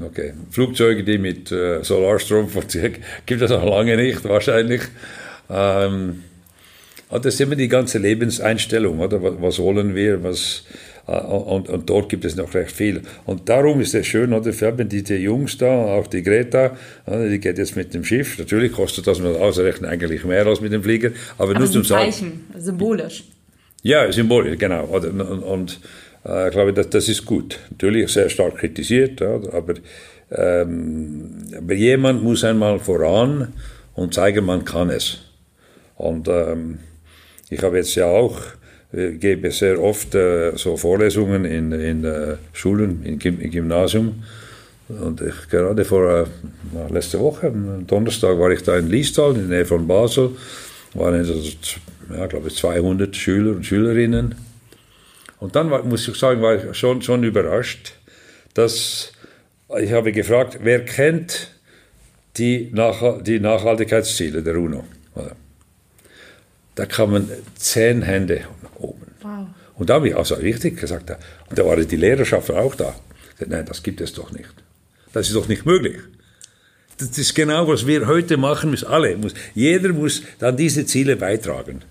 okay. 0.00 0.34
Flugzeuge, 0.50 1.04
die 1.04 1.18
mit 1.18 1.52
äh, 1.52 1.82
Solarstrom 1.82 2.48
funktionieren, 2.48 2.96
gibt 3.26 3.42
es 3.42 3.50
noch 3.50 3.64
lange 3.64 3.96
nicht, 3.96 4.24
wahrscheinlich. 4.24 4.82
Ähm, 5.50 6.24
das 7.10 7.26
ist 7.26 7.40
immer 7.40 7.56
die 7.56 7.68
ganze 7.68 7.98
Lebenseinstellung, 7.98 8.98
oder? 8.98 9.22
Was 9.40 9.58
wollen 9.58 9.94
wir, 9.94 10.22
was, 10.24 10.64
äh, 11.06 11.12
und, 11.12 11.68
und, 11.68 11.90
dort 11.90 12.08
gibt 12.08 12.24
es 12.24 12.36
noch 12.36 12.54
recht 12.54 12.72
viel. 12.72 13.02
Und 13.26 13.48
darum 13.48 13.80
ist 13.80 13.94
es 13.94 14.06
schön, 14.06 14.32
oder? 14.32 14.52
Für 14.52 14.72
diese 14.72 15.16
Jungs 15.16 15.58
da, 15.58 15.66
auch 15.66 16.06
die 16.06 16.22
Greta, 16.22 16.76
die 17.06 17.38
geht 17.38 17.58
jetzt 17.58 17.76
mit 17.76 17.94
dem 17.94 18.04
Schiff. 18.04 18.38
Natürlich 18.38 18.72
kostet 18.72 19.06
das 19.06 19.20
mit 19.20 19.36
Ausrechnen 19.36 19.88
eigentlich 19.88 20.24
mehr 20.24 20.46
als 20.46 20.60
mit 20.60 20.72
dem 20.72 20.82
Flieger, 20.82 21.10
aber, 21.38 21.50
aber 21.50 21.60
nur 21.60 21.70
zum 21.70 21.84
Zeichen, 21.84 22.46
symbolisch. 22.56 23.24
Ja, 23.82 24.10
symbolisch, 24.10 24.58
genau. 24.58 24.84
Und, 24.84 25.20
und 25.20 25.80
äh, 26.26 26.48
ich 26.48 26.52
glaube, 26.52 26.72
das, 26.72 27.08
ist 27.08 27.24
gut. 27.24 27.58
Natürlich 27.70 28.12
sehr 28.12 28.28
stark 28.28 28.56
kritisiert, 28.56 29.20
ja, 29.20 29.34
aber, 29.52 29.74
ähm, 30.30 31.44
aber 31.56 31.74
jemand 31.74 32.22
muss 32.22 32.44
einmal 32.44 32.78
voran 32.78 33.52
und 33.94 34.14
zeigen, 34.14 34.44
man 34.44 34.64
kann 34.64 34.90
es. 34.90 35.18
Und 35.96 36.28
ähm, 36.28 36.78
ich 37.50 37.62
habe 37.62 37.76
jetzt 37.76 37.94
ja 37.94 38.06
auch, 38.06 38.40
äh, 38.92 39.12
gebe 39.12 39.50
sehr 39.50 39.80
oft 39.80 40.14
äh, 40.14 40.56
so 40.56 40.76
Vorlesungen 40.76 41.44
in, 41.44 41.72
in 41.72 42.04
äh, 42.04 42.36
Schulen, 42.52 43.04
in, 43.04 43.20
im 43.20 43.50
Gymnasium. 43.50 44.24
Und 44.88 45.22
ich, 45.22 45.48
gerade 45.50 45.84
vor 45.84 46.10
äh, 46.10 46.92
letzte 46.92 47.18
Woche, 47.20 47.46
am 47.46 47.86
Donnerstag, 47.86 48.38
war 48.38 48.50
ich 48.50 48.62
da 48.62 48.76
in 48.76 48.88
Liestal, 48.88 49.30
in 49.34 49.48
der 49.48 49.58
Nähe 49.58 49.64
von 49.64 49.86
Basel. 49.86 50.30
waren 50.94 51.14
also, 51.14 51.34
ja, 52.10 52.26
glaube 52.26 52.48
ich, 52.48 52.56
200 52.56 53.14
Schüler 53.16 53.52
und 53.52 53.64
Schülerinnen 53.64 54.34
und 55.44 55.54
dann 55.54 55.70
war, 55.70 55.82
muss 55.82 56.08
ich 56.08 56.16
sagen, 56.16 56.40
war 56.40 56.54
ich 56.54 56.74
schon, 56.74 57.02
schon 57.02 57.22
überrascht, 57.22 57.92
dass 58.54 59.12
ich 59.78 59.92
habe 59.92 60.10
gefragt, 60.10 60.60
wer 60.62 60.82
kennt 60.86 61.50
die, 62.38 62.70
Nach 62.72 63.22
die 63.22 63.40
Nachhaltigkeitsziele 63.40 64.42
der 64.42 64.56
UNO? 64.56 64.84
Da 66.74 66.86
kamen 66.86 67.28
zehn 67.56 68.00
Hände 68.00 68.40
oben. 68.78 69.06
Wow. 69.20 69.46
Und 69.74 69.90
da 69.90 69.94
habe 69.94 70.08
ich 70.08 70.16
also 70.16 70.34
richtig 70.36 70.80
gesagt, 70.80 71.10
und 71.10 71.58
da 71.58 71.66
waren 71.66 71.86
die 71.86 71.96
Lehrerschaft 71.96 72.50
auch 72.50 72.74
da. 72.74 72.94
Nein, 73.46 73.66
das 73.66 73.82
gibt 73.82 74.00
es 74.00 74.14
doch 74.14 74.32
nicht. 74.32 74.48
Das 75.12 75.28
ist 75.28 75.36
doch 75.36 75.46
nicht 75.46 75.66
möglich. 75.66 75.98
Das 76.96 77.18
ist 77.18 77.34
genau, 77.34 77.68
was 77.68 77.86
wir 77.86 78.06
heute 78.06 78.38
machen 78.38 78.70
müssen. 78.70 78.88
Alle, 78.88 79.14
muss, 79.18 79.34
jeder 79.54 79.92
muss 79.92 80.22
dann 80.38 80.56
diese 80.56 80.86
Ziele 80.86 81.16
beitragen. 81.16 81.82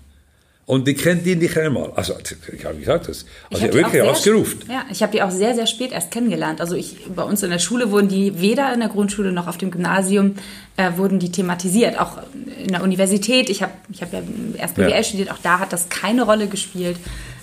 Und 0.66 0.88
die 0.88 0.94
kennt 0.94 1.26
die 1.26 1.36
nicht 1.36 1.58
einmal. 1.58 1.92
Also, 1.94 2.14
ich 2.52 2.64
habe 2.64 2.76
gesagt, 2.76 3.08
das 3.08 3.26
also 3.52 3.66
ich 3.66 3.72
wirklich 3.74 4.00
ausgerufen. 4.00 4.60
Ja, 4.68 4.84
ich 4.90 5.02
habe 5.02 5.12
die 5.12 5.22
auch 5.22 5.30
sehr, 5.30 5.54
sehr 5.54 5.66
spät 5.66 5.92
erst 5.92 6.10
kennengelernt. 6.10 6.62
Also 6.62 6.74
ich, 6.74 6.96
bei 7.14 7.22
uns 7.22 7.42
in 7.42 7.50
der 7.50 7.58
Schule 7.58 7.90
wurden 7.90 8.08
die 8.08 8.40
weder 8.40 8.72
in 8.72 8.80
der 8.80 8.88
Grundschule 8.88 9.30
noch 9.30 9.46
auf 9.46 9.58
dem 9.58 9.70
Gymnasium 9.70 10.36
äh, 10.78 10.92
wurden 10.96 11.18
die 11.18 11.30
thematisiert. 11.30 12.00
Auch 12.00 12.18
in 12.62 12.68
der 12.68 12.82
Universität. 12.82 13.50
Ich 13.50 13.62
habe 13.62 13.72
ich 13.92 14.00
hab 14.00 14.12
ja 14.12 14.22
erst 14.56 14.76
BWL 14.76 14.90
ja. 14.90 15.02
studiert. 15.02 15.30
Auch 15.30 15.38
da 15.42 15.58
hat 15.58 15.72
das 15.72 15.90
keine 15.90 16.22
Rolle 16.22 16.46
gespielt. 16.46 16.96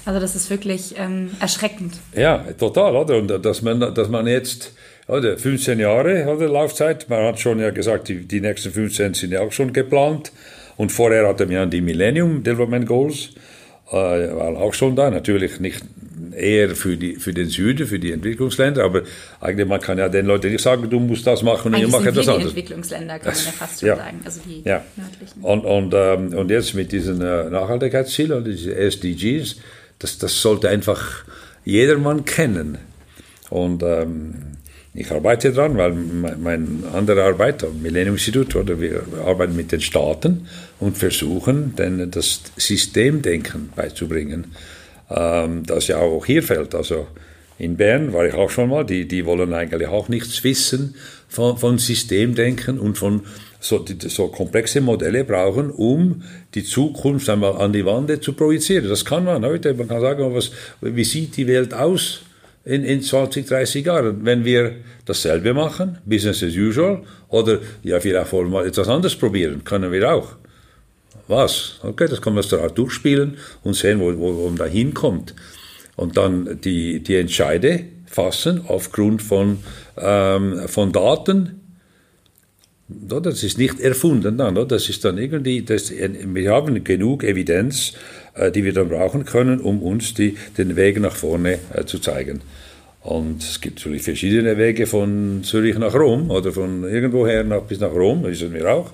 Also 0.03 0.19
das 0.19 0.35
ist 0.35 0.49
wirklich 0.49 0.95
ähm, 0.97 1.29
erschreckend. 1.39 1.93
Ja, 2.15 2.39
total, 2.57 2.95
oder? 2.95 3.17
Und 3.17 3.27
dass 3.45 3.61
man, 3.61 3.93
dass 3.93 4.09
man 4.09 4.25
jetzt 4.25 4.73
oder 5.07 5.37
15 5.37 5.79
Jahre 5.79 6.25
oder 6.25 6.47
Laufzeit. 6.47 7.09
Man 7.09 7.23
hat 7.25 7.39
schon 7.39 7.59
ja 7.59 7.69
gesagt, 7.71 8.07
die, 8.07 8.25
die 8.25 8.41
nächsten 8.41 8.71
15 8.71 9.13
sind 9.13 9.31
ja 9.31 9.41
auch 9.41 9.51
schon 9.51 9.73
geplant. 9.73 10.31
Und 10.77 10.91
vorher 10.91 11.27
hatten 11.27 11.49
wir 11.49 11.65
die 11.65 11.81
Millennium 11.81 12.43
Development 12.43 12.85
Goals, 12.85 13.29
äh, 13.89 13.93
war 13.95 14.57
auch 14.57 14.73
schon 14.73 14.95
da. 14.95 15.09
Natürlich 15.09 15.59
nicht 15.59 15.83
eher 16.35 16.75
für, 16.75 16.97
die, 16.97 17.15
für 17.15 17.33
den 17.33 17.49
Süden, 17.49 17.87
für 17.87 17.99
die 17.99 18.11
Entwicklungsländer, 18.11 18.83
aber 18.83 19.03
eigentlich 19.39 19.67
man 19.67 19.81
kann 19.81 19.97
ja 19.97 20.09
den 20.09 20.25
Leuten 20.25 20.51
nicht 20.51 20.61
sagen, 20.61 20.89
du 20.89 20.99
musst 20.99 21.27
das 21.27 21.43
machen 21.43 21.73
und 21.73 21.81
ich 21.81 21.87
mache 21.87 22.11
das 22.11 22.27
anders. 22.27 22.37
die 22.37 22.49
Entwicklungsländer, 22.49 23.19
kann 23.19 23.33
man 23.33 23.45
ja 23.45 23.51
fast 23.51 23.79
schon 23.79 23.89
ja. 23.89 23.95
sagen, 23.97 24.21
also 24.23 24.41
die 24.45 24.61
ja. 24.63 24.83
nördlichen. 24.95 25.41
Und, 25.41 25.65
und, 25.65 25.93
ähm, 25.93 26.37
und 26.37 26.51
jetzt 26.51 26.73
mit 26.73 26.91
diesen 26.91 27.21
äh, 27.21 27.49
Nachhaltigkeitszielen, 27.49 28.45
diese 28.45 28.75
SDGs, 28.75 29.57
das, 29.99 30.17
das 30.17 30.41
sollte 30.41 30.69
einfach 30.69 31.25
jedermann 31.63 32.25
kennen. 32.25 32.77
Und 33.49 33.83
ähm, 33.83 34.50
ich 34.93 35.09
arbeite 35.09 35.53
daran, 35.53 35.77
weil 35.77 35.93
mein 35.93 36.83
andere 36.93 37.23
Arbeit 37.23 37.63
am 37.63 37.81
Millennium 37.81 38.15
Institut, 38.15 38.55
oder 38.55 38.79
wir 38.79 39.03
arbeiten 39.25 39.55
mit 39.55 39.71
den 39.71 39.79
Staaten 39.79 40.47
und 40.79 40.97
versuchen, 40.97 41.75
denen 41.77 42.11
das 42.11 42.41
Systemdenken 42.57 43.69
beizubringen, 43.73 44.47
ähm, 45.09 45.63
das 45.65 45.87
ja 45.87 45.99
auch 45.99 46.25
hier 46.25 46.43
fällt. 46.43 46.75
Also 46.75 47.07
in 47.57 47.77
Bern 47.77 48.11
war 48.11 48.25
ich 48.25 48.33
auch 48.33 48.49
schon 48.49 48.69
mal, 48.69 48.83
die, 48.83 49.07
die 49.07 49.25
wollen 49.25 49.53
eigentlich 49.53 49.87
auch 49.87 50.09
nichts 50.09 50.43
wissen 50.43 50.95
von, 51.29 51.57
von 51.57 51.77
Systemdenken 51.77 52.77
und 52.77 52.97
von 52.97 53.21
so, 53.61 53.79
die, 53.79 54.09
so 54.09 54.27
komplexe 54.27 54.81
Modelle 54.81 55.23
brauchen, 55.23 55.69
um 55.69 56.23
die 56.53 56.63
Zukunft 56.63 57.29
einmal 57.29 57.55
an 57.57 57.71
die 57.71 57.85
Wand 57.85 58.23
zu 58.23 58.33
projizieren. 58.33 58.89
Das 58.89 59.05
kann 59.05 59.23
man 59.23 59.45
heute. 59.45 59.73
Man 59.73 59.87
kann 59.87 60.01
sagen, 60.01 60.33
was, 60.33 60.51
wie 60.81 61.03
sieht 61.05 61.37
die 61.37 61.47
Welt 61.47 61.73
aus? 61.73 62.23
In, 62.63 62.83
in 62.83 63.01
20, 63.01 63.47
30 63.47 63.85
Jahren. 63.85 64.25
Wenn 64.25 64.45
wir 64.45 64.75
dasselbe 65.05 65.53
machen, 65.53 65.97
Business 66.05 66.43
as 66.43 66.55
usual, 66.55 67.03
oder 67.29 67.59
ja, 67.83 67.99
vielleicht 67.99 68.31
wollen 68.31 68.51
wir 68.51 68.65
etwas 68.65 68.87
anderes 68.87 69.15
probieren, 69.15 69.63
können 69.63 69.91
wir 69.91 70.11
auch. 70.11 70.35
Was? 71.27 71.79
Okay, 71.81 72.07
das 72.09 72.21
kann 72.21 72.33
man 72.33 72.43
da 72.49 72.67
durchspielen 72.67 73.37
und 73.63 73.75
sehen, 73.75 73.99
wo, 73.99 74.17
wo, 74.17 74.35
wo 74.35 74.47
man 74.47 74.57
da 74.57 74.65
hinkommt. 74.65 75.33
Und 75.95 76.17
dann 76.17 76.59
die, 76.61 77.01
die 77.01 77.15
Entscheide 77.15 77.85
fassen 78.05 78.61
aufgrund 78.67 79.21
von, 79.21 79.59
ähm, 79.97 80.67
von 80.67 80.91
Daten. 80.91 81.61
Das 82.87 83.43
ist 83.43 83.57
nicht 83.57 83.79
erfunden 83.79 84.37
dann, 84.37 84.67
das 84.67 84.89
ist 84.89 85.05
dann 85.05 85.17
irgendwie, 85.17 85.61
das, 85.61 85.91
wir 85.91 86.51
haben 86.51 86.83
genug 86.83 87.23
Evidenz, 87.23 87.93
die 88.51 88.63
wir 88.63 88.73
dann 88.73 88.89
brauchen 88.89 89.25
können, 89.25 89.59
um 89.59 89.81
uns 89.81 90.13
die, 90.13 90.37
den 90.57 90.75
Weg 90.75 90.99
nach 90.99 91.15
vorne 91.15 91.59
äh, 91.73 91.85
zu 91.85 91.99
zeigen. 91.99 92.41
Und 93.01 93.41
es 93.41 93.61
gibt 93.61 93.79
natürlich 93.79 94.03
verschiedene 94.03 94.57
Wege 94.57 94.85
von 94.85 95.41
Zürich 95.43 95.77
nach 95.77 95.93
Rom 95.95 96.29
oder 96.29 96.51
von 96.51 96.83
irgendwoher 96.83 97.43
nach, 97.43 97.63
bis 97.63 97.79
nach 97.79 97.91
Rom, 97.91 98.23
wissen 98.23 98.53
wir 98.53 98.71
auch. 98.71 98.91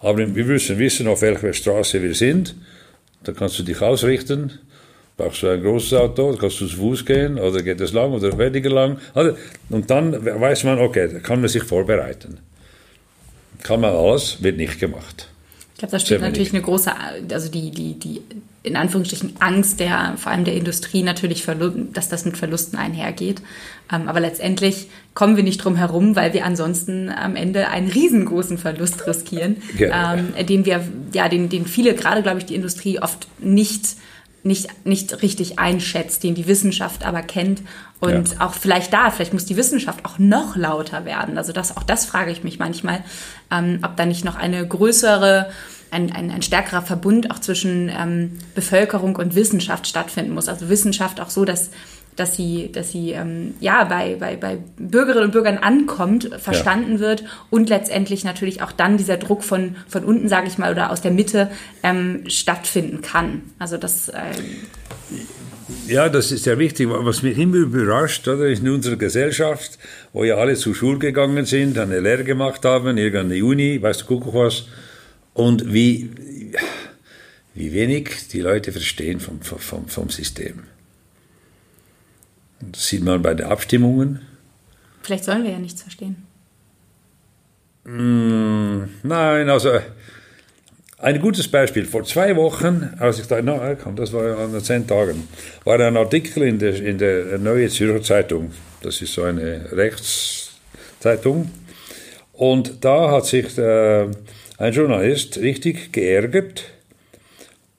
Aber 0.00 0.18
wir 0.18 0.44
müssen 0.44 0.78
wissen, 0.78 1.08
auf 1.08 1.22
welcher 1.22 1.52
Straße 1.52 2.02
wir 2.02 2.14
sind. 2.14 2.54
Da 3.24 3.32
kannst 3.32 3.58
du 3.58 3.62
dich 3.62 3.80
ausrichten. 3.80 4.52
Brauchst 5.16 5.42
du 5.42 5.48
ein 5.48 5.62
großes 5.62 5.94
Auto, 5.94 6.36
kannst 6.36 6.60
du 6.60 6.66
zu 6.66 6.76
Fuß 6.76 7.04
gehen 7.04 7.38
oder 7.38 7.62
geht 7.62 7.80
es 7.80 7.92
lang 7.92 8.12
oder 8.12 8.38
weniger 8.38 8.70
lang. 8.70 8.98
Und 9.68 9.90
dann 9.90 10.24
weiß 10.24 10.62
man, 10.62 10.78
okay, 10.78 11.08
da 11.12 11.18
kann 11.18 11.40
man 11.40 11.48
sich 11.48 11.64
vorbereiten. 11.64 12.38
Kann 13.64 13.80
man 13.80 13.94
alles, 13.94 14.40
wird 14.42 14.58
nicht 14.58 14.78
gemacht. 14.78 15.28
Ich 15.78 15.80
glaube, 15.80 15.92
da 15.92 16.00
steht 16.00 16.20
natürlich 16.20 16.52
eine 16.52 16.60
große, 16.60 16.90
also 17.30 17.48
die, 17.48 17.70
die, 17.70 17.96
die 17.96 18.20
in 18.64 18.74
Anführungsstrichen 18.74 19.34
Angst 19.38 19.78
der, 19.78 20.14
vor 20.16 20.32
allem 20.32 20.44
der 20.44 20.54
Industrie 20.54 21.04
natürlich, 21.04 21.46
dass 21.92 22.08
das 22.08 22.24
mit 22.24 22.36
Verlusten 22.36 22.76
einhergeht. 22.76 23.42
Ähm, 23.92 24.08
aber 24.08 24.18
letztendlich 24.18 24.88
kommen 25.14 25.36
wir 25.36 25.44
nicht 25.44 25.58
drum 25.58 25.76
herum, 25.76 26.16
weil 26.16 26.32
wir 26.32 26.44
ansonsten 26.44 27.10
am 27.10 27.36
Ende 27.36 27.68
einen 27.68 27.88
riesengroßen 27.88 28.58
Verlust 28.58 29.06
riskieren, 29.06 29.58
ja. 29.78 30.14
ähm, 30.14 30.46
den 30.46 30.64
wir, 30.64 30.84
ja, 31.12 31.28
den, 31.28 31.48
den 31.48 31.64
viele, 31.64 31.94
gerade 31.94 32.22
glaube 32.24 32.38
ich, 32.38 32.46
die 32.46 32.56
Industrie 32.56 32.98
oft 32.98 33.28
nicht 33.38 33.94
nicht, 34.48 34.84
nicht 34.84 35.22
richtig 35.22 35.60
einschätzt, 35.60 36.24
den 36.24 36.34
die 36.34 36.48
Wissenschaft 36.48 37.06
aber 37.06 37.22
kennt. 37.22 37.62
Und 38.00 38.32
ja. 38.32 38.40
auch 38.40 38.54
vielleicht 38.54 38.92
da, 38.92 39.10
vielleicht 39.10 39.32
muss 39.32 39.44
die 39.44 39.56
Wissenschaft 39.56 40.04
auch 40.04 40.18
noch 40.18 40.56
lauter 40.56 41.04
werden. 41.04 41.38
Also 41.38 41.52
das, 41.52 41.76
auch 41.76 41.84
das 41.84 42.04
frage 42.04 42.32
ich 42.32 42.42
mich 42.42 42.58
manchmal, 42.58 43.04
ähm, 43.52 43.78
ob 43.82 43.96
da 43.96 44.06
nicht 44.06 44.24
noch 44.24 44.34
eine 44.34 44.66
größere, 44.66 45.50
ein, 45.90 46.12
ein, 46.12 46.30
ein 46.30 46.42
stärkerer 46.42 46.82
Verbund 46.82 47.30
auch 47.30 47.38
zwischen 47.38 47.88
ähm, 47.88 48.38
Bevölkerung 48.54 49.14
und 49.16 49.36
Wissenschaft 49.36 49.86
stattfinden 49.86 50.34
muss. 50.34 50.48
Also 50.48 50.68
Wissenschaft 50.68 51.20
auch 51.20 51.30
so, 51.30 51.44
dass 51.44 51.70
dass 52.18 52.34
sie, 52.34 52.70
dass 52.72 52.90
sie 52.90 53.12
ähm, 53.12 53.54
ja 53.60 53.84
bei, 53.84 54.16
bei, 54.18 54.36
bei 54.36 54.58
Bürgerinnen 54.76 55.26
und 55.26 55.32
Bürgern 55.32 55.58
ankommt, 55.58 56.30
verstanden 56.38 56.94
ja. 56.94 57.00
wird 57.00 57.24
und 57.50 57.68
letztendlich 57.68 58.24
natürlich 58.24 58.62
auch 58.62 58.72
dann 58.72 58.96
dieser 58.96 59.16
Druck 59.16 59.44
von, 59.44 59.76
von 59.86 60.04
unten, 60.04 60.28
sage 60.28 60.48
ich 60.48 60.58
mal, 60.58 60.72
oder 60.72 60.90
aus 60.90 61.00
der 61.00 61.12
Mitte 61.12 61.50
ähm, 61.82 62.24
stattfinden 62.26 63.02
kann. 63.02 63.42
Also 63.58 63.76
das 63.76 64.08
ähm 64.08 64.44
ja, 65.86 66.08
das 66.08 66.32
ist 66.32 66.46
ja 66.46 66.58
wichtig. 66.58 66.88
Was 66.90 67.22
mich 67.22 67.36
immer 67.38 67.56
überrascht, 67.56 68.26
oder, 68.26 68.46
ist 68.46 68.62
in 68.62 68.70
unserer 68.70 68.96
Gesellschaft, 68.96 69.78
wo 70.12 70.24
ja 70.24 70.36
alle 70.36 70.54
zur 70.54 70.74
Schule 70.74 70.98
gegangen 70.98 71.44
sind, 71.44 71.78
eine 71.78 72.00
Lehre 72.00 72.24
gemacht 72.24 72.64
haben, 72.64 72.96
irgendeine 72.96 73.44
Uni, 73.44 73.80
weißt 73.80 74.02
du, 74.02 74.04
guck 74.06 74.34
was, 74.34 74.64
und 75.34 75.72
wie, 75.72 76.10
wie 77.54 77.72
wenig 77.72 78.28
die 78.32 78.40
Leute 78.40 78.72
verstehen 78.72 79.20
vom, 79.20 79.40
vom, 79.40 79.88
vom 79.88 80.08
System. 80.08 80.64
Das 82.60 82.88
sieht 82.88 83.04
man 83.04 83.22
bei 83.22 83.34
den 83.34 83.46
Abstimmungen. 83.46 84.20
Vielleicht 85.02 85.24
sollen 85.24 85.44
wir 85.44 85.52
ja 85.52 85.58
nichts 85.58 85.82
verstehen. 85.82 86.26
Mm, 87.84 88.82
nein, 89.02 89.48
also 89.48 89.78
ein 90.98 91.20
gutes 91.20 91.48
Beispiel. 91.48 91.84
Vor 91.84 92.04
zwei 92.04 92.34
Wochen, 92.36 92.94
als 92.98 93.20
ich 93.20 93.26
da 93.26 93.40
kam, 93.76 93.96
das 93.96 94.12
war 94.12 94.38
an 94.38 94.60
zehn 94.60 94.86
Tagen, 94.86 95.28
war 95.64 95.78
ein 95.78 95.96
Artikel 95.96 96.42
in 96.42 96.58
der, 96.58 96.74
in 96.82 96.98
der 96.98 97.38
Neue 97.38 97.68
Zürcher 97.68 98.02
Zeitung. 98.02 98.52
Das 98.82 99.00
ist 99.00 99.14
so 99.14 99.22
eine 99.22 99.70
Rechtszeitung. 99.72 101.50
Und 102.32 102.84
da 102.84 103.12
hat 103.12 103.26
sich 103.26 103.54
der, 103.54 104.10
ein 104.58 104.72
Journalist 104.72 105.38
richtig 105.38 105.92
geärgert, 105.92 106.64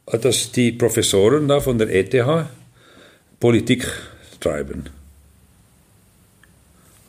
dass 0.06 0.52
die 0.52 0.72
Professoren 0.72 1.48
da 1.48 1.60
von 1.60 1.78
der 1.78 1.94
ETH 1.94 2.48
Politik 3.40 3.88
treiben. 4.40 4.90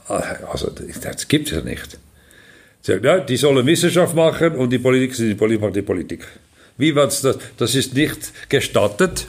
Also, 0.06 0.70
das 0.70 1.28
gibt 1.28 1.50
es 1.50 1.56
ja 1.56 1.62
nicht. 1.62 1.98
Sagt, 2.82 3.04
ja, 3.04 3.18
die 3.20 3.36
sollen 3.36 3.66
Wissenschaft 3.66 4.14
machen 4.14 4.56
und 4.56 4.70
die 4.70 4.78
Politik, 4.78 5.14
die 5.16 5.34
Politik 5.34 5.60
macht 5.60 5.76
die 5.76 5.82
Politik. 5.82 6.26
Wie 6.78 6.94
was 6.96 7.20
das? 7.20 7.38
Das 7.58 7.74
ist 7.74 7.94
nicht 7.94 8.32
gestattet. 8.48 9.26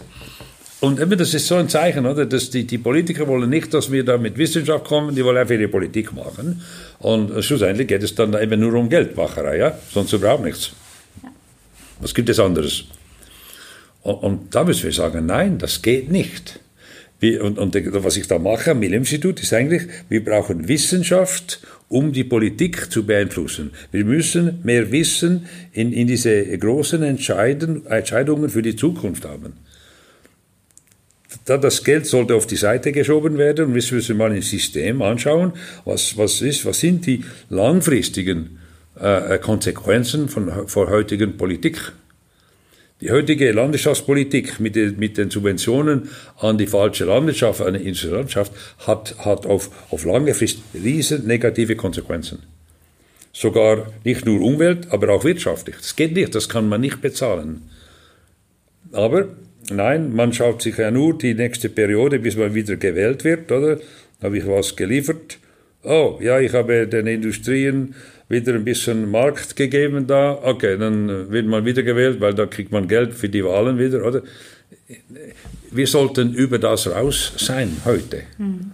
Und 0.79 0.99
eben, 0.99 1.15
das 1.15 1.33
ist 1.35 1.45
so 1.45 1.55
ein 1.55 1.69
Zeichen, 1.69 2.07
oder? 2.07 2.25
Dass 2.25 2.49
die, 2.49 2.65
die 2.65 2.79
Politiker 2.79 3.27
wollen 3.27 3.49
nicht, 3.49 3.71
dass 3.73 3.91
wir 3.91 4.03
da 4.03 4.17
mit 4.17 4.37
Wissenschaft 4.37 4.85
kommen, 4.85 5.15
die 5.15 5.23
wollen 5.23 5.37
einfach 5.37 5.53
ihre 5.53 5.67
Politik 5.67 6.11
machen. 6.13 6.63
Und 6.97 7.43
schlussendlich 7.43 7.87
geht 7.87 8.01
es 8.01 8.15
dann 8.15 8.33
eben 8.33 8.59
nur 8.59 8.73
um 8.73 8.89
Geldmacherei, 8.89 9.57
ja? 9.57 9.77
Sonst 9.91 10.13
überhaupt 10.13 10.43
nichts. 10.43 10.71
Was 11.99 12.15
gibt 12.15 12.29
es 12.29 12.39
anderes? 12.39 12.85
Und, 14.01 14.15
und 14.15 14.55
da 14.55 14.63
müssen 14.63 14.85
wir 14.85 14.93
sagen, 14.93 15.27
nein, 15.27 15.59
das 15.59 15.83
geht 15.83 16.09
nicht. 16.09 16.59
Wie, 17.21 17.37
und, 17.37 17.59
und, 17.59 17.75
was 18.03 18.17
ich 18.17 18.27
da 18.27 18.39
mache 18.39 18.71
am 18.71 18.79
Millennium-Institut 18.79 19.39
ist 19.41 19.53
eigentlich, 19.53 19.83
wir 20.09 20.25
brauchen 20.25 20.67
Wissenschaft, 20.67 21.61
um 21.87 22.11
die 22.11 22.23
Politik 22.23 22.91
zu 22.91 23.05
beeinflussen. 23.05 23.71
Wir 23.91 24.03
müssen 24.05 24.59
mehr 24.63 24.91
Wissen 24.91 25.45
in, 25.71 25.93
in 25.93 26.07
diese 26.07 26.43
großen 26.57 27.03
Entscheiden, 27.03 27.85
Entscheidungen 27.85 28.49
für 28.49 28.63
die 28.63 28.75
Zukunft 28.75 29.23
haben. 29.25 29.53
das 31.45 31.83
Geld 31.83 32.07
sollte 32.07 32.33
auf 32.33 32.47
die 32.47 32.55
Seite 32.55 32.91
geschoben 32.91 33.37
werden 33.37 33.65
und 33.65 33.75
wir 33.75 33.83
müssen 33.93 34.17
mal 34.17 34.31
ein 34.31 34.41
System 34.41 35.03
anschauen, 35.03 35.53
was, 35.85 36.17
was, 36.17 36.41
ist, 36.41 36.65
was 36.65 36.79
sind 36.79 37.05
die 37.05 37.23
langfristigen 37.49 38.57
äh, 38.99 39.37
Konsequenzen 39.37 40.27
von, 40.27 40.67
von 40.67 40.89
heutigen 40.89 41.37
Politik. 41.37 41.93
Die 43.01 43.09
heutige 43.09 43.51
Landwirtschaftspolitik 43.51 44.59
mit 44.59 44.75
den, 44.75 44.99
mit 44.99 45.17
den 45.17 45.31
Subventionen 45.31 46.09
an 46.37 46.59
die 46.59 46.67
falsche 46.67 47.05
Landwirtschaft, 47.05 47.59
an 47.61 47.73
die 47.73 47.79
industrie 47.79 48.09
Landschaft, 48.09 48.53
hat, 48.85 49.15
hat 49.17 49.47
auf, 49.47 49.71
auf 49.91 50.05
lange 50.05 50.35
Frist 50.35 50.59
riesen 50.75 51.25
negative 51.25 51.75
Konsequenzen. 51.75 52.43
Sogar 53.33 53.91
nicht 54.03 54.27
nur 54.27 54.41
Umwelt, 54.41 54.91
aber 54.91 55.09
auch 55.09 55.23
wirtschaftlich. 55.23 55.77
Das 55.77 55.95
geht 55.95 56.13
nicht, 56.13 56.35
das 56.35 56.47
kann 56.47 56.69
man 56.69 56.81
nicht 56.81 57.01
bezahlen. 57.01 57.63
Aber 58.91 59.29
nein, 59.71 60.13
man 60.13 60.31
schaut 60.31 60.61
sich 60.61 60.77
ja 60.77 60.91
nur 60.91 61.17
die 61.17 61.33
nächste 61.33 61.69
Periode, 61.69 62.19
bis 62.19 62.35
man 62.35 62.53
wieder 62.53 62.75
gewählt 62.75 63.23
wird, 63.23 63.51
oder? 63.51 63.79
Habe 64.21 64.37
ich 64.37 64.45
was 64.45 64.75
geliefert. 64.75 65.39
Oh, 65.83 66.19
ja, 66.21 66.39
ich 66.39 66.53
habe 66.53 66.85
den 66.87 67.07
Industrien 67.07 67.95
wieder 68.31 68.53
ein 68.53 68.63
bisschen 68.63 69.09
Markt 69.11 69.55
gegeben 69.55 70.07
da. 70.07 70.37
Okay, 70.41 70.77
dann 70.77 71.29
wird 71.31 71.47
man 71.47 71.65
wieder 71.65 71.83
gewählt, 71.83 72.19
weil 72.19 72.33
da 72.33 72.45
kriegt 72.45 72.71
man 72.71 72.87
Geld 72.87 73.13
für 73.13 73.29
die 73.29 73.43
Wahlen 73.43 73.77
wieder, 73.77 74.05
oder? 74.05 74.21
Wir 75.71 75.87
sollten 75.87 76.33
über 76.33 76.59
das 76.59 76.87
raus 76.87 77.33
sein 77.37 77.77
heute. 77.85 78.23
Hm. 78.37 78.71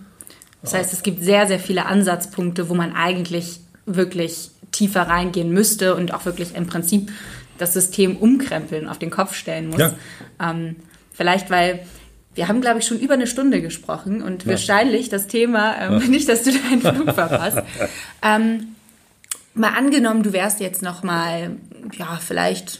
Das 0.61 0.73
heißt, 0.73 0.93
es 0.93 1.03
gibt 1.03 1.23
sehr, 1.23 1.47
sehr 1.47 1.59
viele 1.59 1.85
Ansatzpunkte, 1.85 2.69
wo 2.69 2.73
man 2.73 2.93
eigentlich 2.93 3.59
wirklich 3.85 4.49
tiefer 4.71 5.03
reingehen 5.03 5.51
müsste 5.51 5.95
und 5.95 6.13
auch 6.13 6.25
wirklich 6.25 6.55
im 6.55 6.67
Prinzip 6.67 7.11
das 7.57 7.73
System 7.73 8.17
umkrempeln, 8.17 8.87
auf 8.87 8.99
den 8.99 9.09
Kopf 9.09 9.33
stellen 9.33 9.69
muss. 9.69 9.79
Ja. 9.79 9.95
Ähm, 10.41 10.75
vielleicht, 11.13 11.49
weil 11.49 11.85
wir 12.35 12.47
haben, 12.47 12.61
glaube 12.61 12.79
ich, 12.79 12.85
schon 12.85 12.99
über 12.99 13.15
eine 13.15 13.27
Stunde 13.27 13.61
gesprochen 13.61 14.21
und 14.21 14.43
ja. 14.43 14.51
wahrscheinlich 14.51 15.09
das 15.09 15.27
Thema, 15.27 15.75
ähm, 15.81 16.01
ja. 16.01 16.07
nicht, 16.07 16.29
dass 16.29 16.43
du 16.43 16.51
deinen 16.51 16.81
Flug 16.81 17.13
verpasst. 17.13 17.57
Ähm, 18.23 18.75
mal 19.57 19.73
angenommen, 19.75 20.23
du 20.23 20.33
wärst 20.33 20.59
jetzt 20.59 20.81
noch 20.81 21.03
mal, 21.03 21.51
ja, 21.97 22.19
vielleicht 22.21 22.79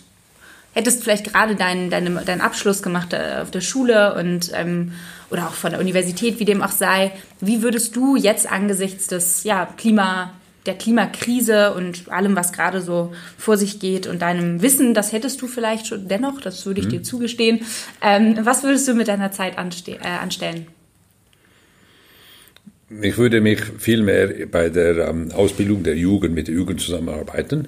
hättest 0.74 1.04
vielleicht 1.04 1.34
gerade 1.34 1.56
deinen 1.56 1.90
dein, 1.90 2.20
dein 2.26 2.42
Abschluss 2.42 2.84
gemacht 2.84 3.14
äh, 3.14 3.40
auf 3.42 3.52
der 3.52 3.62
Schule 3.62 4.14
und 4.16 4.52
ähm, 4.54 4.94
oder 5.30 5.48
auch 5.48 5.54
von 5.54 5.72
der 5.72 5.80
Universität, 5.80 6.40
wie 6.40 6.46
dem 6.46 6.62
auch 6.62 6.72
sei. 6.72 7.12
Wie 7.42 7.62
würdest 7.64 7.96
du 7.96 8.16
jetzt 8.16 8.50
angesichts 8.50 9.08
des 9.08 9.44
ja, 9.44 9.66
Klima 9.66 10.32
der 10.68 10.76
Klimakrise 10.76 11.74
und 11.74 12.12
allem, 12.12 12.36
was 12.36 12.52
gerade 12.52 12.82
so 12.82 13.14
vor 13.38 13.58
sich 13.58 13.80
geht 13.80 14.06
und 14.06 14.22
deinem 14.22 14.62
Wissen, 14.62 14.94
das 14.94 15.14
hättest 15.14 15.42
du 15.42 15.48
vielleicht 15.48 15.88
schon 15.88 16.08
dennoch, 16.08 16.42
das 16.42 16.66
würde 16.66 16.82
ich 16.82 16.88
mhm. 16.88 16.92
dir 16.92 17.04
zugestehen. 17.04 17.62
Ähm, 18.02 18.38
was 18.42 18.64
würdest 18.64 18.88
du 18.88 18.94
mit 18.94 19.08
deiner 19.08 19.32
Zeit 19.32 19.56
äh, 19.56 20.08
anstellen? 20.20 20.68
Ich 22.90 23.18
würde 23.18 23.42
mich 23.42 23.60
viel 23.80 24.02
mehr 24.02 24.30
bei 24.50 24.70
der 24.70 25.10
ähm, 25.10 25.32
Ausbildung 25.34 25.84
der 25.84 25.98
Jugend 25.98 26.34
mit 26.34 26.48
der 26.48 26.56
Jugend 26.56 26.80
zusammenarbeiten 26.80 27.68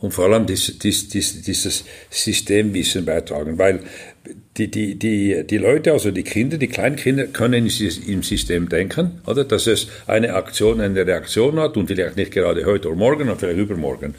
und 0.00 0.12
vor 0.12 0.26
allem 0.26 0.46
dies, 0.46 0.78
dies, 0.78 1.08
dies, 1.08 1.42
dieses 1.42 1.84
Systemwissen 2.10 3.04
beitragen, 3.04 3.58
weil 3.58 3.80
die, 4.56 4.70
die, 4.70 4.94
die, 4.96 5.44
die 5.44 5.58
Leute, 5.58 5.92
also 5.92 6.12
die 6.12 6.22
Kinder, 6.22 6.56
die 6.56 6.68
kleinen 6.68 6.94
Kinder, 6.94 7.26
können 7.26 7.66
im 7.66 8.22
System 8.22 8.68
denken, 8.68 9.22
oder? 9.26 9.44
Dass 9.44 9.66
es 9.66 9.88
eine 10.06 10.34
Aktion, 10.34 10.80
eine 10.80 11.04
Reaktion 11.04 11.58
hat 11.58 11.76
und 11.76 11.88
vielleicht 11.88 12.16
nicht 12.16 12.30
gerade 12.30 12.64
heute 12.64 12.88
oder 12.88 12.96
morgen, 12.96 13.28
aber 13.28 13.38
vielleicht 13.38 13.58
übermorgen. 13.58 14.14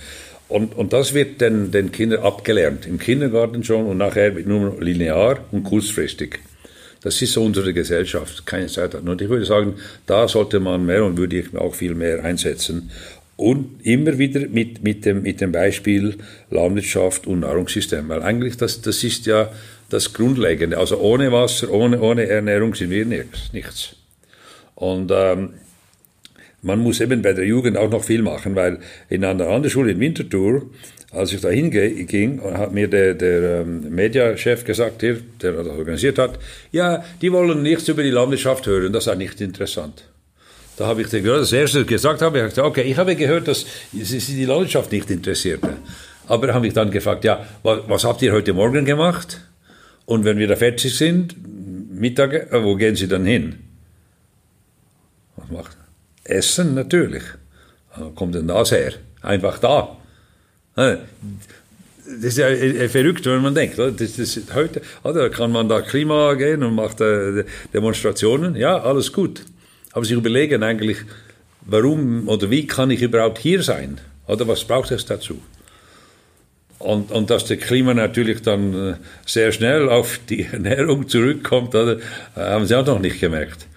Und, 0.50 0.76
und 0.76 0.92
das 0.92 1.14
wird 1.14 1.40
den, 1.40 1.72
den 1.72 1.92
Kindern 1.92 2.24
abgelernt, 2.24 2.86
im 2.86 3.00
Kindergarten 3.00 3.64
schon 3.64 3.86
und 3.86 3.98
nachher 3.98 4.32
nur 4.32 4.82
linear 4.82 5.46
und 5.52 5.64
kurzfristig. 5.64 6.40
Das 7.06 7.22
ist 7.22 7.34
so 7.34 7.44
unsere 7.44 7.72
Gesellschaft, 7.72 8.48
keine 8.48 8.66
Zeit 8.66 8.96
hat. 8.96 9.08
Und 9.08 9.22
ich 9.22 9.30
würde 9.30 9.46
sagen, 9.46 9.76
da 10.08 10.28
sollte 10.28 10.60
man 10.60 10.88
mehr 10.88 11.06
und 11.06 11.18
würde 11.20 11.38
ich 11.38 11.56
auch 11.56 11.76
viel 11.76 11.94
mehr 11.94 12.26
einsetzen. 12.26 12.90
Und 13.36 13.86
immer 13.86 14.18
wieder 14.18 14.48
mit, 14.48 14.84
mit, 14.84 15.06
dem, 15.06 15.22
mit 15.22 15.40
dem 15.40 15.52
Beispiel 15.52 16.18
Landwirtschaft 16.50 17.28
und 17.28 17.42
Nahrungssystem, 17.42 18.10
weil 18.10 18.24
eigentlich 18.24 18.58
das, 18.58 18.82
das 18.82 19.04
ist 19.04 19.28
ja 19.28 19.52
das 19.92 20.14
Grundlegende. 20.14 20.80
Also 20.80 20.98
ohne 20.98 21.32
Wasser, 21.32 21.70
ohne, 21.70 22.02
ohne 22.02 22.26
Ernährung 22.28 22.74
sind 22.74 22.90
wir 22.90 23.06
nichts. 23.06 23.54
nichts. 23.54 23.96
Und 24.74 25.12
ähm, 25.14 25.52
man 26.64 26.80
muss 26.80 27.02
eben 27.02 27.22
bei 27.22 27.34
der 27.34 27.46
Jugend 27.46 27.78
auch 27.78 27.92
noch 27.92 28.04
viel 28.04 28.24
machen, 28.24 28.56
weil 28.56 28.80
in 29.10 29.24
einer 29.24 29.46
anderen 29.46 29.70
Schule 29.70 29.92
in 29.92 30.00
Winterthur, 30.00 30.64
als 31.16 31.32
ich 31.32 31.42
da 31.42 31.50
hinging, 31.50 32.42
hat 32.44 32.74
mir 32.74 32.88
der, 32.88 33.14
der 33.14 33.62
ähm, 33.62 33.90
Mediachef 33.90 34.64
gesagt, 34.66 35.02
hier, 35.02 35.22
der 35.42 35.54
das 35.54 35.68
organisiert 35.68 36.18
hat, 36.18 36.38
ja, 36.72 37.04
die 37.22 37.32
wollen 37.32 37.64
nichts 37.64 37.88
über 37.88 38.04
die 38.04 38.12
Landwirtschaft 38.12 38.68
hören, 38.68 38.92
das 38.92 39.06
sei 39.06 39.16
nicht 39.16 39.40
interessant. 39.42 40.04
Da 40.78 40.88
habe 40.88 41.02
ich 41.02 41.10
das 41.10 41.54
erste 41.54 41.86
gesagt, 41.86 42.22
habe 42.22 42.40
ich 42.40 42.44
gesagt, 42.46 42.68
okay, 42.68 42.82
ich 42.82 42.98
habe 42.98 43.16
gehört, 43.16 43.48
dass 43.48 43.66
Sie 43.94 44.36
die 44.36 44.46
Landwirtschaft 44.46 44.92
nicht 44.92 45.10
interessiert. 45.10 45.62
Aber 46.28 46.54
habe 46.54 46.68
ich 46.68 46.74
dann 46.74 46.92
gefragt, 46.92 47.24
ja, 47.24 47.46
was, 47.64 47.80
was 47.88 48.04
habt 48.04 48.22
ihr 48.22 48.34
heute 48.34 48.54
Morgen 48.54 48.84
gemacht? 48.84 49.40
Und 50.06 50.26
wenn 50.26 50.38
wir 50.38 50.48
da 50.48 50.56
fertig 50.56 50.96
sind, 50.96 51.36
Mittag, 51.90 52.34
äh, 52.34 52.64
wo 52.64 52.76
gehen 52.76 52.96
Sie 52.96 53.08
dann 53.08 53.26
hin? 53.26 53.60
Was 55.38 55.50
macht? 55.50 55.78
Essen 56.26 56.74
natürlich. 56.74 57.24
Wo 57.96 58.10
kommt 58.10 58.36
denn 58.36 58.48
das 58.48 58.72
her? 58.72 58.94
Einfach 59.22 59.60
da. 59.60 59.98
Das 60.76 60.98
ist 62.22 62.38
ja 62.38 62.48
verrückt, 62.90 63.26
wenn 63.26 63.42
man 63.42 63.56
denkt. 63.56 63.80
Das 63.80 64.20
ist 64.20 64.54
heute, 64.54 64.82
oder 65.04 65.30
kann 65.30 65.52
man 65.52 65.68
da 65.68 65.82
Klima 65.82 66.34
gehen 66.36 66.64
und 66.64 66.76
macht 66.76 67.02
äh, 67.02 67.46
Demonstrationen. 67.74 68.56
Ja, 68.56 68.82
alles 68.84 69.12
gut. 69.12 69.42
Aber 69.92 70.06
sich 70.06 70.16
überlegen 70.16 70.62
eigentlich, 70.62 70.98
warum 71.62 72.28
oder 72.28 72.50
wie 72.52 72.68
kann 72.68 72.92
ich 72.92 73.02
überhaupt 73.02 73.40
hier 73.40 73.64
sein? 73.64 74.00
Oder 74.28 74.48
was 74.48 74.64
braucht 74.66 74.92
es 74.92 75.06
dazu? 75.06 75.42
Und, 76.78 77.12
und 77.12 77.30
dass 77.30 77.46
der 77.46 77.58
Klima 77.58 77.94
natürlich 77.94 78.42
dann 78.42 78.74
äh, 78.74 78.94
sehr 79.26 79.52
schnell 79.52 79.90
auf 79.90 80.20
die 80.30 80.44
Ernährung 80.52 81.08
zurückkommt, 81.08 81.74
oder, 81.74 81.98
äh, 82.36 82.40
haben 82.40 82.66
sie 82.66 82.78
auch 82.78 82.86
noch 82.86 83.00
nicht 83.00 83.20
gemerkt. 83.20 83.68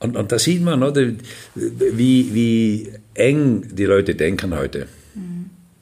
Und, 0.00 0.16
und 0.16 0.32
da 0.32 0.38
sieht 0.38 0.62
man, 0.62 0.82
oder, 0.82 1.08
wie, 1.54 2.34
wie 2.34 2.92
eng 3.14 3.64
die 3.70 3.84
Leute 3.84 4.14
denken 4.14 4.56
heute. 4.56 4.86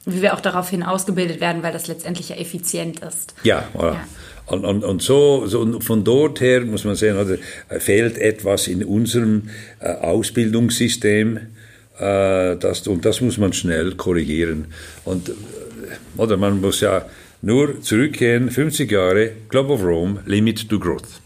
Wie 0.06 0.22
wir 0.22 0.34
auch 0.34 0.40
daraufhin 0.40 0.82
ausgebildet 0.82 1.40
werden, 1.40 1.62
weil 1.62 1.72
das 1.72 1.88
letztendlich 1.88 2.28
ja 2.28 2.36
effizient 2.36 3.00
ist. 3.00 3.34
Ja, 3.42 3.68
ja. 3.78 4.00
Und, 4.46 4.64
und, 4.64 4.84
und 4.84 5.02
so, 5.02 5.46
so 5.46 5.80
von 5.80 6.04
dort 6.04 6.40
her 6.40 6.60
muss 6.60 6.84
man 6.84 6.94
sehen, 6.94 7.16
oder, 7.18 7.36
fehlt 7.80 8.16
etwas 8.16 8.68
in 8.68 8.84
unserem 8.84 9.50
äh, 9.80 9.88
Ausbildungssystem. 9.88 11.38
Äh, 11.98 12.56
das, 12.56 12.86
und 12.86 13.04
das 13.04 13.20
muss 13.20 13.38
man 13.38 13.52
schnell 13.52 13.96
korrigieren. 13.96 14.66
Und 15.04 15.32
oder 16.16 16.36
man 16.36 16.60
muss 16.60 16.80
ja 16.80 17.06
nur 17.42 17.80
zurückgehen, 17.80 18.50
50 18.50 18.90
Jahre, 18.90 19.30
Club 19.48 19.70
of 19.70 19.82
Rome, 19.82 20.22
Limit 20.26 20.68
to 20.68 20.78
Growth. 20.78 21.20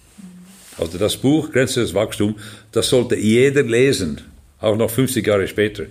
Also 0.78 0.98
das 0.98 1.16
Buch 1.16 1.52
Grenze 1.52 1.80
des 1.80 1.94
Wachstums, 1.94 2.36
das 2.72 2.88
sollte 2.88 3.16
jeder 3.16 3.62
lesen, 3.62 4.20
auch 4.60 4.76
noch 4.76 4.90
50 4.90 5.26
Jahre 5.26 5.46
später. 5.46 5.84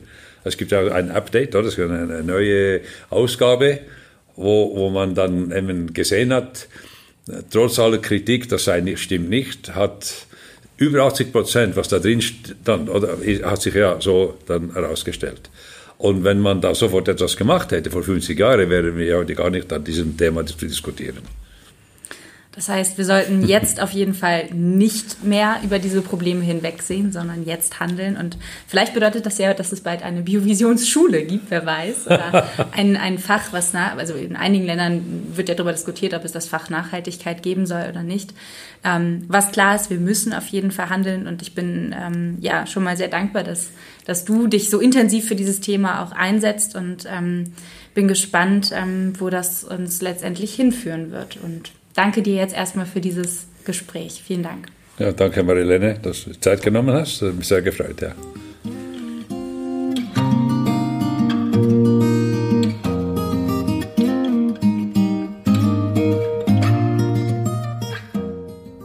Es 0.43 0.57
gibt 0.57 0.71
ja 0.71 0.87
ein 0.87 1.11
Update, 1.11 1.55
oder? 1.55 1.67
es 1.67 1.77
eine 1.77 2.23
neue 2.23 2.81
Ausgabe, 3.09 3.79
wo, 4.35 4.75
wo 4.75 4.89
man 4.89 5.15
dann 5.15 5.51
eben 5.51 5.93
gesehen 5.93 6.33
hat, 6.33 6.67
trotz 7.49 7.79
aller 7.79 7.99
Kritik, 7.99 8.49
das 8.49 8.63
sei 8.63 8.81
nicht, 8.81 8.99
stimmt 8.99 9.29
nicht, 9.29 9.75
hat 9.75 10.27
über 10.77 11.03
80 11.03 11.31
Prozent, 11.31 11.75
was 11.75 11.89
da 11.89 11.99
drin 11.99 12.21
stand, 12.21 12.89
oder 12.89 13.17
hat 13.43 13.61
sich 13.61 13.75
ja 13.75 13.99
so 13.99 14.37
dann 14.47 14.73
herausgestellt. 14.73 15.49
Und 15.97 16.23
wenn 16.23 16.39
man 16.39 16.61
da 16.61 16.73
sofort 16.73 17.09
etwas 17.09 17.35
gemacht 17.35 17.73
hätte, 17.73 17.91
vor 17.91 18.03
50 18.03 18.39
Jahren, 18.39 18.69
wären 18.69 18.97
wir 18.97 19.17
heute 19.17 19.35
gar 19.35 19.49
nicht 19.49 19.71
an 19.73 19.83
diesem 19.83 20.15
Thema 20.15 20.45
zu 20.45 20.55
diskutieren. 20.55 21.17
Das 22.59 22.67
heißt, 22.67 22.97
wir 22.97 23.05
sollten 23.05 23.41
jetzt 23.47 23.79
auf 23.79 23.91
jeden 23.91 24.13
Fall 24.13 24.49
nicht 24.51 25.23
mehr 25.23 25.61
über 25.63 25.79
diese 25.79 26.01
Probleme 26.01 26.43
hinwegsehen, 26.43 27.13
sondern 27.13 27.45
jetzt 27.45 27.79
handeln. 27.79 28.17
Und 28.17 28.37
vielleicht 28.67 28.93
bedeutet 28.93 29.25
das 29.25 29.37
ja, 29.37 29.53
dass 29.53 29.71
es 29.71 29.79
bald 29.79 30.03
eine 30.03 30.23
Biovisionsschule 30.23 31.23
gibt, 31.23 31.49
wer 31.51 31.65
weiß. 31.65 32.07
Oder 32.07 32.49
ein, 32.73 32.97
ein 32.97 33.17
Fach, 33.17 33.53
was 33.53 33.71
nach, 33.71 33.95
also 33.95 34.13
in 34.13 34.35
einigen 34.35 34.65
Ländern 34.65 35.27
wird 35.35 35.47
ja 35.47 35.55
darüber 35.55 35.71
diskutiert, 35.71 36.13
ob 36.13 36.25
es 36.25 36.33
das 36.33 36.47
Fach 36.47 36.69
Nachhaltigkeit 36.69 37.43
geben 37.43 37.65
soll 37.65 37.85
oder 37.89 38.03
nicht. 38.03 38.33
Ähm, 38.83 39.23
was 39.29 39.53
klar 39.53 39.75
ist, 39.75 39.89
wir 39.89 39.97
müssen 39.97 40.33
auf 40.33 40.47
jeden 40.47 40.71
Fall 40.71 40.89
handeln. 40.89 41.27
Und 41.27 41.41
ich 41.41 41.55
bin 41.55 41.95
ähm, 41.97 42.37
ja 42.41 42.67
schon 42.67 42.83
mal 42.83 42.97
sehr 42.97 43.07
dankbar, 43.07 43.45
dass, 43.45 43.69
dass 44.03 44.25
du 44.25 44.47
dich 44.47 44.69
so 44.69 44.81
intensiv 44.81 45.29
für 45.29 45.35
dieses 45.35 45.61
Thema 45.61 46.03
auch 46.03 46.11
einsetzt 46.11 46.75
und 46.75 47.07
ähm, 47.09 47.53
bin 47.93 48.09
gespannt, 48.09 48.71
ähm, 48.73 49.13
wo 49.17 49.29
das 49.29 49.63
uns 49.63 50.01
letztendlich 50.01 50.53
hinführen 50.53 51.11
wird. 51.11 51.37
Und 51.41 51.71
danke 51.99 52.21
dir 52.21 52.35
jetzt 52.35 52.55
erstmal 52.55 52.85
für 52.85 53.01
dieses 53.01 53.45
Gespräch. 53.65 54.23
Vielen 54.25 54.43
Dank. 54.43 54.67
Ja, 54.99 55.11
danke 55.11 55.43
Marilene, 55.43 55.99
dass 56.01 56.23
du 56.23 56.39
Zeit 56.39 56.61
genommen 56.61 56.93
hast. 56.95 57.21
Hat 57.21 57.35
mich 57.35 57.47
sehr 57.47 57.61
gefreut, 57.61 58.01
ja. 58.01 58.13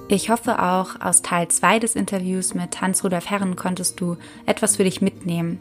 Ich 0.09 0.31
hoffe 0.31 0.61
auch, 0.61 1.01
aus 1.01 1.23
Teil 1.23 1.49
2 1.49 1.79
des 1.79 1.97
Interviews 1.97 2.55
mit 2.55 2.81
Hans-Rudolf 2.81 3.31
Herren 3.31 3.55
konntest 3.55 4.01
du 4.01 4.17
etwas 4.47 4.77
für 4.77 4.85
dich 4.85 5.01
mitnehmen. 5.01 5.61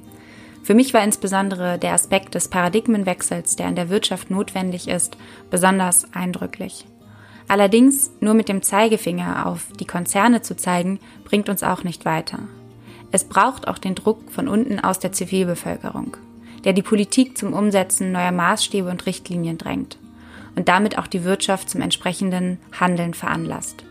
Für 0.63 0.73
mich 0.73 0.93
war 0.93 1.03
insbesondere 1.03 1.77
der 1.77 1.93
Aspekt 1.93 2.33
des 2.35 2.47
Paradigmenwechsels, 2.47 3.55
der 3.57 3.67
in 3.67 3.75
der 3.75 3.89
Wirtschaft 3.89 4.31
notwendig 4.31 4.87
ist, 4.87 5.17
besonders 5.49 6.07
eindrücklich. 6.13 6.85
Allerdings 7.47 8.11
nur 8.19 8.33
mit 8.33 8.49
dem 8.49 8.61
Zeigefinger 8.61 9.45
auf 9.45 9.67
die 9.79 9.85
Konzerne 9.85 10.41
zu 10.41 10.55
zeigen, 10.55 10.99
bringt 11.23 11.49
uns 11.49 11.63
auch 11.63 11.83
nicht 11.83 12.05
weiter. 12.05 12.39
Es 13.11 13.25
braucht 13.25 13.67
auch 13.67 13.77
den 13.77 13.95
Druck 13.95 14.31
von 14.31 14.47
unten 14.47 14.79
aus 14.79 14.99
der 14.99 15.11
Zivilbevölkerung, 15.11 16.17
der 16.63 16.73
die 16.73 16.81
Politik 16.81 17.37
zum 17.37 17.53
Umsetzen 17.53 18.11
neuer 18.11 18.31
Maßstäbe 18.31 18.89
und 18.89 19.05
Richtlinien 19.05 19.57
drängt 19.57 19.97
und 20.55 20.67
damit 20.67 20.97
auch 20.97 21.07
die 21.07 21.23
Wirtschaft 21.23 21.69
zum 21.69 21.81
entsprechenden 21.81 22.57
Handeln 22.79 23.13
veranlasst. 23.13 23.83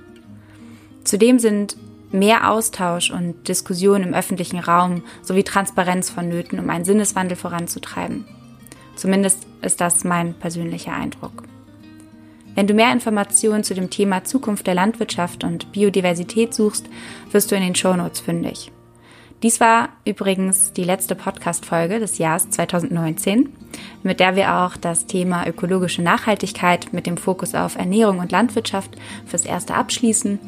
Zudem 1.05 1.39
sind 1.39 1.77
mehr 2.13 2.51
Austausch 2.51 3.11
und 3.11 3.49
Diskussion 3.49 4.03
im 4.03 4.15
öffentlichen 4.15 4.59
Raum 4.59 5.03
sowie 5.23 5.45
Transparenz 5.45 6.11
vonnöten, 6.11 6.59
um 6.59 6.69
einen 6.71 6.85
Sinneswandel 6.85 7.37
voranzutreiben. 7.37 8.25
Zumindest 8.97 9.47
ist 9.63 9.81
das 9.81 10.05
mein 10.05 10.35
persönlicher 10.35 10.93
Eindruck. 10.93 11.45
Wenn 12.55 12.67
du 12.67 12.75
mehr 12.75 12.93
Informationen 12.93 13.65
zu 13.65 13.75
dem 13.75 13.91
Thema 13.91 14.25
Zukunft 14.25 14.67
der 14.67 14.75
Landwirtschaft 14.75 15.45
und 15.45 15.73
Biodiversität 15.73 16.53
suchst, 16.53 16.87
wirst 17.31 17.51
du 17.51 17.57
in 17.57 17.63
den 17.63 17.75
Shownotes 17.75 18.21
fündig. 18.21 18.71
Dies 19.43 19.59
war 19.59 19.89
übrigens 20.05 20.73
die 20.73 20.85
letzte 20.85 21.15
Podcast-Folge 21.15 21.99
des 21.99 22.19
Jahres 22.19 22.51
2019, 22.51 23.49
mit 24.03 24.21
der 24.21 24.37
wir 24.37 24.55
auch 24.55 24.77
das 24.77 25.07
Thema 25.07 25.47
ökologische 25.47 26.03
Nachhaltigkeit 26.03 26.93
mit 26.93 27.07
dem 27.07 27.17
Fokus 27.17 27.55
auf 27.55 27.77
Ernährung 27.77 28.19
und 28.19 28.31
Landwirtschaft 28.31 28.91
fürs 29.27 29.45
Erste 29.45 29.75
abschließen. 29.75 30.39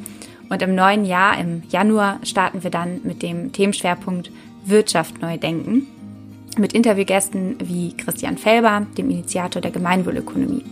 Und 0.48 0.62
im 0.62 0.74
neuen 0.74 1.04
Jahr, 1.04 1.38
im 1.40 1.62
Januar, 1.70 2.20
starten 2.22 2.62
wir 2.62 2.70
dann 2.70 3.00
mit 3.02 3.22
dem 3.22 3.52
Themenschwerpunkt 3.52 4.30
Wirtschaft 4.64 5.20
neu 5.20 5.38
denken 5.38 5.88
mit 6.58 6.72
Interviewgästen 6.72 7.56
wie 7.60 7.96
Christian 7.96 8.38
Felber, 8.38 8.86
dem 8.96 9.10
Initiator 9.10 9.60
der 9.60 9.70
Gemeinwohlökonomie. 9.70 10.64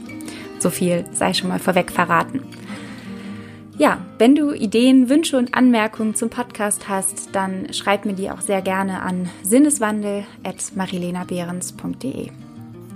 So 0.63 0.71
viel 0.71 1.05
sei 1.13 1.35
schon 1.35 1.49
mal 1.49 1.59
vorweg 1.59 1.91
verraten. 1.91 2.41
Ja, 3.79 3.99
wenn 4.19 4.37
du 4.37 4.53
Ideen, 4.53 5.09
Wünsche 5.09 5.37
und 5.37 5.55
Anmerkungen 5.55 6.15
zum 6.15 6.31
Podcast 6.31 6.89
hast, 6.89 7.35
dann 7.35 7.73
schreib 7.73 8.05
mir 8.05 8.13
die 8.13 8.31
auch 8.31 8.41
sehr 8.41 8.63
gerne 8.63 9.03
an 9.03 9.29
sinneswandel.marilenabehrens.de. 9.43 12.31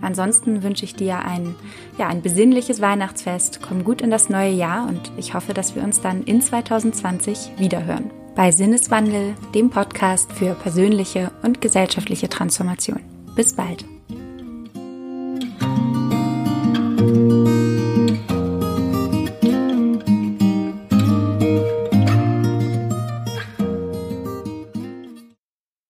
Ansonsten 0.00 0.62
wünsche 0.62 0.84
ich 0.84 0.94
dir 0.94 1.24
ein, 1.24 1.56
ja, 1.98 2.06
ein 2.06 2.22
besinnliches 2.22 2.80
Weihnachtsfest. 2.80 3.58
Komm 3.66 3.82
gut 3.82 4.00
in 4.00 4.12
das 4.12 4.28
neue 4.28 4.52
Jahr 4.52 4.86
und 4.86 5.10
ich 5.16 5.34
hoffe, 5.34 5.54
dass 5.54 5.74
wir 5.74 5.82
uns 5.82 6.00
dann 6.00 6.22
in 6.22 6.40
2020 6.40 7.50
wiederhören. 7.58 8.12
Bei 8.36 8.52
Sinneswandel, 8.52 9.34
dem 9.56 9.70
Podcast 9.70 10.30
für 10.30 10.54
persönliche 10.54 11.32
und 11.42 11.60
gesellschaftliche 11.60 12.28
Transformation. 12.28 13.00
Bis 13.34 13.56
bald. 13.56 13.84